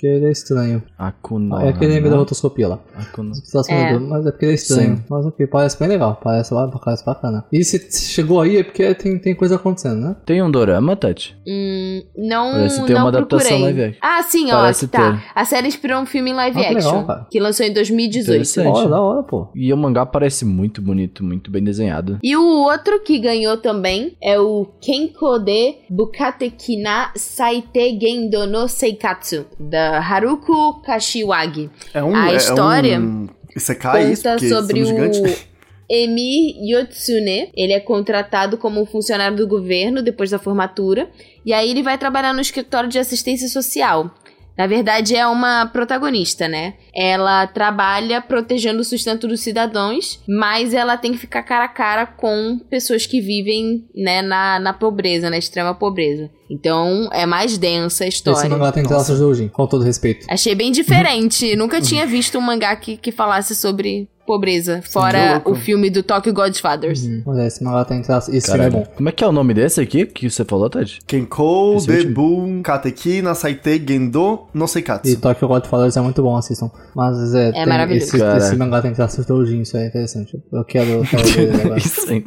Porque 0.00 0.06
ele 0.06 0.26
é 0.26 0.30
estranho. 0.30 0.82
Akuna. 0.98 1.62
É 1.64 1.68
aquele 1.68 1.92
lembra 1.92 2.10
da 2.10 2.16
rotoscopia 2.16 2.68
lá. 2.68 2.78
Akuna. 2.96 3.34
Situação 3.34 3.74
É. 3.74 3.98
Mas 3.98 4.26
é 4.26 4.30
porque 4.30 4.46
ele 4.46 4.52
é 4.52 4.54
estranho. 4.54 4.96
Sim. 4.96 5.04
Mas 5.10 5.26
ok, 5.26 5.46
parece 5.46 5.78
bem 5.78 5.88
legal. 5.88 6.18
Parece, 6.24 6.54
parece 6.82 7.04
bacana. 7.04 7.44
E 7.52 7.62
se 7.62 7.78
chegou 8.10 8.40
aí 8.40 8.56
é 8.56 8.62
porque 8.64 8.94
tem, 8.94 9.18
tem 9.18 9.34
coisa 9.34 9.56
acontecendo, 9.56 9.96
né? 10.00 10.16
Tem 10.24 10.42
um 10.42 10.50
dorama, 10.50 10.96
Tati? 10.96 11.36
Hum, 11.46 12.02
não, 12.16 12.52
Parece 12.52 12.86
ter 12.86 12.94
não 12.94 13.00
uma 13.02 13.08
adaptação 13.08 13.48
procurei. 13.58 13.62
live 13.74 13.82
action. 13.82 14.00
Ah, 14.02 14.22
sim, 14.22 14.48
Parece 14.48 14.84
ó, 14.86 14.88
tá. 14.88 15.12
ter. 15.12 15.22
A 15.34 15.44
série 15.44 15.68
inspirou 15.68 16.00
um 16.00 16.06
filme 16.06 16.30
em 16.30 16.34
live 16.34 16.58
Ah, 16.58 16.70
action, 16.70 16.90
legal, 16.90 17.06
cara. 17.06 17.26
que 17.30 17.38
lançou 17.38 17.66
em 17.66 17.72
2018. 17.74 18.30
Interessante. 18.36 18.64
Da 18.64 18.70
hora, 18.78 18.88
da 18.88 19.00
hora, 19.02 19.22
pô. 19.22 19.48
E 19.54 19.70
o 19.72 19.76
mangá 19.76 20.06
parece 20.06 20.44
muito 20.46 20.80
bonito, 20.80 21.22
muito 21.22 21.50
bem 21.50 21.62
desenhado. 21.62 22.18
E 22.22 22.34
o 22.36 22.42
outro 22.64 23.00
que 23.00 23.18
ganhou 23.18 23.58
também 23.58 24.16
é 24.22 24.40
o 24.40 24.66
Kenkode 24.80 25.76
Bukatekina 25.90 27.10
Saite 27.16 27.98
Gendo 28.00 28.46
no 28.46 28.66
Seikatsu, 28.68 29.44
da 29.58 29.89
Haruko 29.98 30.80
Kashiwagi. 30.82 31.70
É 31.92 32.02
um. 32.02 32.14
A 32.14 32.32
é 32.32 32.36
história 32.36 33.00
um... 33.00 33.28
Isekai, 33.56 34.12
isso, 34.12 34.22
Conta 34.22 34.36
porque 34.36 34.48
sobre 34.48 34.84
somos 34.84 35.18
o. 35.18 35.50
Emi 35.88 36.54
Yotsune. 36.70 37.50
Ele 37.54 37.72
é 37.72 37.80
contratado 37.80 38.56
como 38.56 38.80
um 38.80 38.86
funcionário 38.86 39.36
do 39.36 39.46
governo 39.46 40.02
depois 40.02 40.30
da 40.30 40.38
formatura. 40.38 41.10
E 41.44 41.52
aí 41.52 41.70
ele 41.70 41.82
vai 41.82 41.98
trabalhar 41.98 42.32
no 42.32 42.40
escritório 42.40 42.88
de 42.88 42.98
assistência 42.98 43.48
social. 43.48 44.14
Na 44.60 44.66
verdade, 44.66 45.16
é 45.16 45.26
uma 45.26 45.64
protagonista, 45.64 46.46
né? 46.46 46.74
Ela 46.94 47.46
trabalha 47.46 48.20
protegendo 48.20 48.82
o 48.82 48.84
sustento 48.84 49.26
dos 49.26 49.40
cidadãos, 49.40 50.20
mas 50.28 50.74
ela 50.74 50.98
tem 50.98 51.12
que 51.12 51.18
ficar 51.18 51.42
cara 51.44 51.64
a 51.64 51.68
cara 51.68 52.04
com 52.04 52.60
pessoas 52.68 53.06
que 53.06 53.22
vivem 53.22 53.86
né, 53.94 54.20
na, 54.20 54.60
na 54.60 54.74
pobreza, 54.74 55.30
na 55.30 55.38
extrema 55.38 55.74
pobreza. 55.74 56.28
Então 56.50 57.08
é 57.10 57.24
mais 57.24 57.56
densa 57.56 58.04
a 58.04 58.06
Esse 58.06 58.18
história. 58.18 58.50
mangá 58.50 58.70
tem 58.70 58.82
traços 58.82 59.16
de 59.16 59.24
origem, 59.24 59.48
com 59.48 59.66
todo 59.66 59.82
respeito. 59.82 60.26
Achei 60.28 60.54
bem 60.54 60.70
diferente. 60.70 61.56
Nunca 61.56 61.80
tinha 61.80 62.04
visto 62.04 62.36
um 62.36 62.42
mangá 62.42 62.76
que, 62.76 62.98
que 62.98 63.10
falasse 63.10 63.56
sobre 63.56 64.10
pobreza, 64.30 64.78
que 64.80 64.92
fora 64.92 65.42
o 65.44 65.56
filme 65.56 65.90
do 65.90 66.04
Tokyo 66.04 66.32
Godfathers. 66.32 67.02
Hum, 67.04 67.22
é, 67.36 67.48
esse 67.48 67.64
mangá 67.64 67.84
tem 67.84 68.00
traços. 68.00 68.32
Esse 68.32 68.48
filme 68.48 68.66
é 68.66 68.70
bom. 68.70 68.84
Como 68.94 69.08
é 69.08 69.12
que 69.12 69.24
é 69.24 69.26
o 69.26 69.32
nome 69.32 69.52
desse 69.54 69.80
aqui 69.80 70.06
que 70.06 70.30
você 70.30 70.44
falou, 70.44 70.70
Tati? 70.70 71.00
Kenkou, 71.04 71.74
último. 71.74 71.92
Debu, 71.96 72.60
Kateki, 72.62 73.22
Nasaite, 73.22 73.82
Gendo, 73.84 74.46
E 74.54 74.58
Noseikatsu. 74.58 75.20
Tokyo 75.20 75.48
Godfathers 75.48 75.96
é 75.96 76.00
muito 76.00 76.22
bom, 76.22 76.36
assistam. 76.36 76.70
Mas 76.94 77.34
é, 77.34 77.50
tem- 77.50 77.66
maravilhoso. 77.66 78.16
esse, 78.16 78.24
esse 78.24 78.56
mangá 78.56 78.80
tem 78.80 78.92
traços 78.92 79.26
de 79.26 79.32
origem, 79.32 79.62
isso 79.62 79.76
é 79.76 79.86
interessante. 79.88 80.40
Eu 80.52 80.64
quero, 80.64 80.88
eu 80.90 81.02
quero 81.02 81.22
ver 81.52 81.60
agora. 81.62 81.78
Isso 81.78 82.08
aí. 82.08 82.24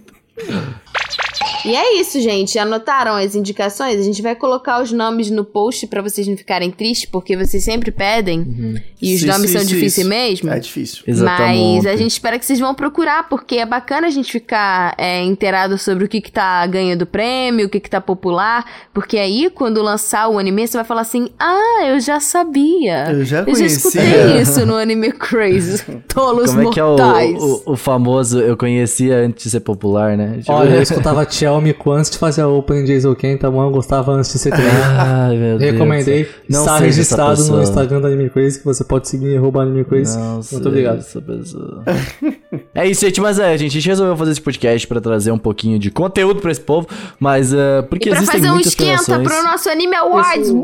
E 1.66 1.76
é 1.76 1.99
isso, 1.99 2.20
gente. 2.20 2.57
Anotaram 2.59 3.16
as 3.16 3.36
indicações? 3.36 3.99
A 3.99 4.03
gente 4.03 4.22
vai 4.22 4.36
colocar 4.36 4.82
os 4.82 4.91
nomes 4.91 5.30
no 5.30 5.43
post 5.45 5.88
pra 5.88 6.01
vocês 6.01 6.28
não 6.28 6.36
ficarem 6.36 6.70
tristes, 6.72 7.09
porque 7.09 7.38
vocês 7.38 7.64
sempre 7.64 7.91
pedem. 7.91 8.82
E 9.01 9.16
os 9.16 9.22
Sim, 9.22 9.28
nomes 9.28 9.49
sim, 9.51 9.57
são 9.57 9.61
sim, 9.61 9.68
difíceis 9.68 9.97
isso. 9.99 10.09
mesmo. 10.09 10.49
É 10.51 10.59
difícil. 10.59 11.03
Exatamente. 11.07 11.84
Mas 11.84 11.86
a 11.93 11.95
gente 11.95 12.11
espera 12.11 12.38
que 12.38 12.45
vocês 12.45 12.59
vão 12.59 12.74
procurar, 12.76 13.30
porque 13.30 13.55
é 13.57 13.66
bacana 13.66 14.07
a 14.07 14.09
gente 14.09 14.32
ficar 14.32 14.93
é, 14.97 15.22
inteirado 15.24 15.78
sobre 15.78 16.03
o 16.05 16.07
que, 16.07 16.20
que 16.22 16.32
tá 16.32 16.66
ganhando 16.68 17.05
prêmio, 17.05 17.68
o 17.68 17.70
que, 17.70 17.80
que 17.80 17.89
tá 17.89 18.01
popular. 18.01 18.66
Porque 18.93 19.18
aí, 19.18 19.49
quando 19.49 19.82
lançar 19.82 20.28
o 20.30 20.38
anime, 20.38 20.68
você 20.68 20.78
vai 20.78 20.86
falar 20.86 21.01
assim: 21.01 21.30
Ah, 21.39 21.86
eu 21.86 21.99
já 21.99 22.20
sabia. 22.20 23.05
Eu 23.11 23.24
já 23.24 23.39
Eu 23.39 23.45
já 23.45 23.45
conhecia." 23.45 23.66
escutei 23.68 24.41
isso 24.41 24.66
no 24.66 24.76
anime 24.76 25.11
Crazy. 25.11 25.84
Tolos 26.14 26.51
Como 26.51 26.70
é 26.70 26.72
que 26.74 26.80
é 26.80 26.84
o, 26.84 26.88
mortais. 26.89 27.41
o, 27.41 27.64
o 27.68 27.76
famoso 27.78 28.39
eu 28.39 28.57
conhecia 28.57 29.16
antes 29.18 29.43
de 29.45 29.49
ser 29.51 29.59
popular, 29.61 30.18
né? 30.18 30.38
Tipo- 30.39 30.51
Olha, 30.53 30.76
eu 30.76 30.82
escutava 30.82 31.26
Tchel 31.26 31.53
Miku 31.62 31.91
antes 31.91 32.10
de 32.12 32.18
fazer 32.18 32.41
a 32.41 32.47
Open 32.47 32.84
de 32.84 33.16
Ken, 33.16 33.38
tá 33.38 33.49
bom? 33.49 33.64
Eu 33.64 33.72
gostava 33.72 34.12
antes 34.12 34.32
de 34.32 34.39
ser. 34.39 34.54
Ai, 34.97 35.36
meu 35.38 35.58
Deus. 35.58 35.72
Recomendei. 35.72 36.30
Não 36.49 36.60
Está 36.62 36.78
registrado 36.78 37.43
no. 37.45 37.62
Instagram 37.64 38.01
da 38.01 38.08
Anime 38.08 38.30
Crazy, 38.30 38.60
que 38.60 38.66
você 38.66 38.84
pode 38.84 39.08
seguir, 39.08 39.38
arroba 39.38 39.62
Anime 39.64 39.84
Crazy. 39.86 40.18
Não 40.18 40.41
Muito 40.51 40.68
obrigado. 40.68 40.99
essa 40.99 41.22
pessoa. 41.22 41.84
é 42.76 42.88
isso, 42.88 43.01
gente. 43.06 43.20
Mas 43.22 43.39
é, 43.39 43.58
gente, 43.58 43.72
a 43.72 43.74
gente 43.74 43.88
resolveu 43.88 44.16
fazer 44.18 44.32
esse 44.32 44.41
podcast 44.41 44.88
pra 44.88 44.99
trazer 45.01 45.32
um 45.32 45.38
pouquinho 45.38 45.80
de 45.80 45.89
conteúdo 45.91 46.41
pra 46.41 46.51
esse 46.51 46.62
povo. 46.62 46.88
Mas 47.20 47.54
uh, 47.54 47.84
porque 47.89 48.10
E 48.10 48.12
pra 48.12 48.20
existem 48.20 48.39
fazer 48.39 48.51
um 48.51 48.54
muitas 48.56 48.72
esquenta 48.72 49.12
relações. 49.14 49.28
pro 49.28 49.43
nosso 49.43 49.70
Anime 49.70 49.95
Awards. 49.95 50.49
Uh! 50.49 50.64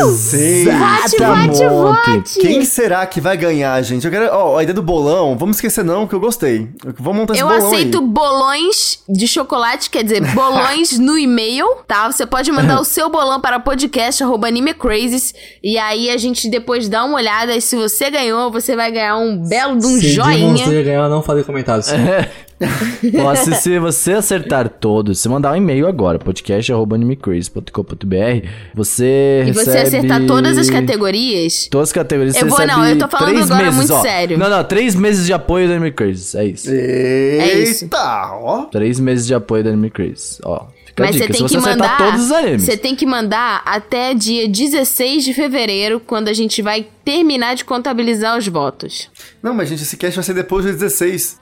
Exatamente. 0.00 1.58
Vote, 1.64 1.64
vote! 1.68 2.38
Quem 2.40 2.64
será 2.64 3.06
que 3.06 3.20
vai 3.20 3.36
ganhar, 3.36 3.80
gente? 3.82 4.04
Eu 4.04 4.10
quero. 4.10 4.28
Ó, 4.32 4.58
a 4.58 4.62
ideia 4.62 4.74
do 4.74 4.82
bolão, 4.82 5.36
vamos 5.36 5.56
esquecer 5.56 5.84
não, 5.84 6.06
que 6.06 6.14
eu 6.14 6.20
gostei. 6.20 6.68
Vamos 6.98 7.20
montar 7.20 7.34
esse 7.34 7.42
Eu 7.42 7.48
bolão 7.48 7.66
aceito 7.66 7.98
aí. 7.98 8.04
bolões 8.06 8.98
de 9.08 9.26
chocolate, 9.26 9.90
quer 9.90 10.04
dizer, 10.12 10.20
bolões 10.34 10.98
no 10.98 11.16
e-mail, 11.16 11.66
tá? 11.86 12.10
Você 12.10 12.26
pode 12.26 12.50
mandar 12.50 12.80
o 12.80 12.84
seu 12.84 13.08
bolão 13.08 13.40
para 13.40 13.60
podcast@animecrazes 13.60 15.34
e 15.62 15.78
aí 15.78 16.10
a 16.10 16.16
gente 16.16 16.48
depois 16.48 16.88
dá 16.88 17.04
uma 17.04 17.16
olhada 17.16 17.54
e 17.54 17.60
se 17.60 17.76
você 17.76 18.10
ganhou, 18.10 18.50
você 18.50 18.74
vai 18.74 18.90
ganhar 18.90 19.16
um 19.16 19.36
belo 19.36 19.78
de 19.78 19.86
um 19.86 19.98
Se 19.98 20.10
joinha. 20.10 20.64
Slayer 20.64 20.84
ganhar, 20.84 21.08
não 21.08 21.22
falei 21.22 21.44
comentários. 21.44 21.88
Ó, 23.24 23.34
se, 23.34 23.54
se 23.54 23.78
você 23.78 24.12
acertar 24.12 24.68
todos, 24.68 25.18
se 25.18 25.26
mandar 25.28 25.52
um 25.52 25.56
e-mail 25.56 25.86
agora, 25.88 26.18
podcast.animecrazy.com.br, 26.18 28.46
você 28.74 29.44
E 29.46 29.52
você 29.52 29.70
recebe... 29.72 29.96
acertar 29.96 30.26
todas 30.26 30.58
as 30.58 30.68
categorias. 30.68 31.68
Todas 31.70 31.88
as 31.88 31.92
categorias. 31.92 32.34
Eu 32.36 32.48
você 32.48 32.50
vou- 32.50 32.66
não, 32.66 32.84
eu 32.86 32.98
tô 32.98 33.08
falando 33.08 33.38
agora 33.42 33.62
meses, 33.64 33.76
muito 33.76 33.94
ó. 33.94 34.02
sério. 34.02 34.36
Não, 34.38 34.50
não, 34.50 34.62
três 34.64 34.94
meses 34.94 35.24
de 35.26 35.32
apoio 35.32 35.66
do 35.68 35.72
Anime 35.74 35.92
Crazy, 35.92 36.36
é 36.36 36.44
isso. 36.44 36.70
isso. 36.72 37.84
Eita, 37.84 38.30
ó. 38.34 38.64
Três 38.66 39.00
meses 39.00 39.26
de 39.26 39.34
apoio 39.34 39.62
do 39.64 39.70
Anime 39.70 39.90
Crazy, 39.90 40.38
ó. 40.44 40.66
Fica 40.86 41.04
Mas 41.04 41.14
a 41.14 41.18
você 41.18 41.26
dica, 41.26 41.32
tem 41.38 41.48
se 41.48 41.54
que 41.54 41.60
você 41.60 41.68
acertar 41.70 41.90
mandar. 42.00 42.10
todos 42.10 42.26
os 42.26 42.32
animes. 42.32 42.62
Você 42.64 42.76
tem 42.76 42.96
que 42.96 43.06
mandar 43.06 43.62
até 43.64 44.12
dia 44.12 44.48
16 44.48 45.24
de 45.24 45.32
fevereiro, 45.32 46.00
quando 46.00 46.28
a 46.28 46.32
gente 46.32 46.60
vai 46.62 46.86
terminar 47.04 47.54
de 47.54 47.64
contabilizar 47.64 48.36
os 48.36 48.46
votos. 48.48 49.08
Não, 49.42 49.54
mas 49.54 49.68
gente, 49.68 49.82
esse 49.82 49.96
cast 49.96 50.16
vai 50.16 50.24
ser 50.24 50.34
depois 50.34 50.64
do 50.64 50.72
16. 50.72 51.38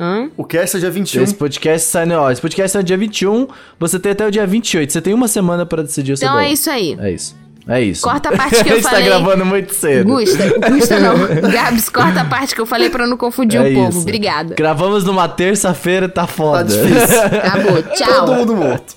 Hã? 0.00 0.30
O 0.36 0.44
cast 0.44 0.76
é 0.78 0.80
dia 0.80 0.90
21. 0.90 1.22
Esse 1.22 1.34
podcast 1.34 1.86
sai, 1.88 2.06
no- 2.06 2.14
ó, 2.16 2.30
esse 2.30 2.40
podcast 2.40 2.72
sai 2.72 2.80
no 2.82 2.86
dia 2.86 2.96
21, 2.96 3.46
você 3.78 3.98
tem 4.00 4.12
até 4.12 4.26
o 4.26 4.30
dia 4.30 4.46
28, 4.46 4.90
você 4.90 5.00
tem 5.02 5.12
uma 5.12 5.28
semana 5.28 5.66
pra 5.66 5.82
decidir 5.82 6.12
o 6.12 6.16
seu 6.16 6.26
Então 6.26 6.40
é 6.40 6.50
isso 6.50 6.70
aí. 6.70 6.96
É 6.98 7.10
isso. 7.12 7.36
É 7.70 7.80
isso. 7.80 8.02
Corta 8.02 8.28
a 8.30 8.36
parte 8.36 8.62
que 8.64 8.68
eu 8.68 8.72
a 8.74 8.76
gente 8.76 8.82
falei. 8.82 9.04
tá 9.04 9.08
gravando 9.08 9.46
muito 9.46 9.72
cedo. 9.74 10.06
Gusta, 10.06 10.44
Gusta 10.70 10.98
não. 10.98 11.14
Gabs, 11.50 11.88
corta 11.88 12.20
a 12.22 12.24
parte 12.24 12.54
que 12.54 12.60
eu 12.60 12.66
falei 12.66 12.90
pra 12.90 13.06
não 13.06 13.16
confundir 13.16 13.60
É 13.60 13.70
o 13.70 13.74
povo. 13.74 13.88
isso. 13.90 14.00
Obrigada. 14.00 14.54
Gravamos 14.54 15.04
numa 15.04 15.28
terça-feira, 15.28 16.08
tá 16.08 16.22
Tá 16.22 16.26
foda. 16.26 16.64
difícil. 16.64 17.20
Acabou. 17.22 17.82
Todo 17.82 17.94
Tchau. 17.94 18.26
mundo 18.34 18.56
morto. 18.56 18.94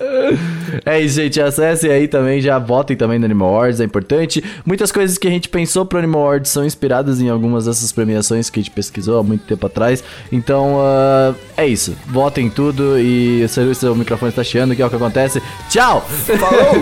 É 0.86 1.00
isso, 1.00 1.16
gente. 1.16 1.40
Acessem 1.40 1.92
aí 1.92 2.08
também, 2.08 2.42
já 2.42 2.58
votem 2.60 2.98
também 2.98 3.20
no 3.20 3.26
Animal 3.26 3.50
Awards, 3.50 3.80
é 3.80 3.84
importante. 3.84 4.44
Muitas 4.66 4.92
coisas 4.92 5.18
que 5.18 5.28
a 5.28 5.32
gente 5.32 5.48
pensou 5.50 5.86
pro 5.86 6.00
Animal 6.00 6.22
Awards 6.24 6.52
são 6.52 6.66
inspiradas 6.66 7.22
em 7.22 7.30
algumas 7.30 7.66
dessas 7.66 7.92
premiações 7.92 8.50
que 8.50 8.60
a 8.60 8.64
gente 8.64 8.72
pesquisou 8.72 9.20
há 9.20 9.24
muito 9.24 9.46
tempo 9.46 9.66
atrás. 9.68 10.04
Então, 10.32 10.78
ah, 10.82 11.34
é 11.56 11.68
isso. 11.68 11.96
Votem 12.08 12.48
em 12.48 12.50
tudo 12.50 13.00
e 13.00 13.44
o 13.44 13.76
seu, 13.76 13.96
microfone 13.96 14.30
está 14.32 14.44
chiando, 14.44 14.76
que 14.76 14.82
é 14.82 14.86
o 14.86 14.90
que 14.90 14.96
acontece. 14.96 15.42
Tchau! 15.70 16.06
Falou! 16.10 16.74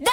に 0.00 0.09